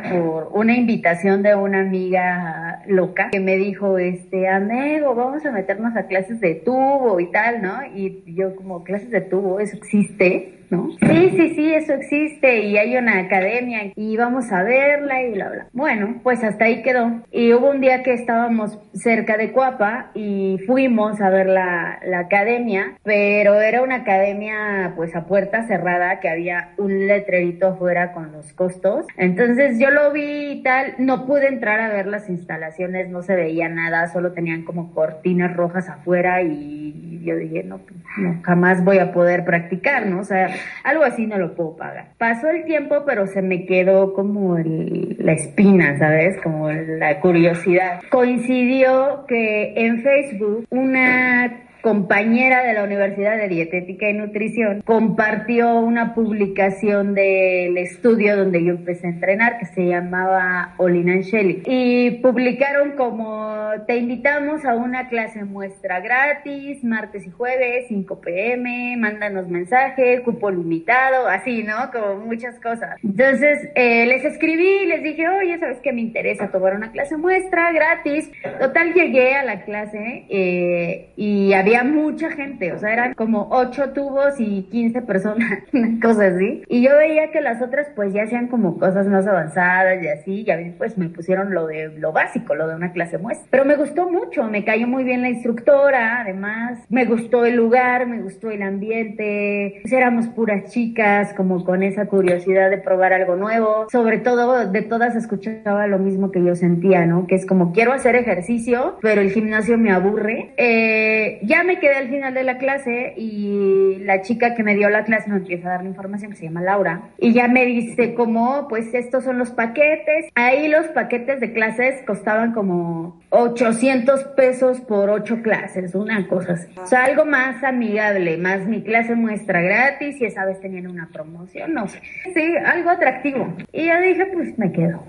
por 0.09 0.49
una 0.53 0.75
invitación 0.75 1.43
de 1.43 1.55
una 1.55 1.81
amiga 1.81 2.83
loca 2.87 3.29
que 3.31 3.39
me 3.39 3.55
dijo, 3.57 3.97
este, 3.97 4.47
amigo, 4.47 5.15
vamos 5.15 5.45
a 5.45 5.51
meternos 5.51 5.95
a 5.95 6.07
clases 6.07 6.39
de 6.39 6.55
tubo 6.55 7.19
y 7.19 7.31
tal, 7.31 7.61
¿no? 7.61 7.85
Y 7.95 8.23
yo 8.27 8.55
como 8.55 8.83
clases 8.83 9.11
de 9.11 9.21
tubo, 9.21 9.59
eso 9.59 9.77
existe. 9.77 10.64
¿No? 10.69 10.89
Sí, 10.99 11.29
sí, 11.35 11.55
sí, 11.55 11.73
eso 11.73 11.93
existe 11.93 12.59
y 12.59 12.77
hay 12.77 12.95
una 12.97 13.19
academia 13.19 13.91
y 13.95 14.17
vamos 14.17 14.51
a 14.51 14.63
verla 14.63 15.21
y 15.23 15.33
bla, 15.33 15.49
bla. 15.49 15.67
Bueno, 15.73 16.19
pues 16.23 16.43
hasta 16.43 16.65
ahí 16.65 16.81
quedó. 16.81 17.21
Y 17.31 17.53
hubo 17.53 17.69
un 17.69 17.81
día 17.81 18.03
que 18.03 18.13
estábamos 18.13 18.79
cerca 18.93 19.37
de 19.37 19.51
Cuapa 19.51 20.11
y 20.13 20.57
fuimos 20.65 21.21
a 21.21 21.29
ver 21.29 21.47
la, 21.47 21.99
la 22.05 22.19
academia, 22.19 22.97
pero 23.03 23.61
era 23.61 23.81
una 23.81 23.95
academia 23.97 24.93
pues 24.95 25.15
a 25.15 25.25
puerta 25.25 25.67
cerrada 25.67 26.19
que 26.19 26.29
había 26.29 26.69
un 26.77 27.07
letrerito 27.07 27.67
afuera 27.67 28.13
con 28.13 28.31
los 28.31 28.53
costos. 28.53 29.05
Entonces 29.17 29.79
yo 29.79 29.89
lo 29.89 30.11
vi 30.11 30.51
y 30.51 30.63
tal, 30.63 30.95
no 30.97 31.25
pude 31.25 31.47
entrar 31.47 31.79
a 31.79 31.89
ver 31.89 32.07
las 32.07 32.29
instalaciones, 32.29 33.09
no 33.09 33.21
se 33.21 33.35
veía 33.35 33.69
nada, 33.69 34.07
solo 34.07 34.33
tenían 34.33 34.63
como 34.63 34.93
cortinas 34.93 35.55
rojas 35.55 35.89
afuera 35.89 36.41
y 36.41 37.21
yo 37.25 37.35
dije, 37.35 37.63
no, 37.63 37.79
pues, 37.79 37.95
no 38.17 38.39
jamás 38.43 38.83
voy 38.83 38.99
a 38.99 39.11
poder 39.11 39.43
practicar, 39.43 40.05
¿no? 40.05 40.19
O 40.19 40.23
sea, 40.23 40.49
algo 40.83 41.03
así 41.03 41.25
no 41.25 41.37
lo 41.37 41.55
puedo 41.55 41.75
pagar. 41.75 42.09
Pasó 42.17 42.49
el 42.49 42.65
tiempo, 42.65 43.03
pero 43.05 43.27
se 43.27 43.41
me 43.41 43.65
quedó 43.65 44.13
como 44.13 44.57
la 44.57 45.33
espina, 45.33 45.97
¿sabes? 45.97 46.41
Como 46.41 46.71
la 46.71 47.19
curiosidad. 47.19 48.01
Coincidió 48.09 49.25
que 49.27 49.73
en 49.75 50.01
Facebook 50.01 50.65
una 50.69 51.64
compañera 51.85 52.63
de 52.63 52.73
la 52.73 52.83
Universidad 52.83 53.37
de 53.37 53.47
Dietética 53.47 54.09
y 54.09 54.13
Nutrición, 54.13 54.81
compartió 54.81 55.75
una 55.75 56.15
publicación 56.15 57.13
del 57.13 57.77
estudio 57.77 58.35
donde 58.35 58.63
yo 58.65 58.71
empecé 58.71 59.05
a 59.05 59.11
entrenar 59.11 59.59
que 59.59 59.67
se 59.67 59.85
llamaba 59.85 60.73
Olin 60.77 61.11
Angeli. 61.11 61.61
Y 61.67 62.09
publicaron 62.23 62.93
como 62.93 63.69
te 63.85 63.97
invitamos 63.97 64.65
a 64.65 64.73
una 64.73 65.09
clase 65.09 65.43
muestra 65.43 65.99
gratis, 65.99 66.83
martes 66.83 67.27
y 67.27 67.29
jueves, 67.29 67.85
5 67.89 68.19
pm, 68.19 68.97
mándanos 68.97 69.47
mensaje, 69.47 70.23
cupo 70.23 70.49
limitado, 70.49 71.27
así, 71.27 71.61
¿no? 71.61 71.91
Como 71.93 72.25
muchas 72.25 72.59
cosas. 72.61 72.97
Entonces 73.03 73.69
eh, 73.75 74.07
les 74.07 74.25
escribí, 74.25 74.87
les 74.87 75.03
dije, 75.03 75.29
oye, 75.29 75.59
¿sabes 75.59 75.77
qué 75.83 75.93
me 75.93 76.01
interesa 76.01 76.47
tomar 76.47 76.73
una 76.73 76.91
clase 76.91 77.15
muestra 77.15 77.71
gratis? 77.73 78.31
Total, 78.59 78.91
llegué 78.91 79.35
a 79.35 79.43
la 79.43 79.63
clase 79.65 80.25
eh, 80.29 81.09
y 81.15 81.53
había 81.53 81.74
mucha 81.83 82.31
gente, 82.31 82.71
o 82.73 82.79
sea, 82.79 82.93
eran 82.93 83.13
como 83.13 83.47
ocho 83.51 83.89
tubos 83.89 84.39
y 84.39 84.63
15 84.63 85.01
personas, 85.01 85.63
una 85.73 85.99
cosa 86.01 86.27
así. 86.27 86.63
Y 86.67 86.81
yo 86.81 86.95
veía 86.95 87.31
que 87.31 87.41
las 87.41 87.61
otras 87.61 87.87
pues 87.95 88.13
ya 88.13 88.23
hacían 88.23 88.47
como 88.47 88.77
cosas 88.77 89.07
más 89.07 89.27
avanzadas 89.27 90.01
y 90.03 90.07
así, 90.07 90.43
y 90.45 90.51
a 90.51 90.57
mí 90.57 90.73
pues 90.77 90.97
me 90.97 91.09
pusieron 91.09 91.53
lo 91.53 91.67
de 91.67 91.89
lo 91.97 92.11
básico, 92.11 92.55
lo 92.55 92.67
de 92.67 92.75
una 92.75 92.91
clase 92.91 93.17
muestra. 93.17 93.47
Pero 93.49 93.65
me 93.65 93.75
gustó 93.75 94.09
mucho, 94.09 94.43
me 94.43 94.63
cayó 94.63 94.87
muy 94.87 95.03
bien 95.03 95.21
la 95.21 95.29
instructora, 95.29 96.21
además, 96.21 96.79
me 96.89 97.05
gustó 97.05 97.45
el 97.45 97.55
lugar, 97.55 98.07
me 98.07 98.21
gustó 98.21 98.49
el 98.49 98.61
ambiente, 98.61 99.79
pues 99.81 99.93
éramos 99.93 100.27
puras 100.27 100.71
chicas, 100.71 101.33
como 101.33 101.63
con 101.63 101.83
esa 101.83 102.07
curiosidad 102.07 102.69
de 102.69 102.77
probar 102.77 103.13
algo 103.13 103.35
nuevo, 103.35 103.87
sobre 103.91 104.19
todo 104.19 104.69
de 104.69 104.81
todas 104.81 105.15
escuchaba 105.15 105.87
lo 105.87 105.99
mismo 105.99 106.31
que 106.31 106.43
yo 106.43 106.55
sentía, 106.55 107.05
¿no? 107.05 107.27
Que 107.27 107.35
es 107.35 107.45
como 107.45 107.71
quiero 107.71 107.93
hacer 107.93 108.15
ejercicio, 108.15 108.97
pero 109.01 109.21
el 109.21 109.31
gimnasio 109.31 109.77
me 109.77 109.91
aburre. 109.91 110.53
Eh, 110.57 111.39
ya 111.43 111.63
me 111.65 111.79
quedé 111.79 111.95
al 111.95 112.09
final 112.09 112.33
de 112.33 112.43
la 112.43 112.57
clase 112.57 113.13
y 113.17 113.97
la 113.99 114.21
chica 114.21 114.55
que 114.55 114.63
me 114.63 114.75
dio 114.75 114.89
la 114.89 115.03
clase 115.03 115.29
me 115.29 115.37
empieza 115.37 115.67
a 115.67 115.71
dar 115.71 115.83
la 115.83 115.89
información 115.89 116.31
que 116.31 116.37
se 116.37 116.45
llama 116.45 116.61
Laura 116.61 117.09
y 117.17 117.33
ya 117.33 117.47
me 117.47 117.65
dice 117.65 118.13
como, 118.13 118.67
pues 118.67 118.93
estos 118.93 119.23
son 119.23 119.37
los 119.37 119.51
paquetes. 119.51 120.25
Ahí 120.35 120.67
los 120.67 120.87
paquetes 120.87 121.39
de 121.39 121.53
clases 121.53 122.03
costaban 122.05 122.53
como 122.53 123.21
800 123.29 124.23
pesos 124.35 124.81
por 124.81 125.09
8 125.09 125.41
clases, 125.41 125.95
una 125.95 126.27
cosa 126.27 126.53
así. 126.53 126.73
O 126.81 126.85
sea, 126.85 127.05
algo 127.05 127.25
más 127.25 127.63
amigable, 127.63 128.37
más 128.37 128.65
mi 128.65 128.83
clase 128.83 129.15
muestra 129.15 129.61
gratis 129.61 130.19
y 130.21 130.25
esa 130.25 130.45
vez 130.45 130.59
tenían 130.59 130.87
una 130.87 131.09
promoción, 131.11 131.73
no 131.73 131.87
sé. 131.87 132.01
Sí, 132.33 132.55
algo 132.65 132.89
atractivo. 132.89 133.53
Y 133.71 133.85
yo 133.85 133.99
dije, 134.01 134.25
pues 134.33 134.57
me 134.57 134.71
quedo. 134.71 135.03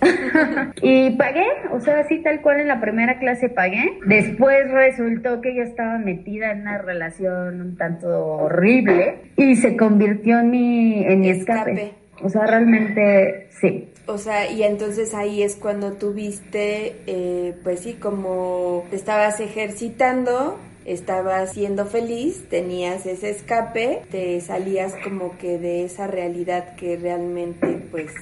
y 0.82 1.10
pagué, 1.10 1.46
o 1.72 1.80
sea, 1.80 2.00
así 2.00 2.22
tal 2.22 2.40
cual 2.40 2.60
en 2.60 2.68
la 2.68 2.80
primera 2.80 3.18
clase 3.18 3.48
pagué. 3.48 3.98
Después 4.06 4.70
resultó 4.70 5.40
que 5.40 5.54
yo 5.54 5.62
estaba 5.62 5.97
metida 5.98 6.52
en 6.52 6.62
una 6.62 6.78
relación 6.78 7.60
un 7.60 7.76
tanto 7.76 8.08
horrible 8.08 9.32
y 9.36 9.56
se 9.56 9.76
convirtió 9.76 10.40
en 10.40 10.50
mi, 10.50 11.04
en 11.04 11.20
mi 11.20 11.30
escape. 11.30 11.92
O 12.22 12.28
sea, 12.28 12.46
realmente 12.46 13.48
sí. 13.60 13.88
O 14.06 14.16
sea, 14.16 14.50
y 14.50 14.62
entonces 14.62 15.14
ahí 15.14 15.42
es 15.42 15.56
cuando 15.56 15.92
tuviste, 15.92 16.96
eh, 17.06 17.54
pues 17.62 17.80
sí, 17.80 17.94
como 17.94 18.86
te 18.90 18.96
estabas 18.96 19.38
ejercitando 19.40 20.58
estabas 20.88 21.52
siendo 21.52 21.84
feliz, 21.84 22.48
tenías 22.48 23.04
ese 23.06 23.30
escape, 23.30 24.00
te 24.10 24.40
salías 24.40 24.94
como 25.04 25.36
que 25.36 25.58
de 25.58 25.84
esa 25.84 26.06
realidad 26.06 26.74
que 26.76 26.96
realmente 26.96 27.82
pues 27.90 28.12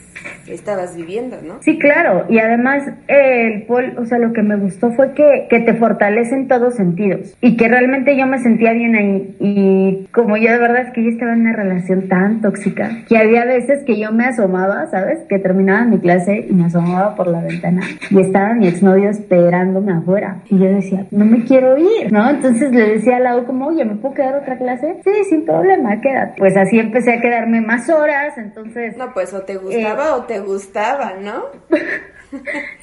estabas 0.49 0.97
viviendo, 0.97 1.37
¿no? 1.43 1.63
Sí, 1.63 1.79
claro, 1.79 2.27
y 2.29 2.39
además 2.39 2.83
el 3.09 3.63
pol, 3.65 3.95
o 3.99 4.05
sea, 4.05 4.19
lo 4.19 4.33
que 4.33 4.43
me 4.43 4.57
gustó 4.57 4.91
fue 4.93 5.13
que, 5.13 5.47
que 5.49 5.61
te 5.61 5.75
fortalece 5.75 6.35
en 6.35 6.49
todos 6.49 6.75
sentidos 6.75 7.37
y 7.41 7.57
que 7.57 7.69
realmente 7.69 8.17
yo 8.17 8.27
me 8.27 8.39
sentía 8.39 8.73
bien 8.73 8.95
ahí 8.95 9.37
y 9.41 10.07
como 10.13 10.37
yo 10.37 10.51
de 10.51 10.59
verdad 10.59 10.87
es 10.89 10.93
que 10.93 11.05
yo 11.05 11.11
estaba 11.11 11.33
en 11.35 11.43
una 11.43 11.53
relación 11.53 12.09
tan 12.09 12.41
tóxica 12.41 13.05
que 13.09 13.19
había 13.19 13.45
veces 13.45 13.85
que 13.85 13.99
yo 13.99 14.13
me 14.13 14.25
asomaba, 14.25 14.87
¿sabes? 14.87 15.21
Que 15.29 15.39
terminaba 15.39 15.85
mi 15.85 15.99
clase 15.99 16.47
y 16.49 16.53
me 16.53 16.67
asomaba 16.67 17.15
por 17.15 17.29
la 17.29 17.43
ventana 17.43 17.83
y 18.11 18.21
estaba 18.21 18.55
mi 18.55 18.69
exnovio 18.69 19.11
esperándome 19.11 19.93
afuera 19.93 20.43
y 20.49 20.59
yo 20.59 20.67
decía, 20.67 21.07
no 21.11 21.25
me 21.25 21.45
quiero 21.45 21.77
ir, 21.79 22.13
¿no? 22.13 22.29
Entonces 22.29 22.56
entonces 22.57 22.73
le 22.73 22.95
decía 22.95 23.17
a 23.17 23.21
Lau 23.21 23.45
como, 23.45 23.67
oye, 23.67 23.85
¿me 23.85 23.97
puedo 23.97 24.15
quedar 24.15 24.35
otra 24.37 24.57
clase? 24.57 24.97
Sí, 25.05 25.25
sin 25.29 25.45
problema, 25.45 26.01
quédate. 26.01 26.35
Pues 26.39 26.57
así 26.57 26.79
empecé 26.79 27.15
a 27.15 27.21
quedarme 27.21 27.61
más 27.61 27.89
horas, 27.91 28.37
entonces... 28.39 28.97
No, 28.97 29.13
pues 29.13 29.33
o 29.35 29.43
te 29.43 29.57
gustaba 29.57 30.17
o 30.17 30.25
te 30.25 30.41
gustaba, 30.41 31.15
¿no? 31.21 31.45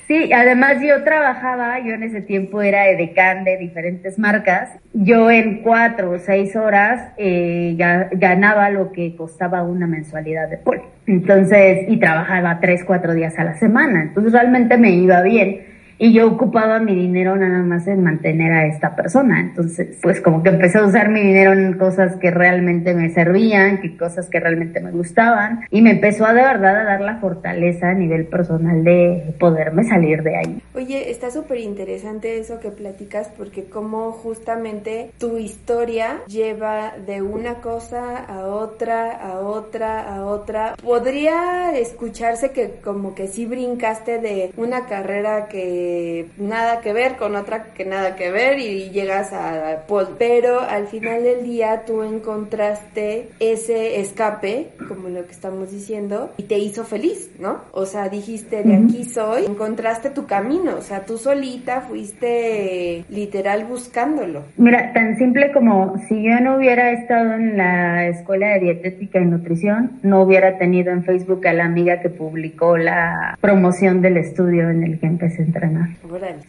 sí, 0.08 0.32
además 0.32 0.78
yo 0.82 1.04
trabajaba, 1.04 1.80
yo 1.80 1.94
en 1.94 2.04
ese 2.04 2.22
tiempo 2.22 2.62
era 2.62 2.88
edecán 2.88 3.44
de 3.44 3.58
diferentes 3.58 4.20
marcas. 4.20 4.70
Yo 4.94 5.32
en 5.32 5.64
cuatro 5.64 6.12
o 6.12 6.20
seis 6.20 6.56
horas 6.56 7.14
eh, 7.18 7.76
ganaba 8.12 8.70
lo 8.70 8.92
que 8.92 9.16
costaba 9.16 9.64
una 9.64 9.88
mensualidad 9.88 10.50
de 10.50 10.58
poli. 10.58 10.82
Entonces, 11.08 11.86
y 11.88 11.98
trabajaba 11.98 12.60
tres, 12.62 12.84
cuatro 12.86 13.14
días 13.14 13.38
a 13.40 13.44
la 13.44 13.56
semana. 13.56 14.04
Entonces 14.04 14.32
realmente 14.32 14.78
me 14.78 14.92
iba 14.92 15.22
bien 15.22 15.73
y 16.04 16.12
yo 16.12 16.28
ocupaba 16.28 16.80
mi 16.80 16.94
dinero 16.94 17.38
nada 17.38 17.64
más 17.64 17.88
en 17.88 18.04
mantener 18.04 18.52
a 18.52 18.66
esta 18.66 18.94
persona. 18.94 19.40
Entonces, 19.40 19.98
pues 20.02 20.20
como 20.20 20.44
que 20.44 20.50
empecé 20.50 20.80
a 20.80 20.86
usar 20.86 21.08
mi 21.08 21.22
dinero 21.22 21.54
en 21.54 21.78
cosas 21.78 22.18
que 22.18 22.30
realmente 22.30 22.94
me 22.94 23.10
servían, 23.10 23.80
que 23.80 23.96
cosas 23.96 24.28
que 24.30 24.42
realmente 24.42 24.82
me 24.82 24.92
gustaban 24.92 25.62
y 25.70 25.82
me 25.82 25.92
empezó 25.92 26.26
a 26.26 26.34
de 26.34 26.42
verdad 26.42 26.76
a 26.76 26.84
dar 26.84 27.00
la 27.00 27.20
fortaleza 27.22 27.92
a 27.92 27.94
nivel 27.94 28.26
personal 28.26 28.84
de 28.84 29.34
poderme 29.40 29.86
salir 29.86 30.24
de 30.24 30.36
ahí. 30.36 30.62
Oye, 30.76 31.10
está 31.10 31.32
súper 31.32 31.60
interesante 31.60 32.38
eso 32.38 32.60
que 32.60 32.72
platicas 32.72 33.30
porque 33.38 33.64
como 33.64 34.12
justamente 34.12 35.10
tu 35.18 35.38
historia 35.38 36.18
lleva 36.28 36.96
de 37.08 37.22
una 37.22 37.62
cosa 37.62 38.18
a 38.18 38.48
otra, 38.48 39.10
a 39.10 39.40
otra, 39.40 40.02
a 40.02 40.26
otra. 40.26 40.76
Podría 40.84 41.72
escucharse 41.78 42.52
que 42.52 42.82
como 42.84 43.16
que 43.16 43.28
sí 43.28 43.46
brincaste 43.46 44.20
de 44.20 44.52
una 44.58 44.86
carrera 44.88 45.48
que 45.48 45.93
que 45.94 46.26
nada 46.38 46.82
que 46.82 46.94
ver 46.94 47.16
con 47.18 47.36
otra 47.36 47.74
que 47.76 47.86
nada 47.86 48.16
que 48.16 48.32
ver 48.32 48.60
y 48.60 48.90
llegas 48.90 49.32
a. 49.34 49.84
Pero 50.18 50.62
al 50.62 50.88
final 50.88 51.24
del 51.24 51.44
día 51.44 51.84
tú 51.86 52.04
encontraste 52.04 53.30
ese 53.40 54.00
escape, 54.00 54.70
como 54.88 55.10
lo 55.10 55.26
que 55.26 55.32
estamos 55.32 55.72
diciendo, 55.72 56.32
y 56.38 56.44
te 56.44 56.58
hizo 56.58 56.84
feliz, 56.84 57.32
¿no? 57.40 57.62
O 57.72 57.86
sea, 57.86 58.10
dijiste, 58.10 58.64
de 58.64 58.76
aquí 58.76 59.06
soy, 59.06 59.46
encontraste 59.46 60.10
tu 60.10 60.26
camino, 60.26 60.76
o 60.78 60.82
sea, 60.82 61.06
tú 61.06 61.18
solita 61.18 61.82
fuiste 61.82 63.06
literal 63.10 63.66
buscándolo. 63.66 64.44
Mira, 64.58 64.92
tan 64.94 65.18
simple 65.18 65.52
como 65.52 65.96
si 66.08 66.24
yo 66.24 66.40
no 66.40 66.58
hubiera 66.58 66.92
estado 66.92 67.34
en 67.34 67.58
la 67.58 68.08
escuela 68.08 68.48
de 68.54 68.60
dietética 68.60 69.20
y 69.20 69.26
nutrición, 69.26 70.00
no 70.02 70.24
hubiera 70.24 70.58
tenido 70.58 70.92
en 70.92 71.04
Facebook 71.04 71.46
a 71.48 71.54
la 71.54 71.66
amiga 71.66 72.02
que 72.02 72.10
publicó 72.10 72.78
la 72.78 73.38
promoción 73.40 74.02
del 74.02 74.18
estudio 74.18 74.70
en 74.70 74.84
el 74.84 75.00
que 75.00 75.06
empecé 75.06 75.44
a 75.44 75.46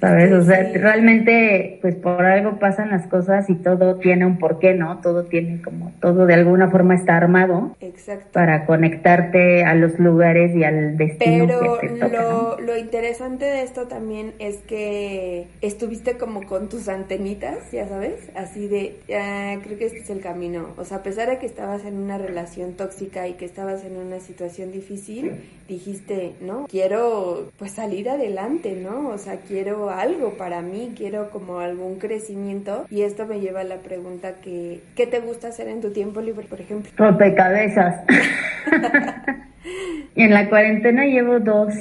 ¿Sabes? 0.00 0.32
O 0.32 0.42
sea, 0.42 0.70
realmente, 0.74 1.78
pues 1.80 1.94
por 1.96 2.24
algo 2.24 2.58
pasan 2.58 2.90
las 2.90 3.06
cosas 3.06 3.48
y 3.48 3.54
todo 3.54 3.96
tiene 3.96 4.26
un 4.26 4.38
porqué, 4.38 4.74
¿no? 4.74 5.00
Todo 5.00 5.24
tiene 5.24 5.62
como, 5.62 5.92
todo 6.00 6.26
de 6.26 6.34
alguna 6.34 6.70
forma 6.70 6.94
está 6.94 7.16
armado 7.16 7.76
Exacto. 7.80 8.28
para 8.32 8.66
conectarte 8.66 9.64
a 9.64 9.74
los 9.74 9.98
lugares 9.98 10.54
y 10.54 10.64
al 10.64 10.96
destino. 10.96 11.46
Pero 11.46 11.78
que 11.80 11.88
te 11.88 11.94
toca, 12.00 12.08
lo, 12.08 12.60
lo 12.60 12.76
interesante 12.76 13.44
de 13.44 13.62
esto 13.62 13.86
también 13.86 14.34
es 14.38 14.58
que 14.58 15.46
estuviste 15.60 16.16
como 16.16 16.46
con 16.46 16.68
tus 16.68 16.88
antenitas, 16.88 17.70
ya 17.72 17.88
sabes, 17.88 18.30
así 18.34 18.68
de, 18.68 18.96
ah, 19.14 19.56
creo 19.62 19.78
que 19.78 19.86
este 19.86 19.98
es 19.98 20.10
el 20.10 20.20
camino. 20.20 20.68
O 20.76 20.84
sea, 20.84 20.98
a 20.98 21.02
pesar 21.02 21.30
de 21.30 21.38
que 21.38 21.46
estabas 21.46 21.84
en 21.84 21.96
una 21.98 22.18
relación 22.18 22.74
tóxica 22.74 23.28
y 23.28 23.34
que 23.34 23.44
estabas 23.44 23.84
en 23.84 23.96
una 23.96 24.20
situación 24.20 24.72
difícil, 24.72 25.32
dijiste, 25.68 26.34
¿no? 26.40 26.66
Quiero 26.68 27.50
pues 27.58 27.72
salir 27.72 28.08
adelante, 28.08 28.76
¿no? 28.76 29.10
O 29.14 29.18
sea, 29.18 29.36
quiero 29.36 29.90
algo 29.90 30.36
para 30.36 30.60
mí, 30.60 30.92
quiero 30.96 31.30
como 31.30 31.60
algún 31.60 32.00
crecimiento 32.00 32.84
y 32.90 33.02
esto 33.02 33.26
me 33.26 33.38
lleva 33.38 33.60
a 33.60 33.64
la 33.64 33.76
pregunta 33.76 34.34
que, 34.42 34.80
¿qué 34.96 35.06
te 35.06 35.20
gusta 35.20 35.48
hacer 35.48 35.68
en 35.68 35.80
tu 35.80 35.92
tiempo 35.92 36.20
libre, 36.20 36.46
por 36.48 36.60
ejemplo? 36.60 36.90
Rompecabezas. 36.96 38.02
en 40.16 40.30
la 40.32 40.48
cuarentena 40.48 41.04
llevo 41.04 41.38
dos, 41.38 41.72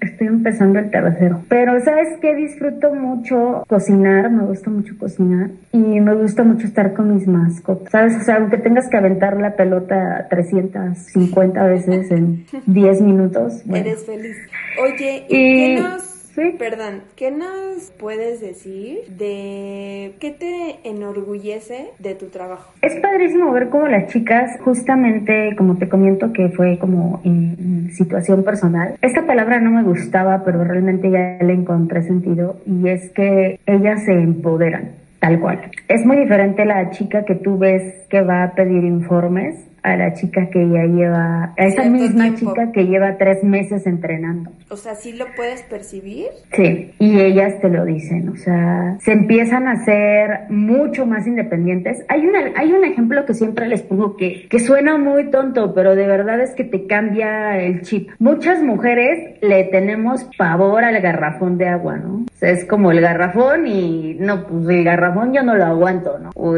estoy 0.00 0.26
empezando 0.26 0.78
el 0.78 0.90
tercero. 0.90 1.42
Pero 1.50 1.78
sabes 1.80 2.18
que 2.22 2.34
disfruto 2.34 2.94
mucho 2.94 3.64
cocinar, 3.68 4.30
me 4.30 4.44
gusta 4.44 4.70
mucho 4.70 4.94
cocinar 4.98 5.50
y 5.72 5.78
me 5.78 6.14
gusta 6.14 6.42
mucho 6.42 6.66
estar 6.66 6.94
con 6.94 7.14
mis 7.14 7.26
mascotas. 7.26 7.90
Sabes, 7.90 8.16
o 8.16 8.20
sea, 8.20 8.36
aunque 8.36 8.56
tengas 8.56 8.88
que 8.88 8.96
aventar 8.96 9.38
la 9.38 9.56
pelota 9.56 10.26
350 10.30 11.66
veces 11.66 12.10
en 12.10 12.46
10 12.64 13.02
minutos. 13.02 13.62
Eres 13.68 14.06
feliz. 14.06 14.38
Oye, 14.82 15.26
¿y, 15.28 15.76
qué 15.76 15.82
nos 15.82 16.11
Perdón, 16.34 17.02
¿qué 17.14 17.30
nos 17.30 17.90
puedes 17.98 18.40
decir 18.40 19.00
de 19.08 20.14
qué 20.18 20.30
te 20.30 20.88
enorgullece 20.88 21.90
de 21.98 22.14
tu 22.14 22.26
trabajo? 22.26 22.72
Es 22.80 22.94
padrísimo 23.00 23.52
ver 23.52 23.68
cómo 23.68 23.86
las 23.86 24.10
chicas, 24.10 24.58
justamente 24.60 25.54
como 25.56 25.76
te 25.76 25.88
comento 25.88 26.32
que 26.32 26.48
fue 26.48 26.78
como 26.78 27.20
en 27.24 27.90
situación 27.92 28.44
personal, 28.44 28.96
esta 29.02 29.26
palabra 29.26 29.60
no 29.60 29.70
me 29.70 29.82
gustaba, 29.82 30.42
pero 30.44 30.64
realmente 30.64 31.10
ya 31.10 31.38
le 31.44 31.52
encontré 31.52 32.02
sentido 32.02 32.56
y 32.66 32.88
es 32.88 33.10
que 33.10 33.60
ellas 33.66 34.04
se 34.04 34.12
empoderan. 34.12 34.92
Tal 35.20 35.38
cual. 35.38 35.70
Es 35.86 36.04
muy 36.04 36.16
diferente 36.16 36.64
la 36.64 36.90
chica 36.90 37.24
que 37.24 37.36
tú 37.36 37.56
ves 37.56 38.06
que 38.08 38.22
va 38.22 38.42
a 38.42 38.54
pedir 38.54 38.82
informes 38.82 39.54
a 39.82 39.96
la 39.96 40.12
chica 40.14 40.48
que 40.50 40.68
ya 40.68 40.84
lleva, 40.84 41.54
a 41.56 41.64
esa 41.64 41.84
misma 41.84 42.34
chica 42.34 42.70
que 42.72 42.86
lleva 42.86 43.16
tres 43.18 43.42
meses 43.42 43.86
entrenando. 43.86 44.52
O 44.70 44.76
sea, 44.76 44.94
¿sí 44.94 45.12
lo 45.12 45.26
puedes 45.36 45.62
percibir? 45.62 46.26
Sí, 46.52 46.92
y 46.98 47.20
ellas 47.20 47.60
te 47.60 47.68
lo 47.68 47.84
dicen, 47.84 48.28
o 48.28 48.36
sea, 48.36 48.96
se 49.00 49.12
empiezan 49.12 49.66
a 49.66 49.84
ser 49.84 50.50
mucho 50.50 51.06
más 51.06 51.26
independientes. 51.26 52.04
Hay, 52.08 52.26
una, 52.26 52.52
hay 52.56 52.72
un 52.72 52.84
ejemplo 52.84 53.24
que 53.26 53.34
siempre 53.34 53.66
les 53.66 53.82
pongo 53.82 54.16
que, 54.16 54.46
que 54.48 54.58
suena 54.60 54.98
muy 54.98 55.30
tonto, 55.30 55.74
pero 55.74 55.96
de 55.96 56.06
verdad 56.06 56.40
es 56.40 56.54
que 56.54 56.64
te 56.64 56.86
cambia 56.86 57.58
el 57.58 57.82
chip. 57.82 58.10
Muchas 58.18 58.62
mujeres 58.62 59.38
le 59.40 59.64
tenemos 59.64 60.28
pavor 60.38 60.84
al 60.84 61.00
garrafón 61.00 61.58
de 61.58 61.68
agua, 61.68 61.96
¿no? 61.96 62.24
O 62.32 62.34
sea, 62.34 62.50
es 62.50 62.64
como 62.64 62.92
el 62.92 63.00
garrafón 63.00 63.66
y 63.66 64.14
no, 64.14 64.46
pues 64.46 64.68
el 64.68 64.84
garrafón 64.84 65.32
yo 65.32 65.42
no 65.42 65.54
lo 65.56 65.64
aguanto, 65.64 66.18
¿no? 66.18 66.30
o 66.34 66.54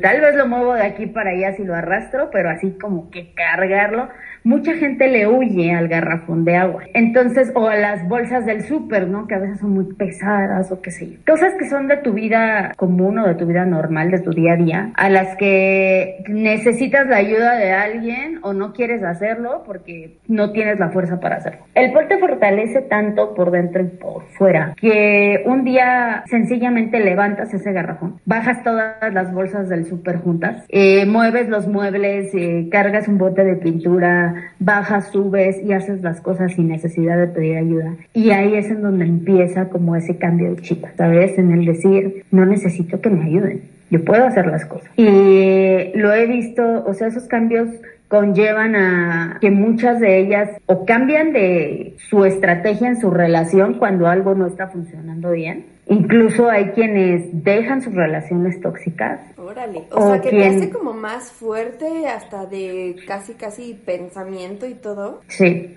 tal 0.00 0.20
vez 0.20 0.34
lo 0.34 0.46
muevo 0.46 0.74
de 0.74 0.82
aquí 0.82 1.06
para 1.06 1.30
allá 1.30 1.54
si 1.56 1.64
lo 1.64 1.74
arrastro, 1.74 2.30
pero 2.32 2.50
así 2.50 2.65
como 2.72 3.10
que 3.10 3.32
cargarlo 3.34 4.08
mucha 4.46 4.74
gente 4.74 5.08
le 5.08 5.26
huye 5.26 5.72
al 5.74 5.88
garrafón 5.88 6.44
de 6.44 6.54
agua. 6.54 6.84
Entonces, 6.94 7.50
o 7.56 7.66
a 7.66 7.74
las 7.74 8.08
bolsas 8.08 8.46
del 8.46 8.62
súper, 8.62 9.08
¿no? 9.08 9.26
Que 9.26 9.34
a 9.34 9.40
veces 9.40 9.58
son 9.58 9.70
muy 9.70 9.92
pesadas 9.94 10.70
o 10.70 10.80
qué 10.80 10.92
sé 10.92 11.10
yo. 11.10 11.18
Cosas 11.26 11.54
que 11.58 11.68
son 11.68 11.88
de 11.88 11.96
tu 11.96 12.12
vida 12.12 12.72
común 12.76 13.18
o 13.18 13.26
de 13.26 13.34
tu 13.34 13.44
vida 13.44 13.64
normal, 13.66 14.12
de 14.12 14.20
tu 14.20 14.30
día 14.30 14.52
a 14.52 14.56
día, 14.56 14.92
a 14.94 15.10
las 15.10 15.36
que 15.36 16.22
necesitas 16.28 17.08
la 17.08 17.16
ayuda 17.16 17.56
de 17.56 17.72
alguien 17.72 18.38
o 18.42 18.52
no 18.52 18.72
quieres 18.72 19.02
hacerlo 19.02 19.64
porque 19.66 20.18
no 20.28 20.52
tienes 20.52 20.78
la 20.78 20.90
fuerza 20.90 21.18
para 21.18 21.36
hacerlo. 21.36 21.66
El 21.74 21.92
pol 21.92 22.06
te 22.06 22.18
fortalece 22.18 22.82
tanto 22.82 23.34
por 23.34 23.50
dentro 23.50 23.82
y 23.82 23.88
por 23.88 24.26
fuera 24.38 24.74
que 24.80 25.42
un 25.44 25.64
día 25.64 26.22
sencillamente 26.26 27.00
levantas 27.00 27.52
ese 27.52 27.72
garrafón, 27.72 28.20
bajas 28.24 28.62
todas 28.62 29.12
las 29.12 29.34
bolsas 29.34 29.68
del 29.68 29.86
súper 29.86 30.18
juntas, 30.18 30.64
eh, 30.68 31.04
mueves 31.04 31.48
los 31.48 31.66
muebles, 31.66 32.32
eh, 32.32 32.55
cargas 32.70 33.08
un 33.08 33.18
bote 33.18 33.44
de 33.44 33.56
pintura, 33.56 34.52
bajas, 34.58 35.08
subes 35.08 35.62
y 35.62 35.72
haces 35.72 36.02
las 36.02 36.20
cosas 36.20 36.52
sin 36.52 36.68
necesidad 36.68 37.18
de 37.18 37.28
pedir 37.28 37.56
ayuda. 37.56 37.94
Y 38.12 38.30
ahí 38.30 38.54
es 38.54 38.70
en 38.70 38.82
donde 38.82 39.04
empieza 39.04 39.68
como 39.68 39.96
ese 39.96 40.16
cambio 40.16 40.54
de 40.54 40.62
chip, 40.62 40.84
¿sabes? 40.96 41.38
En 41.38 41.52
el 41.52 41.64
decir, 41.64 42.24
no 42.30 42.44
necesito 42.46 43.00
que 43.00 43.10
me 43.10 43.24
ayuden, 43.24 43.62
yo 43.90 44.04
puedo 44.04 44.26
hacer 44.26 44.46
las 44.46 44.64
cosas. 44.64 44.90
Y 44.96 45.92
lo 45.94 46.12
he 46.12 46.26
visto, 46.26 46.84
o 46.86 46.94
sea, 46.94 47.08
esos 47.08 47.24
cambios 47.24 47.68
conllevan 48.08 48.76
a 48.76 49.38
que 49.40 49.50
muchas 49.50 50.00
de 50.00 50.18
ellas 50.18 50.50
o 50.66 50.84
cambian 50.84 51.32
de 51.32 51.96
su 52.08 52.24
estrategia 52.24 52.88
en 52.88 53.00
su 53.00 53.10
relación 53.10 53.74
cuando 53.74 54.06
algo 54.06 54.34
no 54.34 54.46
está 54.46 54.68
funcionando 54.68 55.32
bien 55.32 55.76
Incluso 55.88 56.50
hay 56.50 56.70
quienes 56.70 57.44
dejan 57.44 57.80
sus 57.80 57.94
relaciones 57.94 58.60
tóxicas. 58.60 59.20
Órale, 59.46 59.84
o, 59.92 60.10
sea 60.10 60.20
que 60.20 60.30
te 60.30 60.44
hace 60.44 60.70
como 60.70 60.92
más 60.92 61.30
fuerte 61.30 62.08
hasta 62.08 62.46
de 62.46 62.96
casi 63.06 63.34
casi 63.34 63.74
pensamiento 63.74 64.66
y 64.66 64.74
todo. 64.74 65.20
Sí, 65.28 65.72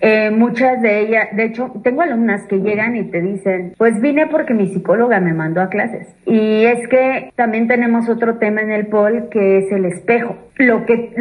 eh, 0.00 0.30
muchas 0.30 0.82
de 0.82 1.00
ellas, 1.00 1.28
de 1.32 1.44
hecho, 1.44 1.72
tengo 1.82 2.02
alumnas 2.02 2.42
que 2.48 2.56
llegan 2.58 2.96
y 2.96 3.04
te 3.04 3.20
dicen, 3.20 3.74
pues 3.78 4.00
vine 4.00 4.26
porque 4.26 4.52
mi 4.52 4.66
psicóloga 4.66 5.20
me 5.20 5.32
mandó 5.32 5.60
a 5.60 5.68
clases. 5.68 6.08
Y 6.26 6.64
es 6.64 6.88
que 6.88 7.32
también 7.36 7.68
tenemos 7.68 8.08
otro 8.08 8.38
tema 8.38 8.62
en 8.62 8.72
el 8.72 8.88
POL 8.88 9.28
que 9.30 9.58
es 9.58 9.72
el 9.72 9.84
espejo. 9.84 10.36
Lo 10.56 10.86
que, 10.86 11.12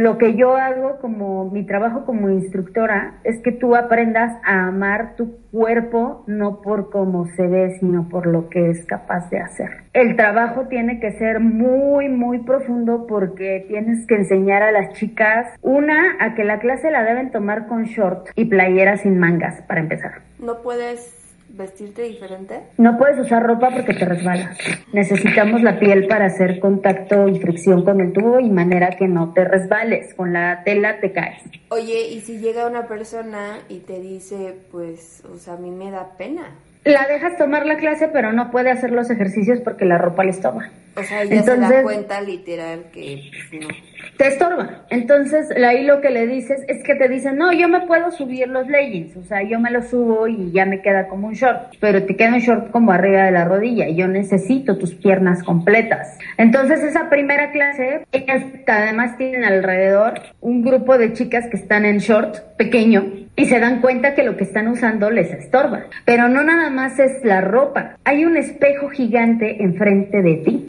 lo 0.00 0.16
que 0.16 0.36
yo 0.36 0.56
hago 0.56 0.98
como 1.00 1.50
mi 1.50 1.66
trabajo 1.66 2.06
como 2.06 2.30
instructora 2.30 3.20
es 3.24 3.40
que 3.42 3.52
tú 3.52 3.76
aprendas 3.76 4.32
a 4.44 4.68
amar 4.68 5.16
tu 5.16 5.36
cuerpo 5.50 6.24
no 6.26 6.62
por 6.62 6.90
cómo 6.90 7.26
se 7.36 7.46
ve, 7.46 7.76
sino 7.78 8.08
por 8.08 8.26
lo 8.26 8.48
que 8.48 8.70
es 8.70 8.86
capaz 8.86 9.28
de 9.28 9.40
hacer. 9.40 9.68
El 9.92 10.16
trabajo 10.16 10.66
tiene 10.68 10.98
que 10.98 11.12
ser 11.12 11.29
muy, 11.38 12.08
muy 12.08 12.38
profundo 12.38 13.06
porque 13.06 13.64
tienes 13.68 14.04
que 14.06 14.16
enseñar 14.16 14.62
a 14.64 14.72
las 14.72 14.94
chicas, 14.94 15.46
una, 15.62 16.16
a 16.18 16.34
que 16.34 16.42
la 16.42 16.58
clase 16.58 16.90
la 16.90 17.04
deben 17.04 17.30
tomar 17.30 17.68
con 17.68 17.84
short 17.84 18.30
y 18.34 18.46
playera 18.46 18.96
sin 18.96 19.18
mangas, 19.18 19.62
para 19.68 19.80
empezar. 19.80 20.22
No 20.40 20.60
puedes 20.62 21.20
vestirte 21.56 22.02
diferente? 22.02 22.60
No 22.78 22.96
puedes 22.98 23.18
usar 23.18 23.42
ropa 23.42 23.70
porque 23.70 23.94
te 23.94 24.04
resbalas. 24.04 24.56
Necesitamos 24.92 25.62
la 25.62 25.78
piel 25.78 26.06
para 26.06 26.26
hacer 26.26 26.60
contacto 26.60 27.28
y 27.28 27.38
fricción 27.38 27.84
con 27.84 28.00
el 28.00 28.12
tubo 28.12 28.40
y 28.40 28.50
manera 28.50 28.90
que 28.90 29.06
no 29.06 29.32
te 29.32 29.44
resbales. 29.44 30.14
Con 30.14 30.32
la 30.32 30.62
tela 30.64 31.00
te 31.00 31.12
caes. 31.12 31.42
Oye, 31.70 32.08
¿y 32.08 32.20
si 32.20 32.38
llega 32.38 32.66
una 32.66 32.86
persona 32.86 33.58
y 33.68 33.80
te 33.80 34.00
dice, 34.00 34.56
pues, 34.70 35.22
o 35.32 35.36
sea, 35.36 35.54
a 35.54 35.58
mí 35.58 35.70
me 35.70 35.90
da 35.90 36.16
pena? 36.16 36.42
La 36.84 37.06
dejas 37.06 37.36
tomar 37.36 37.66
la 37.66 37.76
clase, 37.76 38.08
pero 38.08 38.32
no 38.32 38.50
puede 38.50 38.70
hacer 38.70 38.90
los 38.90 39.10
ejercicios 39.10 39.60
porque 39.60 39.84
la 39.84 39.98
ropa 39.98 40.24
le 40.24 40.30
estorba. 40.30 40.70
O 40.96 41.02
sea, 41.02 41.22
ella 41.22 41.42
se 41.42 41.56
da 41.56 41.82
cuenta 41.82 42.20
literal 42.20 42.86
que 42.92 43.30
pues, 43.50 43.62
no 43.62 43.68
te 44.16 44.26
estorba. 44.26 44.84
Entonces, 44.90 45.50
ahí 45.52 45.84
lo 45.84 46.00
que 46.00 46.10
le 46.10 46.26
dices 46.26 46.60
es 46.68 46.82
que 46.82 46.94
te 46.94 47.08
dicen, 47.08 47.36
no, 47.36 47.52
yo 47.52 47.68
me 47.68 47.86
puedo 47.86 48.10
subir 48.10 48.48
los 48.48 48.66
leggings, 48.68 49.16
o 49.16 49.24
sea, 49.24 49.42
yo 49.42 49.58
me 49.60 49.70
los 49.70 49.88
subo 49.88 50.26
y 50.26 50.50
ya 50.52 50.66
me 50.66 50.82
queda 50.82 51.08
como 51.08 51.28
un 51.28 51.34
short, 51.34 51.74
pero 51.80 52.04
te 52.04 52.16
queda 52.16 52.34
un 52.34 52.40
short 52.40 52.70
como 52.70 52.92
arriba 52.92 53.24
de 53.24 53.30
la 53.30 53.44
rodilla 53.44 53.88
y 53.88 53.96
yo 53.96 54.08
necesito 54.08 54.76
tus 54.78 54.94
piernas 54.94 55.42
completas. 55.42 56.18
Entonces, 56.36 56.82
esa 56.82 57.08
primera 57.08 57.52
clase, 57.52 58.06
ellas 58.12 58.44
además 58.66 59.16
tienen 59.16 59.44
alrededor 59.44 60.20
un 60.40 60.62
grupo 60.62 60.98
de 60.98 61.12
chicas 61.12 61.46
que 61.50 61.56
están 61.56 61.84
en 61.84 61.98
short 61.98 62.56
pequeño 62.56 63.04
y 63.36 63.46
se 63.46 63.58
dan 63.58 63.80
cuenta 63.80 64.14
que 64.14 64.22
lo 64.22 64.36
que 64.36 64.44
están 64.44 64.68
usando 64.68 65.10
les 65.10 65.30
estorba. 65.32 65.84
Pero 66.04 66.28
no 66.28 66.42
nada 66.42 66.68
más 66.70 66.98
es 66.98 67.24
la 67.24 67.40
ropa, 67.40 67.96
hay 68.04 68.24
un 68.24 68.36
espejo 68.36 68.88
gigante 68.90 69.62
enfrente 69.62 70.22
de 70.22 70.34
ti. 70.36 70.68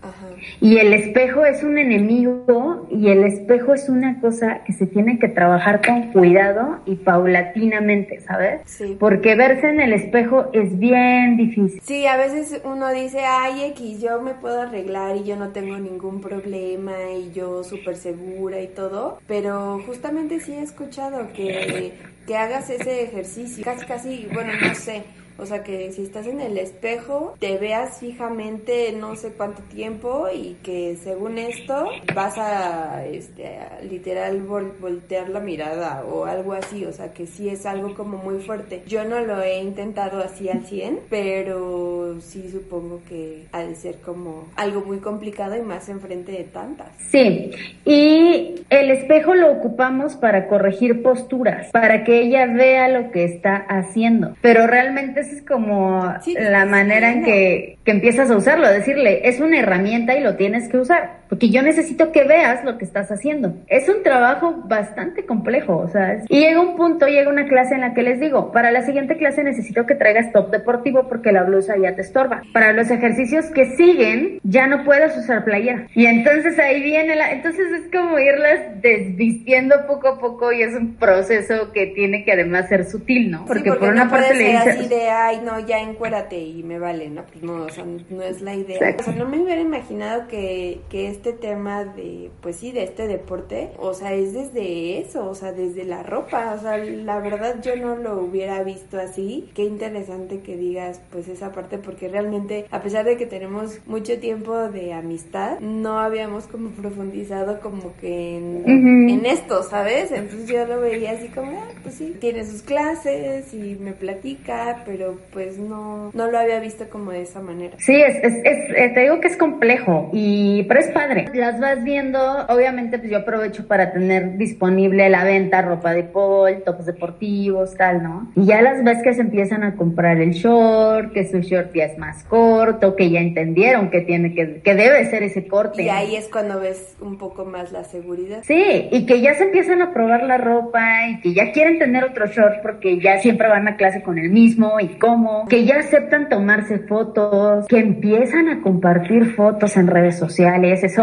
Y 0.60 0.78
el 0.78 0.94
espejo 0.94 1.46
es 1.46 1.64
un 1.64 1.78
enemigo 1.78 2.88
y 2.90 3.10
el 3.10 3.24
espejo 3.24 3.74
es 3.74 3.90
una 3.90 4.20
cosa 4.20 4.64
que 4.66 4.74
se 4.74 4.86
tiene 4.86 5.20
que 5.20 5.28
trabajar 5.28 5.82
con 5.86 6.12
cuidado 6.12 6.80
y 6.86 6.96
paulatinamente, 6.96 8.20
¿sabes? 8.22 8.62
Sí. 8.66 8.98
Porque 9.00 9.36
verse 9.36 9.70
en 9.70 9.82
el 9.82 9.94
espejo 9.94 10.50
es 10.54 10.78
bien 10.78 11.38
difícil. 11.38 11.82
Sí, 11.84 12.06
a 12.06 12.18
veces 12.18 12.62
uno 12.64 12.92
dice, 12.92 13.20
ay, 13.26 13.64
X, 13.72 14.02
yo 14.02 14.22
me 14.22 14.34
puedo 14.34 14.62
arreglar 14.62 15.18
y 15.18 15.24
yo 15.24 15.36
no 15.36 15.50
tengo 15.50 15.78
ningún 15.78 16.22
problema 16.22 16.94
y 17.18 17.32
yo 17.32 17.64
súper 17.64 17.96
segura 17.96 18.62
y 18.62 18.68
todo, 18.68 19.20
pero 19.28 19.82
justamente 19.86 20.40
sí 20.40 20.54
he 20.54 20.62
escuchado 20.62 21.28
que, 21.34 21.94
que 22.28 22.38
hagas 22.38 22.70
ese 22.70 23.04
ejercicio, 23.04 23.64
casi, 23.64 23.86
casi, 23.86 24.28
bueno, 24.34 24.52
no 24.62 24.76
sé, 24.76 25.04
o 25.42 25.46
sea, 25.46 25.64
que 25.64 25.92
si 25.92 26.04
estás 26.04 26.28
en 26.28 26.40
el 26.40 26.58
espejo, 26.58 27.36
te 27.40 27.58
veas 27.58 28.00
fijamente 28.00 28.92
no 28.94 29.16
sé 29.16 29.34
cuánto 29.34 29.64
tiempo 29.64 30.28
y 30.34 30.58
que 30.64 30.98
según 31.04 31.40
esto 31.40 31.88
vas 32.14 32.38
a, 32.38 33.06
este, 33.06 33.58
literal 33.90 34.42
voltear 34.42 35.30
la 35.30 35.40
mirada 35.40 36.04
o 36.06 36.26
algo 36.26 36.54
así. 36.54 36.86
O 36.86 36.94
sea, 36.94 37.12
que 37.12 37.26
sí 37.26 37.50
es 37.50 37.66
algo 37.66 37.96
como 37.96 38.18
muy 38.18 38.40
fuerte. 38.42 38.84
Yo 38.88 39.04
no 39.04 39.20
lo 39.22 39.42
he 39.42 39.60
intentado 39.60 40.20
así 40.20 40.48
al 40.48 40.64
100, 40.64 41.00
pero 41.10 42.20
sí 42.22 42.50
supongo 42.52 43.02
que 43.10 43.46
ha 43.52 43.64
de 43.64 43.76
ser 43.76 43.96
como 43.98 44.48
algo 44.56 44.82
muy 44.82 45.00
complicado 45.00 45.58
y 45.58 45.62
más 45.62 45.90
enfrente 45.90 46.32
de 46.34 46.44
tantas. 46.44 46.90
Sí, 47.10 47.52
y 47.84 48.64
el 48.70 48.92
espejo 48.92 49.34
lo 49.34 49.52
ocupamos 49.52 50.16
para 50.16 50.48
corregir 50.48 51.02
posturas, 51.02 51.72
para 51.72 52.04
que 52.04 52.22
ella 52.22 52.46
vea 52.46 52.88
lo 52.90 53.12
que 53.12 53.24
está 53.24 53.56
haciendo. 53.56 54.36
Pero 54.42 54.68
realmente 54.68 55.31
es 55.32 55.42
como 55.44 56.14
la 56.26 56.66
manera 56.66 57.12
en 57.12 57.24
que, 57.24 57.78
que, 57.84 57.92
empiezas 57.92 58.30
a 58.30 58.36
usarlo, 58.36 58.68
decirle, 58.68 59.28
es 59.28 59.40
una 59.40 59.60
herramienta 59.60 60.16
y 60.16 60.22
lo 60.22 60.36
tienes 60.36 60.70
que 60.70 60.78
usar, 60.78 61.21
porque 61.32 61.50
yo 61.50 61.62
necesito 61.62 62.12
que 62.12 62.26
veas 62.26 62.66
lo 62.66 62.78
que 62.78 62.84
estás 62.84 63.10
haciendo. 63.10 63.54
Es 63.68 63.88
un 63.88 64.04
trabajo 64.04 64.54
bastante 64.66 65.26
complejo, 65.26 65.78
o 65.78 65.88
sea, 65.88 66.22
y 66.28 66.42
llega 66.42 66.60
un 66.60 66.76
punto, 66.76 67.08
llega 67.08 67.30
una 67.30 67.48
clase 67.48 67.74
en 67.74 67.80
la 67.80 67.94
que 67.94 68.04
les 68.04 68.20
digo, 68.20 68.52
para 68.52 68.70
la 68.70 68.82
siguiente 68.82 69.16
clase 69.16 69.42
necesito 69.42 69.86
que 69.86 69.96
traigas 69.96 70.34
top 70.34 70.52
deportivo 70.52 71.08
porque 71.08 71.32
la 71.32 71.44
blusa 71.44 71.76
ya 71.82 71.96
te 71.96 72.02
estorba. 72.02 72.42
Para 72.52 72.74
los 72.74 72.92
ejercicios 72.92 73.46
que 73.46 73.78
siguen, 73.78 74.42
ya 74.44 74.68
no 74.68 74.84
puedes 74.84 75.18
usar 75.18 75.46
playera. 75.46 75.88
Y 75.96 76.06
entonces 76.06 76.60
ahí 76.60 76.84
viene 76.84 77.16
la, 77.16 77.32
entonces 77.32 77.66
es 77.80 77.90
como 77.90 78.20
irlas 78.20 78.82
desvistiendo 78.82 79.88
poco 79.88 80.10
a 80.10 80.20
poco 80.20 80.52
y 80.52 80.64
es 80.64 80.76
un 80.76 80.96
proceso 80.96 81.72
que 81.72 81.88
tiene 81.88 82.26
que 82.26 82.34
además 82.34 82.68
ser 82.68 82.84
sutil, 82.84 83.32
¿no? 83.32 83.46
Porque, 83.46 83.72
por 83.72 83.88
una 83.88 84.10
parte 84.10 84.34
le 84.34 84.52
dices 84.52 84.92
ay, 85.10 85.42
no, 85.46 85.62
ya 85.62 85.80
encuérate 85.80 86.38
y 86.38 86.62
me 86.64 86.78
vale, 86.78 87.10
¿no? 87.10 87.24
Pues 87.24 87.42
no, 87.42 87.64
o 87.64 87.70
sea, 87.70 87.86
no 88.10 88.22
es 88.22 88.42
la 88.42 88.54
idea. 88.54 88.98
O 89.00 89.04
sea, 89.04 89.14
no 89.14 89.30
me 89.30 89.40
hubiera 89.40 89.62
imaginado 89.62 90.28
que, 90.28 90.82
que 90.90 91.21
este 91.22 91.34
tema 91.34 91.86
de, 91.86 92.32
pues 92.42 92.56
sí, 92.56 92.72
de 92.72 92.84
este 92.84 93.08
deporte, 93.08 93.70
o 93.78 93.94
sea, 93.94 94.12
es 94.14 94.34
desde 94.34 94.98
eso, 94.98 95.30
o 95.30 95.36
sea, 95.36 95.52
desde 95.52 95.84
la 95.84 96.02
ropa, 96.02 96.56
o 96.58 96.60
sea, 96.60 96.78
la 96.80 97.20
verdad 97.20 97.62
yo 97.62 97.76
no 97.76 97.96
lo 97.96 98.20
hubiera 98.24 98.64
visto 98.64 99.00
así. 99.00 99.52
Qué 99.54 99.64
interesante 99.64 100.40
que 100.40 100.58
digas, 100.58 101.00
pues 101.12 101.28
esa 101.28 101.52
parte, 101.52 101.78
porque 101.78 102.08
realmente, 102.08 102.66
a 102.72 102.82
pesar 102.82 103.06
de 103.06 103.18
que 103.18 103.28
tenemos 103.28 103.80
mucho 103.86 104.20
tiempo 104.20 104.58
de 104.70 104.94
amistad, 104.94 105.60
no 105.60 106.00
habíamos 106.00 106.48
como 106.48 106.72
profundizado 106.72 107.60
como 107.60 107.96
que 107.98 108.38
en, 108.38 109.08
en 109.08 109.26
esto, 109.28 109.62
¿sabes? 109.62 110.12
Entonces 110.12 110.48
yo 110.48 110.66
lo 110.66 110.82
veía 110.82 111.12
así 111.12 111.28
como, 111.28 111.52
ah, 111.52 111.68
pues 111.84 111.96
sí, 111.96 112.16
tiene 112.20 112.46
sus 112.46 112.64
clases 112.64 113.54
y 113.54 113.78
me 113.80 113.92
platica, 113.92 114.82
pero 114.88 115.20
pues 115.32 115.60
no, 115.60 116.10
no 116.16 116.32
lo 116.32 116.40
había 116.40 116.60
visto 116.60 116.90
como 116.90 117.12
de 117.12 117.22
esa 117.22 117.42
manera. 117.42 117.78
Sí, 117.78 117.94
es, 118.02 118.16
es, 118.24 118.34
eh, 118.76 118.92
te 118.92 119.02
digo 119.02 119.20
que 119.20 119.28
es 119.28 119.38
complejo, 119.38 120.10
y, 120.14 120.64
pero 120.64 120.80
es 120.80 120.88
padre. 120.88 121.11
Las 121.34 121.60
vas 121.60 121.84
viendo, 121.84 122.20
obviamente 122.48 123.00
pues 123.00 123.12
yo 123.12 123.20
aprovecho 123.20 123.68
para 123.68 123.92
tener 123.92 124.38
disponible 124.38 125.10
la 125.10 125.24
venta, 125.24 125.62
ropa 125.62 125.94
de 125.94 126.04
pol, 126.04 126.64
tops 126.66 126.86
deportivos, 126.86 127.76
tal, 127.76 128.04
¿no? 128.04 128.32
Y 128.36 128.46
ya 128.46 128.62
las 128.62 128.84
ves 128.84 129.00
que 129.04 129.14
se 129.14 129.22
empiezan 129.22 129.64
a 129.64 129.76
comprar 129.76 130.20
el 130.20 130.32
short, 130.32 131.14
que 131.14 131.28
su 131.28 131.40
short 131.40 131.74
ya 131.74 131.86
es 131.86 131.98
más 131.98 132.24
corto, 132.24 132.96
que 132.96 133.10
ya 133.10 133.20
entendieron 133.20 133.90
que 133.90 134.02
tiene 134.02 134.34
que, 134.34 134.62
que 134.62 134.76
debe 134.76 135.06
ser 135.06 135.24
ese 135.24 135.48
corte. 135.48 135.84
Y 135.84 135.90
ahí 135.90 136.16
es 136.16 136.28
cuando 136.28 136.60
ves 136.60 136.96
un 137.02 137.18
poco 137.18 137.46
más 137.46 137.72
la 137.72 137.84
seguridad. 137.84 138.42
Sí, 138.44 138.90
y 138.92 139.06
que 139.06 139.22
ya 139.22 139.34
se 139.36 139.44
empiezan 139.44 139.82
a 139.82 139.94
probar 139.94 140.24
la 140.24 140.38
ropa 140.38 141.08
y 141.10 141.20
que 141.22 141.34
ya 141.34 141.52
quieren 141.52 141.80
tener 141.80 142.04
otro 142.04 142.28
short 142.28 142.62
porque 142.62 143.00
ya 143.00 143.20
siempre 143.20 143.48
van 143.48 143.68
a 143.68 143.76
clase 143.76 144.02
con 144.02 144.18
el 144.18 144.30
mismo 144.30 144.80
y 144.80 144.88
cómo, 145.00 145.48
que 145.48 145.66
ya 145.66 145.78
aceptan 145.78 146.30
tomarse 146.30 146.80
fotos, 146.80 147.68
que 147.68 147.80
empiezan 147.80 148.50
a 148.50 148.62
compartir 148.62 149.36
fotos 149.36 149.78
en 149.78 149.88
redes 149.88 150.18
sociales, 150.18 150.84
eso 150.84 151.01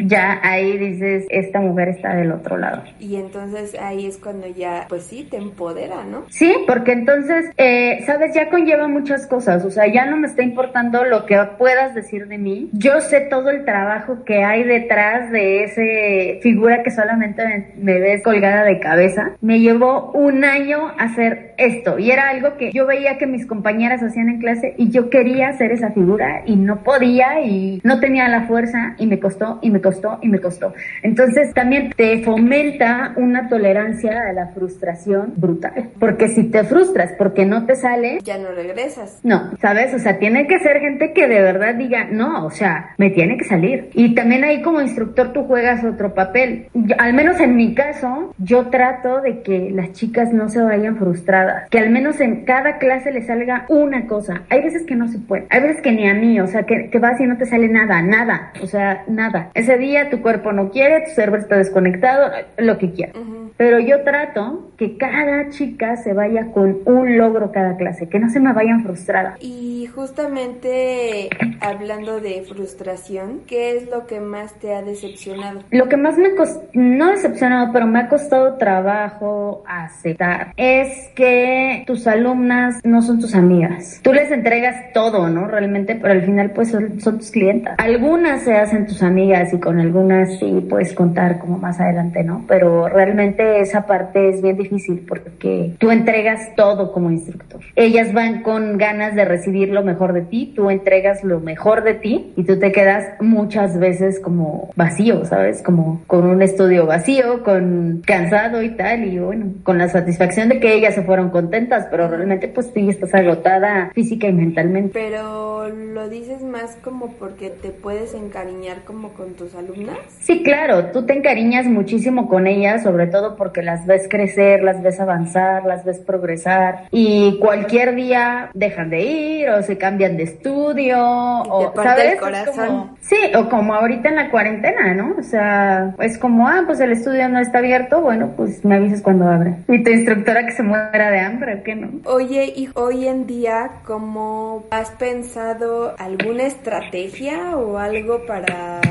ya 0.00 0.40
ahí 0.42 0.78
dices, 0.78 1.26
esta 1.30 1.60
mujer 1.60 1.88
está 1.88 2.14
del 2.14 2.32
otro 2.32 2.56
lado. 2.56 2.82
Y 2.98 3.16
entonces 3.16 3.76
ahí 3.80 4.06
es 4.06 4.18
cuando 4.18 4.46
ya, 4.46 4.86
pues 4.88 5.04
sí, 5.04 5.26
te 5.30 5.36
empodera, 5.36 6.04
¿no? 6.04 6.24
Sí, 6.30 6.54
porque 6.66 6.92
entonces, 6.92 7.50
eh, 7.56 8.02
sabes, 8.06 8.34
ya 8.34 8.48
conlleva 8.48 8.88
muchas 8.88 9.26
cosas, 9.26 9.64
o 9.64 9.70
sea, 9.70 9.86
ya 9.86 10.06
no 10.06 10.16
me 10.16 10.26
está 10.26 10.42
importando 10.42 11.04
lo 11.04 11.26
que 11.26 11.38
puedas 11.58 11.94
decir 11.94 12.28
de 12.28 12.38
mí, 12.38 12.70
yo 12.72 13.00
sé 13.00 13.20
todo 13.30 13.50
el 13.50 13.64
trabajo 13.64 14.24
que 14.24 14.44
hay 14.44 14.64
detrás 14.64 15.30
de 15.30 15.64
ese 15.64 16.40
figura 16.42 16.82
que 16.82 16.90
solamente 16.90 17.44
me, 17.44 17.94
me 17.94 18.00
ves 18.00 18.22
colgada 18.22 18.64
de 18.64 18.78
cabeza. 18.78 19.32
Me 19.40 19.60
llevó 19.60 20.10
un 20.12 20.44
año 20.44 20.92
hacer 20.98 21.54
esto 21.58 21.98
y 21.98 22.10
era 22.10 22.28
algo 22.30 22.56
que 22.56 22.72
yo 22.72 22.86
veía 22.86 23.18
que 23.18 23.26
mis 23.26 23.46
compañeras 23.46 24.02
hacían 24.02 24.28
en 24.28 24.40
clase 24.40 24.74
y 24.78 24.90
yo 24.90 25.10
quería 25.10 25.48
hacer 25.48 25.72
esa 25.72 25.90
figura 25.90 26.42
y 26.46 26.56
no 26.56 26.82
podía 26.82 27.40
y 27.40 27.80
no 27.84 28.00
tenía 28.00 28.28
la 28.28 28.42
fuerza 28.42 28.94
y 28.98 29.06
me 29.06 29.18
costó 29.32 29.58
y 29.62 29.70
me 29.70 29.80
costó 29.80 30.18
y 30.22 30.28
me 30.28 30.40
costó. 30.40 30.74
Entonces 31.02 31.52
también 31.54 31.92
te 31.96 32.22
fomenta 32.22 33.14
una 33.16 33.48
tolerancia 33.48 34.28
a 34.28 34.32
la 34.32 34.48
frustración 34.48 35.34
brutal. 35.36 35.90
Porque 35.98 36.28
si 36.28 36.44
te 36.44 36.64
frustras 36.64 37.12
porque 37.16 37.46
no 37.46 37.66
te 37.66 37.76
sale, 37.76 38.18
ya 38.22 38.38
no 38.38 38.50
regresas. 38.52 39.20
No, 39.22 39.50
¿sabes? 39.60 39.94
O 39.94 39.98
sea, 39.98 40.18
tiene 40.18 40.46
que 40.46 40.58
ser 40.58 40.80
gente 40.80 41.12
que 41.12 41.26
de 41.26 41.40
verdad 41.40 41.74
diga, 41.74 42.04
no, 42.10 42.46
o 42.46 42.50
sea, 42.50 42.94
me 42.98 43.10
tiene 43.10 43.36
que 43.36 43.44
salir. 43.44 43.90
Y 43.94 44.14
también 44.14 44.44
ahí 44.44 44.62
como 44.62 44.80
instructor 44.80 45.32
tú 45.32 45.44
juegas 45.44 45.84
otro 45.84 46.14
papel. 46.14 46.68
al 46.98 47.14
menos 47.14 47.40
en 47.40 47.56
mi 47.56 47.74
caso, 47.74 48.34
yo 48.38 48.68
trato 48.68 49.20
de 49.20 49.42
que 49.42 49.70
las 49.70 49.92
chicas 49.92 50.32
no 50.32 50.48
se 50.48 50.62
vayan 50.62 50.96
frustradas. 50.96 51.68
Que 51.70 51.78
al 51.78 51.90
menos 51.90 52.20
en 52.20 52.44
cada 52.44 52.78
clase 52.78 53.12
les 53.12 53.26
salga 53.26 53.66
una 53.68 54.06
cosa. 54.06 54.42
Hay 54.50 54.62
veces 54.62 54.84
que 54.86 54.94
no 54.94 55.08
se 55.08 55.18
puede, 55.18 55.46
hay 55.50 55.60
veces 55.60 55.82
que 55.82 55.92
ni 55.92 56.08
a 56.08 56.14
mí, 56.14 56.40
o 56.40 56.46
sea, 56.46 56.64
que, 56.64 56.88
te 56.90 56.98
vas 56.98 57.20
y 57.20 57.24
no 57.24 57.36
te 57.36 57.46
sale 57.46 57.68
nada, 57.68 58.02
nada, 58.02 58.52
o 58.62 58.66
sea, 58.66 59.04
nada. 59.12 59.50
Ese 59.54 59.78
día 59.78 60.10
tu 60.10 60.20
cuerpo 60.22 60.52
no 60.52 60.70
quiere, 60.70 61.02
tu 61.02 61.10
cerebro 61.10 61.40
está 61.40 61.56
desconectado, 61.56 62.30
lo 62.58 62.78
que 62.78 62.92
quieras. 62.92 63.16
Pero 63.56 63.78
yo 63.78 64.02
trato 64.02 64.72
que 64.76 64.96
cada 64.96 65.50
chica 65.50 65.96
se 65.96 66.12
vaya 66.12 66.46
con 66.52 66.80
un 66.84 67.16
logro 67.16 67.52
cada 67.52 67.76
clase, 67.76 68.08
que 68.08 68.18
no 68.18 68.28
se 68.30 68.40
me 68.40 68.52
vayan 68.52 68.82
frustradas. 68.82 69.36
Y 69.40 69.86
justamente 69.94 71.28
hablando 71.60 72.20
de 72.20 72.42
frustración, 72.42 73.42
¿qué 73.46 73.76
es 73.76 73.88
lo 73.88 74.06
que 74.06 74.20
más 74.20 74.54
te 74.54 74.74
ha 74.74 74.82
decepcionado? 74.82 75.60
Lo 75.70 75.88
que 75.88 75.96
más 75.96 76.18
me 76.18 76.34
costó, 76.34 76.62
no 76.72 77.10
decepcionado, 77.10 77.72
pero 77.72 77.86
me 77.86 78.00
ha 78.00 78.08
costado 78.08 78.56
trabajo 78.56 79.62
aceptar, 79.66 80.52
es 80.56 81.10
que 81.14 81.84
tus 81.86 82.06
alumnas 82.06 82.80
no 82.84 83.02
son 83.02 83.20
tus 83.20 83.34
amigas. 83.34 84.00
Tú 84.02 84.12
les 84.12 84.30
entregas 84.30 84.92
todo, 84.92 85.28
¿no? 85.28 85.46
Realmente, 85.46 85.94
pero 85.94 86.14
al 86.14 86.22
final 86.22 86.50
pues 86.50 86.70
son, 86.70 86.98
tus 86.98 87.30
clientas. 87.30 87.76
Algunas 87.78 88.42
se 88.42 88.54
hacen 88.54 88.86
tus 88.86 89.01
amigas 89.02 89.52
y 89.52 89.58
con 89.58 89.80
algunas 89.80 90.38
sí 90.38 90.66
puedes 90.68 90.92
contar 90.94 91.38
como 91.38 91.58
más 91.58 91.80
adelante, 91.80 92.24
¿no? 92.24 92.44
Pero 92.48 92.88
realmente 92.88 93.60
esa 93.60 93.86
parte 93.86 94.28
es 94.28 94.42
bien 94.42 94.56
difícil 94.56 95.04
porque 95.06 95.74
tú 95.78 95.90
entregas 95.90 96.54
todo 96.56 96.92
como 96.92 97.10
instructor. 97.10 97.60
Ellas 97.76 98.12
van 98.12 98.42
con 98.42 98.78
ganas 98.78 99.14
de 99.14 99.24
recibir 99.24 99.70
lo 99.70 99.82
mejor 99.82 100.12
de 100.12 100.22
ti, 100.22 100.52
tú 100.54 100.70
entregas 100.70 101.24
lo 101.24 101.40
mejor 101.40 101.82
de 101.84 101.94
ti 101.94 102.32
y 102.36 102.44
tú 102.44 102.58
te 102.58 102.72
quedas 102.72 103.20
muchas 103.20 103.78
veces 103.78 104.20
como 104.20 104.70
vacío, 104.76 105.24
¿sabes? 105.24 105.62
Como 105.62 106.02
con 106.06 106.24
un 106.26 106.42
estudio 106.42 106.86
vacío, 106.86 107.42
con 107.42 108.02
cansado 108.06 108.62
y 108.62 108.70
tal 108.70 109.04
y 109.04 109.18
bueno, 109.18 109.46
con 109.62 109.78
la 109.78 109.88
satisfacción 109.88 110.48
de 110.48 110.60
que 110.60 110.74
ellas 110.74 110.94
se 110.94 111.02
fueron 111.02 111.30
contentas, 111.30 111.86
pero 111.90 112.08
realmente 112.08 112.48
pues 112.48 112.70
sí 112.74 112.88
estás 112.88 113.14
agotada 113.14 113.90
física 113.94 114.28
y 114.28 114.32
mentalmente. 114.32 114.92
Pero 114.92 115.68
lo 115.68 116.08
dices 116.08 116.42
más 116.42 116.76
como 116.82 117.12
porque 117.12 117.50
te 117.50 117.70
puedes 117.70 118.14
encariñar 118.14 118.84
como 118.92 119.08
con 119.14 119.32
tus 119.34 119.54
alumnas? 119.54 119.96
Sí, 120.20 120.42
claro, 120.42 120.86
tú 120.92 121.06
te 121.06 121.14
encariñas 121.14 121.66
muchísimo 121.66 122.28
con 122.28 122.46
ellas, 122.46 122.82
sobre 122.82 123.06
todo 123.06 123.36
porque 123.36 123.62
las 123.62 123.86
ves 123.86 124.06
crecer, 124.08 124.62
las 124.62 124.82
ves 124.82 125.00
avanzar, 125.00 125.64
las 125.64 125.84
ves 125.84 125.98
progresar 125.98 126.84
y 126.90 127.38
cualquier 127.38 127.94
día 127.94 128.50
dejan 128.54 128.90
de 128.90 129.00
ir 129.00 129.48
o 129.50 129.62
se 129.62 129.78
cambian 129.78 130.16
de 130.16 130.24
estudio 130.24 130.98
o, 131.00 131.72
¿sabes? 131.74 132.20
corazón. 132.20 132.96
sí, 133.00 133.16
o 133.34 133.48
como 133.48 133.74
ahorita 133.74 134.10
en 134.10 134.16
la 134.16 134.30
cuarentena, 134.30 134.94
¿no? 134.94 135.16
O 135.18 135.22
sea, 135.22 135.94
es 136.00 136.18
como, 136.18 136.46
ah, 136.46 136.62
pues 136.66 136.80
el 136.80 136.92
estudio 136.92 137.28
no 137.28 137.40
está 137.40 137.58
abierto, 137.58 138.00
bueno, 138.02 138.32
pues 138.36 138.64
me 138.64 138.76
avisas 138.76 139.00
cuando 139.00 139.26
abre. 139.26 139.56
Y 139.68 139.82
tu 139.82 139.90
instructora 139.90 140.44
que 140.44 140.52
se 140.52 140.62
muera 140.62 141.10
de 141.10 141.20
hambre, 141.20 141.60
¿o 141.60 141.62
qué 141.62 141.74
no? 141.74 141.90
Oye, 142.04 142.52
y 142.54 142.68
hoy 142.74 143.06
en 143.08 143.26
día, 143.26 143.70
¿cómo 143.86 144.64
has 144.70 144.90
pensado 144.90 145.94
alguna 145.98 146.44
estrategia 146.44 147.56
o 147.56 147.78
algo 147.78 148.26
para, 148.26 148.81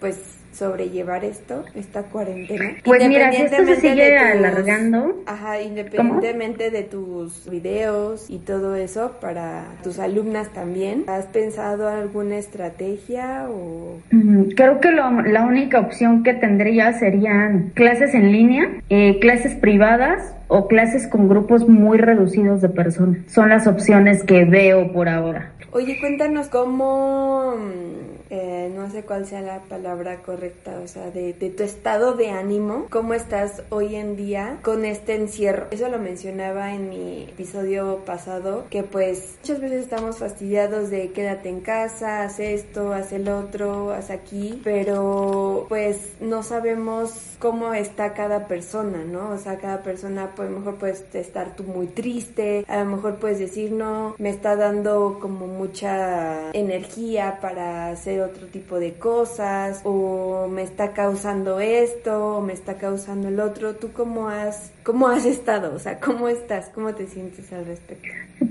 pues, 0.00 0.18
sobrellevar 0.52 1.24
esto, 1.24 1.64
esta 1.74 2.02
cuarentena? 2.02 2.74
Pues 2.84 3.08
mira, 3.08 3.32
si 3.32 3.42
esto 3.42 3.64
se 3.64 3.76
sigue 3.76 4.18
alargando. 4.18 5.22
Ajá, 5.26 5.60
independientemente 5.60 6.70
de 6.70 6.82
tus 6.82 7.48
videos 7.48 8.28
y 8.28 8.38
todo 8.38 8.76
eso, 8.76 9.16
para 9.20 9.64
tus 9.82 9.98
alumnas 9.98 10.52
también, 10.52 11.04
¿has 11.06 11.26
pensado 11.26 11.88
alguna 11.88 12.36
estrategia 12.36 13.46
o...? 13.48 14.00
Creo 14.54 14.80
que 14.80 14.90
la 14.92 15.44
única 15.44 15.80
opción 15.80 16.22
que 16.22 16.34
tendría 16.34 16.92
serían 16.92 17.70
clases 17.74 18.14
en 18.14 18.30
línea, 18.30 18.68
eh, 18.90 19.18
clases 19.20 19.54
privadas 19.54 20.34
o 20.50 20.66
clases 20.66 21.06
con 21.06 21.28
grupos 21.28 21.68
muy 21.68 21.96
reducidos 21.96 22.60
de 22.60 22.68
personas. 22.68 23.18
Son 23.32 23.48
las 23.48 23.66
opciones 23.68 24.24
que 24.24 24.44
veo 24.44 24.92
por 24.92 25.08
ahora. 25.08 25.52
Oye, 25.72 25.98
cuéntanos 26.00 26.48
cómo 26.48 27.54
eh, 28.30 28.70
no 28.72 28.88
sé 28.90 29.02
cuál 29.02 29.26
sea 29.26 29.40
la 29.40 29.58
palabra 29.62 30.22
correcta, 30.22 30.78
o 30.82 30.86
sea, 30.86 31.10
de, 31.10 31.32
tu 31.32 31.62
estado 31.64 32.14
de 32.14 32.30
ánimo, 32.30 32.86
cómo 32.88 33.12
estás 33.12 33.64
hoy 33.70 33.96
en 33.96 34.16
día 34.16 34.58
con 34.62 34.84
este 34.84 35.16
encierro. 35.16 35.66
Eso 35.72 35.88
lo 35.88 35.98
mencionaba 35.98 36.72
en 36.72 36.90
mi 36.90 37.24
episodio 37.24 38.04
pasado, 38.06 38.66
que 38.70 38.84
pues 38.84 39.36
muchas 39.40 39.60
veces 39.60 39.82
estamos 39.82 40.18
fastidiados 40.18 40.90
de 40.90 41.10
quédate 41.10 41.48
en 41.48 41.60
casa, 41.60 42.22
haz 42.22 42.38
esto, 42.38 42.92
haz 42.92 43.12
el 43.12 43.28
otro, 43.28 43.90
haz 43.90 44.10
aquí, 44.10 44.60
pero 44.62 45.66
pues 45.68 46.12
no 46.20 46.44
sabemos 46.44 47.12
cómo 47.40 47.74
está 47.74 48.14
cada 48.14 48.46
persona, 48.46 49.04
¿no? 49.04 49.30
O 49.30 49.38
sea, 49.38 49.58
cada 49.58 49.82
persona, 49.82 50.30
pues 50.40 50.48
a 50.48 50.52
lo 50.52 50.58
mejor 50.60 50.76
puedes 50.76 51.14
estar 51.14 51.54
tú 51.54 51.64
muy 51.64 51.86
triste, 51.86 52.64
a 52.66 52.78
lo 52.82 52.96
mejor 52.96 53.16
puedes 53.16 53.38
decir, 53.38 53.72
no, 53.72 54.14
me 54.16 54.30
está 54.30 54.56
dando 54.56 55.18
como 55.20 55.46
mucha 55.46 56.50
energía 56.54 57.40
para 57.42 57.88
hacer 57.88 58.22
otro 58.22 58.46
tipo 58.46 58.80
de 58.80 58.94
cosas 58.94 59.82
o 59.84 60.48
me 60.48 60.62
está 60.62 60.94
causando 60.94 61.60
esto 61.60 62.38
o 62.38 62.40
me 62.40 62.54
está 62.54 62.78
causando 62.78 63.28
el 63.28 63.38
otro. 63.38 63.76
¿Tú 63.76 63.92
cómo 63.92 64.30
has, 64.30 64.72
cómo 64.82 65.08
has 65.08 65.26
estado? 65.26 65.74
O 65.74 65.78
sea, 65.78 66.00
¿cómo 66.00 66.26
estás? 66.26 66.70
¿Cómo 66.70 66.94
te 66.94 67.06
sientes 67.06 67.52
al 67.52 67.66
respecto? 67.66 68.08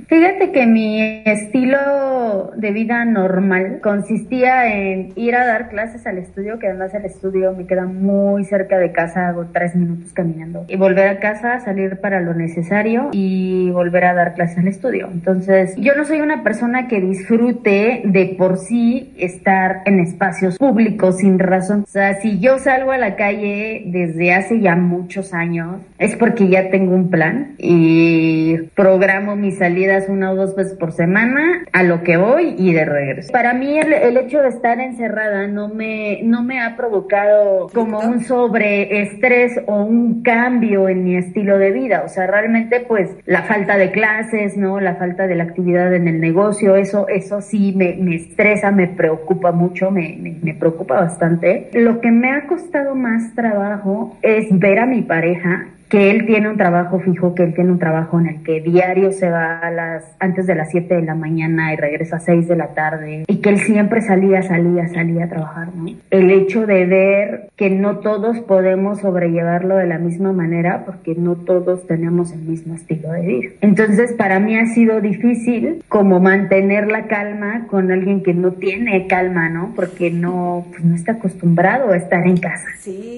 Fíjate 0.10 0.51
que 0.51 0.66
mi 0.66 1.22
estilo 1.24 2.51
de 2.57 2.72
vida 2.72 3.05
normal 3.05 3.80
consistía 3.84 4.66
en 4.74 5.14
ir 5.16 5.36
a 5.36 5.45
dar 5.45 5.70
clases 5.70 6.07
al 6.07 6.18
estudio, 6.18 6.57
que 6.57 6.66
además 6.66 6.95
el 6.95 7.05
estudio 7.05 7.53
me 7.53 7.68
queda 7.68 7.86
muy 7.86 8.43
cerca 8.43 8.80
de 8.80 8.91
casa, 8.91 9.28
hago 9.28 9.45
tres 9.53 9.76
minutos 9.76 10.12
caminando, 10.12 10.66
y 10.68 10.78
volver 10.78 11.10
a 11.10 11.20
casa, 11.20 11.60
salir 11.60 11.97
para 11.97 12.22
lo 12.22 12.34
necesario 12.34 13.10
y 13.12 13.70
volver 13.70 14.05
a 14.05 14.16
dar 14.16 14.34
clases 14.34 14.57
al 14.57 14.68
estudio. 14.68 15.10
Entonces, 15.14 15.76
yo 15.78 15.93
no 15.95 16.03
soy 16.05 16.22
una 16.22 16.41
persona 16.41 16.88
que 16.88 17.01
disfrute 17.01 18.01
de 18.03 18.36
por 18.36 18.57
sí 18.57 19.14
estar 19.16 19.84
en 19.86 19.99
espacios 19.99 20.57
públicos 20.57 21.20
sin 21.20 21.38
razón. 21.38 21.82
O 21.84 21.91
sea, 21.91 22.16
si 22.16 22.39
yo 22.39 22.57
salgo 22.57 22.91
a 22.91 22.97
la 22.97 23.16
calle 23.16 23.84
desde 23.86 24.34
hace 24.34 24.60
ya 24.60 24.76
muchos 24.76 25.36
años, 25.36 25.82
es 25.99 26.16
porque 26.16 26.47
ya 26.47 26.72
tengo 26.72 26.95
un 26.95 27.12
plan 27.12 27.53
y 27.60 28.57
programo 28.74 29.36
mis 29.36 29.60
salidas 29.60 29.99
una 30.08 30.32
o 30.32 30.36
dos 30.36 30.56
veces 30.56 30.78
por 30.78 30.91
semana, 30.91 31.66
a 31.74 31.84
lo 31.84 32.04
que 32.04 32.18
voy 32.18 32.56
y 32.58 32.74
de 32.74 32.86
regreso. 32.86 33.32
Para 33.32 33.54
mí 33.54 33.78
el, 33.78 34.18
hecho 34.18 34.41
de 34.41 34.50
estar 34.50 34.80
encerrada 34.80 35.47
no 35.47 35.68
me, 35.70 36.22
no 36.24 36.43
me 36.43 36.62
ha 36.62 36.76
provocado 36.76 37.68
como 37.74 38.00
un 38.00 38.22
sobreestrés 38.24 39.60
o 39.66 39.84
un 39.84 40.22
cambio 40.22 40.89
en 40.89 41.04
mi 41.04 41.16
estilo 41.16 41.58
de 41.58 41.72
vida. 41.72 42.04
O 42.06 42.10
sea, 42.10 42.28
realmente 42.28 42.82
pues 42.82 43.10
la 43.26 43.43
falta 43.43 43.78
de 43.78 43.91
clases, 43.91 44.58
¿no? 44.58 44.80
La 44.80 44.95
falta 44.95 45.28
de 45.28 45.36
la 45.36 45.43
actividad 45.43 45.93
en 45.93 46.08
el 46.08 46.20
negocio, 46.20 46.76
eso, 46.76 47.08
eso 47.08 47.41
sí 47.41 47.74
me, 47.76 47.95
me 47.95 48.16
estresa, 48.16 48.72
me 48.72 48.88
preocupa 48.88 49.52
mucho, 49.52 49.91
me, 49.91 50.18
me, 50.20 50.36
me 50.41 50.54
preocupa 50.54 50.95
bastante. 51.00 51.70
Lo 51.74 52.02
que 52.02 52.12
me 52.12 52.32
ha 52.32 52.47
costado 52.47 52.95
más 52.95 53.34
trabajo 53.36 54.18
es 54.22 54.47
ver 54.52 54.80
a 54.80 54.86
mi 54.86 55.02
pareja 55.02 55.68
que 55.90 56.12
él 56.12 56.26
tiene 56.28 56.50
un 56.50 56.58
trabajo 56.58 57.00
fijo, 57.00 57.34
que 57.34 57.44
él 57.44 57.54
tiene 57.56 57.72
un 57.72 57.80
trabajo 57.80 58.20
en 58.20 58.28
el 58.28 58.44
que 58.44 58.62
diario 58.62 59.12
se 59.12 59.30
va 59.30 59.60
a 59.60 59.72
las 59.72 60.16
antes 60.20 60.46
de 60.46 60.56
las 60.56 60.70
7 60.70 60.96
de 60.96 61.02
la 61.02 61.16
mañana 61.16 61.74
y 61.74 61.78
regresa 61.78 62.18
a 62.18 62.20
6 62.20 62.48
de 62.48 62.56
la 62.56 62.74
tarde 62.76 63.24
y 63.28 63.38
que 63.38 63.50
él 63.50 63.60
siempre 63.60 64.02
salía, 64.02 64.44
salía, 64.44 64.88
salía 64.88 65.26
a 65.26 65.30
trabajar, 65.30 65.76
¿no? 65.76 65.90
El 66.12 66.30
hecho 66.30 66.68
de 66.68 66.86
ver 66.86 67.50
que 67.56 67.70
no 67.72 67.98
todos 67.98 68.40
podemos 68.42 69.00
sobrellevarlo 69.00 69.78
de 69.78 69.88
la 69.88 69.98
misma 69.98 70.32
manera 70.32 70.84
porque 70.86 71.16
no 71.16 71.36
todos 71.36 71.88
tenemos 71.88 72.32
el 72.34 72.42
mismo 72.42 72.76
estilo 72.76 73.12
de 73.12 73.22
vida. 73.22 73.50
Entonces, 73.62 74.14
para 74.14 74.40
mí 74.40 74.58
ha 74.58 74.68
sido 74.68 75.02
difícil 75.02 75.84
como 75.88 76.20
mantener 76.20 76.88
la 76.88 77.08
calma 77.08 77.66
con 77.68 77.92
alguien 77.92 78.22
que 78.22 78.34
no 78.34 78.52
tiene 78.52 79.08
calma, 79.08 79.50
¿no? 79.50 79.74
Porque 79.76 80.12
no, 80.12 80.66
pues 80.70 80.84
no 80.84 80.96
está 80.96 81.14
acostumbrado 81.14 81.92
a 81.92 81.98
estar 81.98 82.26
en 82.28 82.38
casa, 82.38 82.68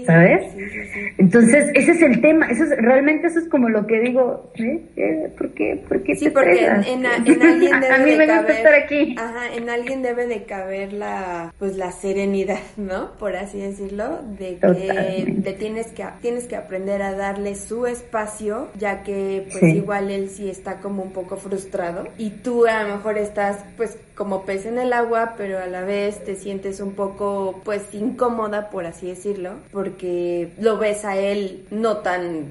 ¿sabes? 0.05 0.43
Entonces, 1.17 1.69
ese 1.73 1.91
es 1.91 2.01
el 2.01 2.21
tema, 2.21 2.47
realmente 2.69 3.27
eso 3.27 3.39
es 3.39 3.47
como 3.49 3.69
lo 3.69 3.85
que 3.87 3.99
digo, 3.99 4.51
¿eh? 4.55 5.31
¿Por 5.37 5.53
qué? 5.53 5.81
¿Por 5.87 6.03
qué 6.03 6.15
sí, 6.15 6.29
porque 6.29 6.65
en, 6.65 7.05
alguien 7.05 7.39
debe 7.39 7.71
a 7.71 7.97
mí 7.97 8.15
me 8.15 8.27
gusta 8.27 8.53
estar 8.53 8.73
aquí. 8.73 9.15
Ajá, 9.17 9.53
en 9.53 9.69
alguien 9.69 10.01
debe 10.01 10.27
de 10.27 10.43
caber 10.43 10.93
la, 10.93 11.53
pues 11.59 11.77
la 11.77 11.91
serenidad, 11.91 12.59
¿no? 12.77 13.11
Por 13.17 13.35
así 13.35 13.59
decirlo, 13.59 14.19
de 14.37 14.57
que 14.57 15.53
tienes 15.53 15.87
que 15.87 16.05
tienes 16.21 16.45
que 16.45 16.55
aprender 16.55 17.01
a 17.01 17.13
darle 17.13 17.55
su 17.55 17.85
espacio, 17.85 18.69
ya 18.77 19.03
que 19.03 19.47
pues 19.51 19.75
igual 19.75 20.11
él 20.11 20.29
sí 20.29 20.49
está 20.49 20.79
como 20.79 21.03
un 21.03 21.11
poco 21.11 21.37
frustrado 21.37 22.07
y 22.17 22.29
tú 22.29 22.65
a 22.65 22.83
lo 22.83 22.95
mejor 22.95 23.17
estás 23.17 23.57
pues 23.77 23.97
como 24.15 24.45
pez 24.45 24.65
en 24.65 24.77
el 24.77 24.93
agua, 24.93 25.33
pero 25.37 25.57
a 25.59 25.67
la 25.67 25.81
vez 25.81 26.23
te 26.23 26.35
sientes 26.35 26.79
un 26.79 26.93
poco 26.93 27.61
pues 27.63 27.81
incómoda, 27.93 28.69
por 28.69 28.85
así 28.85 29.07
decirlo, 29.07 29.55
porque 29.71 30.51
lo 30.59 30.77
ves 30.77 31.05
a 31.05 31.17
él 31.17 31.65
no 31.71 31.97
tan 31.97 32.50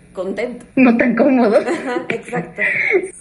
contento. 0.13 0.65
No 0.75 0.97
tan 0.97 1.15
cómodo. 1.15 1.57
Exacto. 2.09 2.61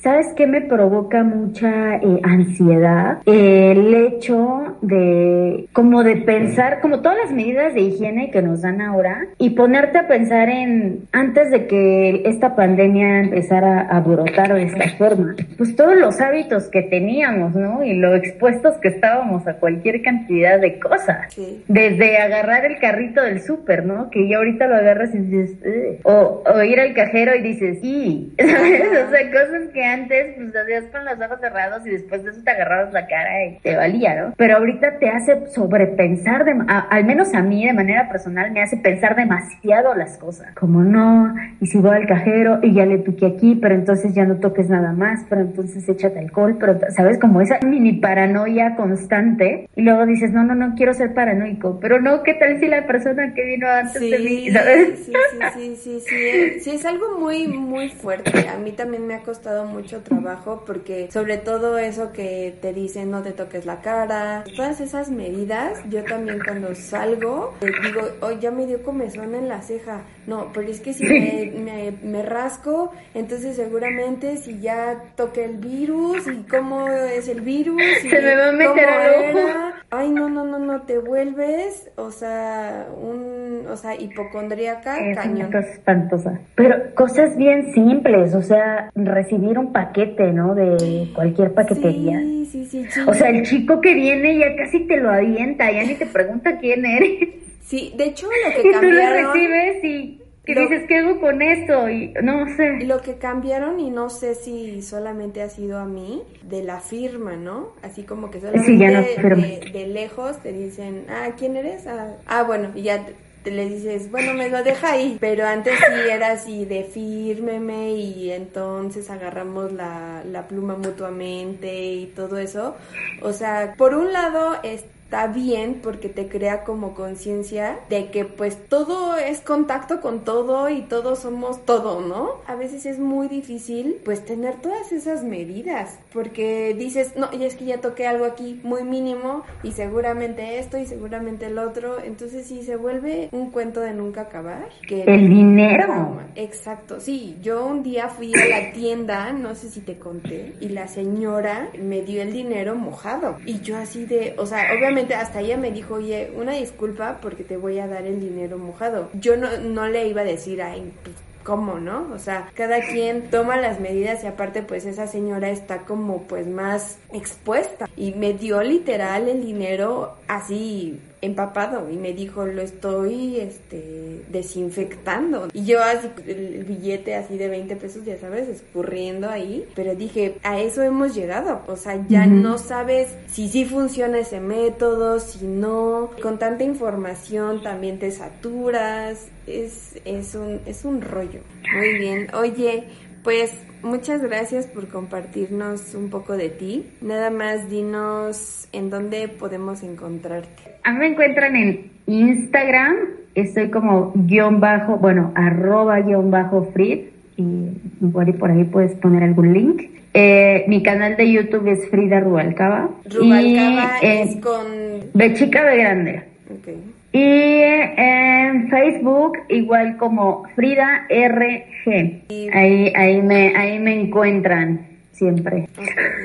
¿Sabes 0.02 0.26
qué 0.36 0.46
me 0.46 0.62
provoca 0.62 1.22
mucha 1.22 1.96
eh, 1.96 2.20
ansiedad? 2.22 3.18
el 3.26 3.94
hecho 3.94 4.78
de 4.82 5.68
como 5.72 6.02
de 6.02 6.16
pensar, 6.16 6.80
como 6.80 7.00
todas 7.00 7.18
las 7.18 7.32
medidas 7.32 7.74
de 7.74 7.82
higiene 7.82 8.30
que 8.30 8.42
nos 8.42 8.62
dan 8.62 8.80
ahora 8.80 9.26
y 9.38 9.50
ponerte 9.50 9.98
a 9.98 10.08
pensar 10.08 10.48
en 10.48 11.08
antes 11.12 11.50
de 11.50 11.66
que 11.66 12.22
esta 12.24 12.56
pandemia 12.56 13.20
empezara 13.20 13.80
a 13.82 14.00
brotar 14.00 14.54
de 14.54 14.64
esta 14.64 14.88
forma, 14.96 15.34
pues 15.56 15.76
todos 15.76 15.96
los 15.96 16.20
hábitos 16.20 16.68
que 16.68 16.82
teníamos, 16.82 17.54
¿no? 17.54 17.84
Y 17.84 17.94
lo 17.94 18.14
expuestos 18.14 18.78
que 18.78 18.88
estábamos 18.88 19.46
a 19.46 19.54
cualquier 19.54 20.02
cantidad 20.02 20.60
de 20.60 20.78
cosas. 20.78 21.36
Desde 21.68 22.18
agarrar 22.18 22.64
el 22.64 22.78
carrito 22.78 23.22
del 23.22 23.40
súper, 23.40 23.84
¿no? 23.84 24.10
Que 24.10 24.28
ya 24.28 24.38
ahorita 24.38 24.66
lo 24.66 24.76
agarras 24.76 25.14
y 25.14 25.18
dices, 25.18 26.00
o, 26.04 26.42
o 26.44 26.62
ir 26.62 26.79
al 26.80 26.94
cajero 26.94 27.34
y 27.34 27.42
dices, 27.42 27.78
y, 27.82 28.32
O 28.40 29.10
sea, 29.10 29.30
cosas 29.30 29.68
que 29.72 29.84
antes 29.84 30.34
pues 30.36 30.54
hacías 30.56 30.84
con 30.92 31.04
los 31.04 31.14
ojos 31.20 31.40
cerrados 31.40 31.86
y 31.86 31.90
después 31.90 32.24
de 32.24 32.30
eso 32.30 32.42
te 32.42 32.50
agarrabas 32.50 32.92
la 32.92 33.06
cara 33.06 33.44
y 33.46 33.58
te 33.58 33.76
valía, 33.76 34.14
¿no? 34.14 34.34
Pero 34.36 34.56
ahorita 34.56 34.98
te 34.98 35.08
hace 35.08 35.46
sobrepensar, 35.48 36.44
de, 36.44 36.54
al 36.66 37.04
menos 37.04 37.34
a 37.34 37.42
mí 37.42 37.64
de 37.64 37.72
manera 37.72 38.08
personal 38.08 38.50
me 38.52 38.62
hace 38.62 38.76
pensar 38.76 39.16
demasiado 39.16 39.94
las 39.94 40.18
cosas. 40.18 40.54
Como 40.54 40.82
no, 40.82 41.34
y 41.60 41.66
si 41.66 41.78
voy 41.78 41.96
al 41.96 42.06
cajero 42.06 42.60
y 42.62 42.74
ya 42.74 42.86
le 42.86 42.98
toqué 42.98 43.26
aquí, 43.26 43.58
pero 43.60 43.74
entonces 43.74 44.14
ya 44.14 44.24
no 44.24 44.36
toques 44.36 44.68
nada 44.68 44.92
más, 44.92 45.24
pero 45.28 45.42
entonces 45.42 45.88
échate 45.88 46.18
alcohol, 46.18 46.56
pero, 46.58 46.78
¿sabes? 46.90 47.18
Como 47.18 47.40
esa 47.40 47.58
mini 47.66 47.94
paranoia 47.94 48.76
constante 48.76 49.68
y 49.76 49.82
luego 49.82 50.06
dices, 50.06 50.32
no, 50.32 50.44
no, 50.44 50.54
no 50.54 50.74
quiero 50.74 50.94
ser 50.94 51.14
paranoico, 51.14 51.78
pero 51.80 52.00
no, 52.00 52.22
¿qué 52.22 52.34
tal 52.34 52.58
si 52.58 52.66
la 52.66 52.86
persona 52.86 53.32
que 53.34 53.44
vino 53.44 53.68
antes 53.68 54.00
de 54.00 54.18
mí, 54.18 54.50
¿sabes? 54.52 54.98
Sí, 55.04 55.12
sí, 55.12 55.76
sí, 55.76 55.76
sí, 55.76 56.00
sí, 56.00 56.60
sí, 56.60 56.69
es 56.72 56.84
algo 56.84 57.18
muy, 57.18 57.48
muy 57.48 57.88
fuerte. 57.88 58.48
A 58.48 58.56
mí 58.56 58.72
también 58.72 59.06
me 59.06 59.14
ha 59.14 59.22
costado 59.22 59.64
mucho 59.64 60.00
trabajo 60.00 60.62
porque 60.66 61.10
sobre 61.10 61.38
todo 61.38 61.78
eso 61.78 62.12
que 62.12 62.56
te 62.60 62.72
dicen 62.72 63.10
no 63.10 63.22
te 63.22 63.32
toques 63.32 63.66
la 63.66 63.80
cara, 63.80 64.44
todas 64.56 64.80
esas 64.80 65.10
medidas, 65.10 65.78
yo 65.88 66.04
también 66.04 66.40
cuando 66.44 66.74
salgo 66.74 67.54
digo, 67.60 68.02
oh, 68.20 68.32
ya 68.32 68.50
me 68.50 68.66
dio 68.66 68.82
comezón 68.82 69.34
en 69.34 69.48
la 69.48 69.62
ceja, 69.62 70.02
no, 70.26 70.50
pero 70.52 70.68
es 70.68 70.80
que 70.80 70.92
si 70.92 71.04
me, 71.04 71.92
me, 72.02 72.22
rasco, 72.22 72.92
entonces 73.14 73.56
seguramente 73.56 74.36
si 74.36 74.60
ya 74.60 75.12
toqué 75.16 75.44
el 75.44 75.56
virus 75.56 76.26
y 76.26 76.42
cómo 76.44 76.88
es 76.88 77.28
el 77.28 77.40
virus 77.40 77.82
y 78.04 78.08
se 78.08 78.20
me 78.20 78.36
va 78.36 78.48
a 78.48 78.52
meter 78.52 78.88
al 78.88 79.36
ojo. 79.36 79.48
Ay, 79.92 80.10
no, 80.10 80.28
no, 80.28 80.44
no, 80.44 80.58
no, 80.60 80.82
te 80.82 80.98
vuelves, 80.98 81.90
o 81.96 82.12
sea, 82.12 82.86
un, 82.96 83.59
o 83.70 83.76
sea, 83.76 83.94
hipocondríaca, 83.94 84.98
es 84.98 85.16
cañón. 85.16 85.48
Una 85.48 85.60
cosa 85.60 85.72
espantosa. 85.72 86.40
Pero 86.54 86.94
cosas 86.94 87.36
bien 87.36 87.72
simples, 87.72 88.34
o 88.34 88.42
sea, 88.42 88.90
recibir 88.94 89.58
un 89.58 89.72
paquete, 89.72 90.32
¿no? 90.32 90.54
De 90.54 91.10
cualquier 91.14 91.54
paquetería. 91.54 92.18
Sí, 92.18 92.46
sí, 92.50 92.66
sí. 92.66 93.00
O 93.06 93.14
sea, 93.14 93.28
el 93.30 93.42
chico 93.44 93.80
que 93.80 93.94
viene 93.94 94.38
ya 94.38 94.56
casi 94.56 94.86
te 94.86 94.96
lo 94.96 95.10
avienta, 95.10 95.70
ya 95.70 95.84
ni 95.84 95.94
te 95.94 96.06
pregunta 96.06 96.58
quién 96.58 96.84
eres. 96.84 97.28
Sí, 97.62 97.94
de 97.96 98.04
hecho 98.06 98.26
lo 98.26 98.62
que 98.62 98.70
cambiaron... 98.70 98.80
Y 98.80 98.90
tú 98.90 98.90
lo 98.90 99.32
recibes 99.32 99.84
y 99.84 100.20
dices, 100.54 100.82
¿qué 100.88 100.98
hago 100.98 101.20
con 101.20 101.42
esto? 101.42 101.88
Y 101.88 102.12
no 102.22 102.46
sé. 102.56 102.84
Lo 102.84 103.00
que 103.00 103.16
cambiaron, 103.16 103.80
y 103.80 103.90
no 103.90 104.10
sé 104.10 104.34
si 104.34 104.82
solamente 104.82 105.42
ha 105.42 105.48
sido 105.48 105.78
a 105.78 105.84
mí, 105.84 106.22
de 106.42 106.62
la 106.62 106.80
firma, 106.80 107.36
¿no? 107.36 107.70
Así 107.82 108.02
como 108.02 108.30
que 108.30 108.40
solamente 108.40 109.70
de, 109.72 109.86
lejos 109.88 110.38
te 110.42 110.52
dicen, 110.52 111.04
ah, 111.08 111.30
¿quién 111.38 111.56
eres? 111.56 111.86
Ah, 111.86 112.16
ah 112.26 112.42
bueno, 112.42 112.70
y 112.74 112.82
ya 112.82 113.06
te 113.42 113.50
le 113.50 113.68
dices, 113.68 114.10
bueno, 114.10 114.34
me 114.34 114.48
lo 114.48 114.62
deja 114.62 114.92
ahí. 114.92 115.16
Pero 115.20 115.46
antes 115.46 115.78
sí 115.78 116.10
era 116.10 116.32
así 116.32 116.64
de 116.64 116.84
fírmeme 116.84 117.92
y 117.92 118.30
entonces 118.32 119.10
agarramos 119.10 119.72
la, 119.72 120.22
la 120.24 120.46
pluma 120.46 120.76
mutuamente 120.76 121.92
y 121.92 122.06
todo 122.06 122.38
eso. 122.38 122.76
O 123.22 123.32
sea, 123.32 123.74
por 123.76 123.94
un 123.94 124.12
lado, 124.12 124.56
es 124.62 124.84
está 125.10 125.26
bien 125.26 125.80
porque 125.82 126.08
te 126.08 126.28
crea 126.28 126.62
como 126.62 126.94
conciencia 126.94 127.80
de 127.88 128.10
que 128.12 128.24
pues 128.24 128.56
todo 128.68 129.16
es 129.16 129.40
contacto 129.40 130.00
con 130.00 130.20
todo 130.20 130.68
y 130.68 130.82
todos 130.82 131.18
somos 131.18 131.64
todo, 131.64 132.00
¿no? 132.00 132.34
A 132.46 132.54
veces 132.54 132.86
es 132.86 133.00
muy 133.00 133.26
difícil 133.26 133.96
pues 134.04 134.24
tener 134.24 134.60
todas 134.60 134.92
esas 134.92 135.24
medidas 135.24 135.98
porque 136.12 136.76
dices, 136.78 137.16
no, 137.16 137.28
y 137.32 137.42
es 137.42 137.56
que 137.56 137.64
ya 137.64 137.80
toqué 137.80 138.06
algo 138.06 138.24
aquí 138.24 138.60
muy 138.62 138.84
mínimo 138.84 139.42
y 139.64 139.72
seguramente 139.72 140.60
esto 140.60 140.78
y 140.78 140.86
seguramente 140.86 141.46
el 141.46 141.58
otro, 141.58 142.00
entonces 142.00 142.46
sí 142.46 142.62
se 142.62 142.76
vuelve 142.76 143.30
un 143.32 143.50
cuento 143.50 143.80
de 143.80 143.92
nunca 143.92 144.20
acabar. 144.20 144.68
Que 144.86 145.02
el 145.02 145.28
dinero. 145.28 146.20
Exacto, 146.36 147.00
sí, 147.00 147.36
yo 147.42 147.66
un 147.66 147.82
día 147.82 148.10
fui 148.10 148.32
a 148.32 148.46
la 148.46 148.72
tienda, 148.72 149.32
no 149.32 149.56
sé 149.56 149.70
si 149.70 149.80
te 149.80 149.98
conté, 149.98 150.54
y 150.60 150.68
la 150.68 150.86
señora 150.86 151.68
me 151.82 152.02
dio 152.02 152.22
el 152.22 152.32
dinero 152.32 152.76
mojado 152.76 153.38
y 153.44 153.58
yo 153.58 153.76
así 153.76 154.04
de, 154.04 154.34
o 154.38 154.46
sea, 154.46 154.68
obviamente 154.72 154.99
hasta 155.14 155.40
ella 155.40 155.56
me 155.56 155.70
dijo, 155.70 155.94
oye, 155.94 156.32
una 156.36 156.52
disculpa 156.52 157.18
porque 157.20 157.44
te 157.44 157.56
voy 157.56 157.78
a 157.78 157.86
dar 157.86 158.04
el 158.06 158.20
dinero 158.20 158.58
mojado. 158.58 159.10
Yo 159.14 159.36
no, 159.36 159.56
no 159.58 159.88
le 159.88 160.06
iba 160.06 160.22
a 160.22 160.24
decir, 160.24 160.62
ay, 160.62 160.92
pues, 161.02 161.16
cómo, 161.42 161.80
¿no? 161.80 162.08
O 162.12 162.18
sea, 162.18 162.50
cada 162.54 162.80
quien 162.80 163.30
toma 163.30 163.56
las 163.56 163.80
medidas 163.80 164.22
y 164.24 164.26
aparte 164.26 164.62
pues 164.62 164.84
esa 164.84 165.06
señora 165.06 165.50
está 165.50 165.78
como 165.80 166.22
pues 166.24 166.46
más 166.46 166.98
expuesta 167.12 167.88
y 167.96 168.12
me 168.12 168.34
dio 168.34 168.62
literal 168.62 169.28
el 169.28 169.40
dinero 169.40 170.16
así 170.28 171.00
empapado 171.22 171.90
y 171.90 171.96
me 171.96 172.12
dijo 172.12 172.46
lo 172.46 172.62
estoy 172.62 173.38
este 173.40 174.22
desinfectando 174.28 175.48
y 175.52 175.64
yo 175.64 175.82
así 175.82 176.08
el 176.26 176.64
billete 176.64 177.14
así 177.14 177.36
de 177.36 177.48
20 177.48 177.76
pesos 177.76 178.04
ya 178.04 178.18
sabes 178.18 178.48
escurriendo 178.48 179.28
ahí. 179.28 179.66
Pero 179.74 179.94
dije 179.94 180.36
a 180.42 180.60
eso 180.60 180.82
hemos 180.82 181.14
llegado 181.14 181.62
o 181.66 181.76
sea 181.76 182.04
ya 182.08 182.26
no 182.26 182.58
sabes 182.58 183.08
si 183.28 183.48
sí 183.48 183.64
funciona 183.64 184.18
ese 184.18 184.40
método 184.40 185.20
si 185.20 185.46
no. 185.46 186.10
Con 186.22 186.38
tanta 186.38 186.64
información 186.64 187.62
también 187.62 187.98
te 187.98 188.10
saturas. 188.10 189.26
Es 189.46 189.96
es 190.04 190.34
un 190.34 190.60
es 190.66 190.84
un 190.84 191.00
rollo. 191.00 191.40
Muy 191.74 191.98
bien. 191.98 192.28
Oye 192.34 192.84
pues 193.22 193.52
muchas 193.82 194.22
gracias 194.22 194.66
por 194.66 194.88
compartirnos 194.88 195.94
un 195.94 196.10
poco 196.10 196.36
de 196.36 196.48
ti. 196.48 196.86
Nada 197.00 197.30
más 197.30 197.68
dinos 197.70 198.68
en 198.72 198.90
dónde 198.90 199.28
podemos 199.28 199.82
encontrarte. 199.82 200.62
A 200.84 200.92
mí 200.92 200.98
me 200.98 201.06
encuentran 201.08 201.56
en 201.56 201.90
Instagram, 202.06 202.96
estoy 203.34 203.70
como 203.70 204.12
guion 204.14 204.60
bajo, 204.60 204.96
bueno, 204.96 205.32
arroba 205.34 206.00
guion 206.00 206.30
bajo 206.30 206.70
Frid, 206.72 207.00
y 207.36 208.06
por 208.12 208.50
ahí 208.50 208.64
puedes 208.64 208.94
poner 208.98 209.22
algún 209.22 209.52
link. 209.52 209.82
Eh, 210.12 210.64
mi 210.66 210.82
canal 210.82 211.16
de 211.16 211.30
YouTube 211.30 211.68
es 211.68 211.88
Frida 211.88 212.20
Rubalcaba. 212.20 212.90
Rubalcaba 213.08 213.98
es 214.02 214.36
con... 214.36 214.66
De 215.14 215.34
chica 215.34 215.64
de 215.64 215.76
grande. 215.76 216.22
Okay. 216.60 216.82
Y 217.12 217.62
en 217.62 218.68
Facebook 218.70 219.38
igual 219.48 219.96
como 219.96 220.44
Frida 220.54 221.06
RG. 221.08 222.22
Ahí, 222.52 222.92
ahí, 222.94 223.22
me, 223.22 223.56
ahí 223.56 223.78
me 223.78 224.00
encuentran 224.00 224.86
siempre. 225.12 225.68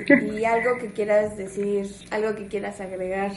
¿Y 0.07 0.45
algo 0.45 0.77
que 0.79 0.87
quieras 0.87 1.37
decir, 1.37 1.87
algo 2.11 2.35
que 2.35 2.45
quieras 2.47 2.79
agregar? 2.81 3.31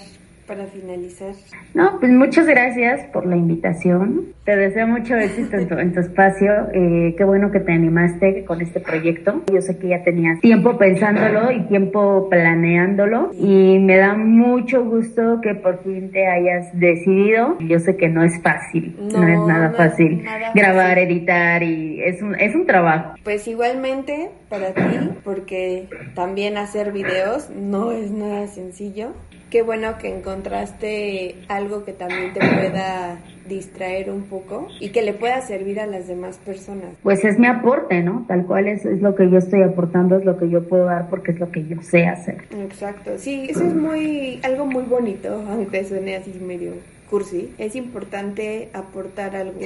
Para 0.49 0.65
finalizar. 0.65 1.35
No, 1.75 2.01
pues 2.01 2.11
muchas 2.11 2.47
gracias 2.47 3.07
por 3.13 3.27
la 3.27 3.37
invitación. 3.37 4.33
Te 4.45 4.57
deseo 4.57 4.87
mucho 4.87 5.15
éxito 5.15 5.59
en 5.59 5.93
tu, 5.93 6.01
espacio. 6.01 6.51
Eh, 6.73 7.15
qué 7.17 7.25
bueno 7.25 7.51
que 7.53 7.61
te 7.61 7.73
animaste 7.73 8.45
con 8.47 8.63
este 8.63 8.81
proyecto. 8.81 9.43
Yo 9.53 9.61
sé 9.61 9.79
que 9.79 9.89
ya 9.89 10.03
tenías 10.03 10.41
tiempo 10.41 10.79
pensándolo 10.79 11.53
y 11.53 11.61
tiempo 11.67 12.29
planeándolo 12.31 13.31
y 13.39 13.79
me 13.79 13.99
da 13.99 14.15
mucho 14.15 14.83
gusto 14.85 15.41
que 15.43 15.55
por 15.55 15.83
fin 15.85 16.11
te 16.11 16.27
hayas 16.27 16.67
decidido. 16.73 17.59
Yo 17.61 17.79
sé 17.79 17.97
que 17.97 18.09
no 18.09 18.25
es 18.25 18.41
fácil, 18.43 18.97
no, 18.99 19.29
es 19.29 19.39
nada 19.47 19.71
fácil 19.73 20.25
grabar, 20.55 20.99
editar 20.99 21.63
y 21.63 22.01
es 22.03 22.23
un, 22.23 22.35
es 22.35 22.55
un 22.55 22.65
trabajo. 22.65 23.15
Pues 23.23 23.47
igualmente 23.47 24.31
para 24.49 24.73
ti, 24.73 25.11
porque 25.25 25.89
también 26.15 26.57
hacer 26.57 26.93
videos 26.93 27.51
no 27.51 27.93
es 27.93 28.11
nada 28.11 28.47
sencillo 28.47 29.13
qué 29.51 29.63
bueno 29.63 29.99
que 29.99 30.15
encontraste 30.15 31.37
algo 31.49 31.85
que 31.85 31.93
también 31.93 32.33
te 32.33 32.41
pueda 32.41 33.19
distraer 33.49 34.11
un 34.11 34.25
poco 34.25 34.69
y 34.79 34.91
que 34.91 35.03
le 35.03 35.15
pueda 35.15 35.41
servir 35.41 35.81
a 35.81 35.87
las 35.87 36.07
demás 36.07 36.37
personas. 36.37 36.91
Pues 37.03 37.25
es 37.25 37.39
mi 37.39 37.47
aporte, 37.47 38.03
¿no? 38.03 38.25
Tal 38.29 38.45
cual 38.47 38.69
es, 38.69 38.85
es 38.85 39.01
lo 39.01 39.15
que 39.15 39.31
yo 39.31 39.39
estoy 39.39 39.63
aportando, 39.63 40.17
es 40.17 40.25
lo 40.25 40.39
que 40.39 40.51
yo 40.51 40.69
puedo 40.69 40.85
dar 40.85 41.09
porque 41.09 41.33
es 41.33 41.41
lo 41.41 41.51
que 41.51 41.65
yo 41.67 41.81
sé 41.83 42.07
hacer. 42.07 42.45
Exacto, 42.51 43.13
sí, 43.17 43.47
eso 43.49 43.65
es 43.65 43.75
muy, 43.75 44.41
algo 44.43 44.67
muy 44.67 44.83
bonito, 44.83 45.43
aunque 45.49 45.85
suene 45.85 46.17
así 46.17 46.33
medio 46.41 46.73
cursi, 47.09 47.55
es 47.59 47.77
importante 47.77 48.69
aportar 48.73 49.37
algo. 49.37 49.61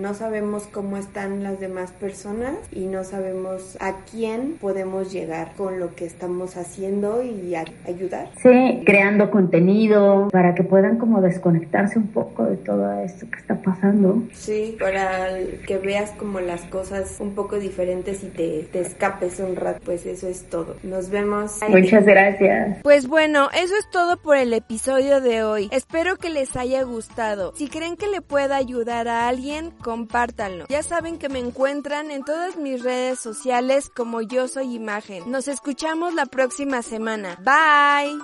no 0.00 0.14
sabemos 0.14 0.68
cómo 0.70 0.96
están 0.96 1.42
las 1.42 1.60
demás 1.60 1.92
personas 1.92 2.54
y 2.72 2.86
no 2.86 3.04
sabemos 3.04 3.76
a 3.80 3.96
quién 4.10 4.56
podemos 4.60 5.12
llegar 5.12 5.52
con 5.56 5.78
lo 5.78 5.94
que 5.94 6.04
estamos 6.04 6.56
haciendo 6.56 7.22
y 7.22 7.54
ayudar. 7.54 8.28
Sí, 8.42 8.82
creando 8.84 9.30
contenido 9.30 10.28
para 10.30 10.54
que 10.54 10.62
puedan 10.62 10.98
como 10.98 11.20
desconectarse 11.20 11.98
un 11.98 12.08
poco 12.08 12.44
de 12.44 12.56
todo 12.56 13.00
esto 13.00 13.26
que 13.30 13.38
está 13.38 13.56
pasando. 13.56 14.22
Sí, 14.32 14.76
para 14.78 15.28
que 15.66 15.78
veas 15.78 16.10
como 16.12 16.40
las 16.40 16.62
cosas 16.62 17.16
un 17.20 17.34
poco 17.34 17.58
diferentes 17.58 18.22
y 18.24 18.28
te, 18.28 18.68
te 18.72 18.80
escapes 18.80 19.40
un 19.40 19.56
rato, 19.56 19.80
pues 19.84 20.06
eso 20.06 20.28
es 20.28 20.44
todo. 20.44 20.76
Nos 20.82 21.10
vemos. 21.10 21.60
Muchas 21.68 22.04
gracias. 22.04 22.78
Pues 22.82 23.06
bueno, 23.06 23.48
eso 23.54 23.74
es 23.78 23.88
todo 23.90 24.16
por 24.16 24.36
el 24.36 24.52
episodio 24.52 25.20
de 25.20 25.42
hoy. 25.42 25.68
Espero 25.72 26.16
que 26.16 26.30
les 26.30 26.56
gustado. 26.82 27.52
Si 27.56 27.68
creen 27.68 27.96
que 27.96 28.08
le 28.08 28.22
pueda 28.22 28.56
ayudar 28.56 29.08
a 29.08 29.28
alguien, 29.28 29.70
compártanlo. 29.70 30.66
Ya 30.68 30.82
saben 30.82 31.18
que 31.18 31.28
me 31.28 31.38
encuentran 31.38 32.10
en 32.10 32.24
todas 32.24 32.56
mis 32.56 32.82
redes 32.82 33.20
sociales 33.20 33.90
como 33.94 34.22
yo 34.22 34.48
soy 34.48 34.74
imagen. 34.74 35.30
Nos 35.30 35.48
escuchamos 35.48 36.14
la 36.14 36.26
próxima 36.26 36.80
semana. 36.82 37.38
Bye. 37.44 38.18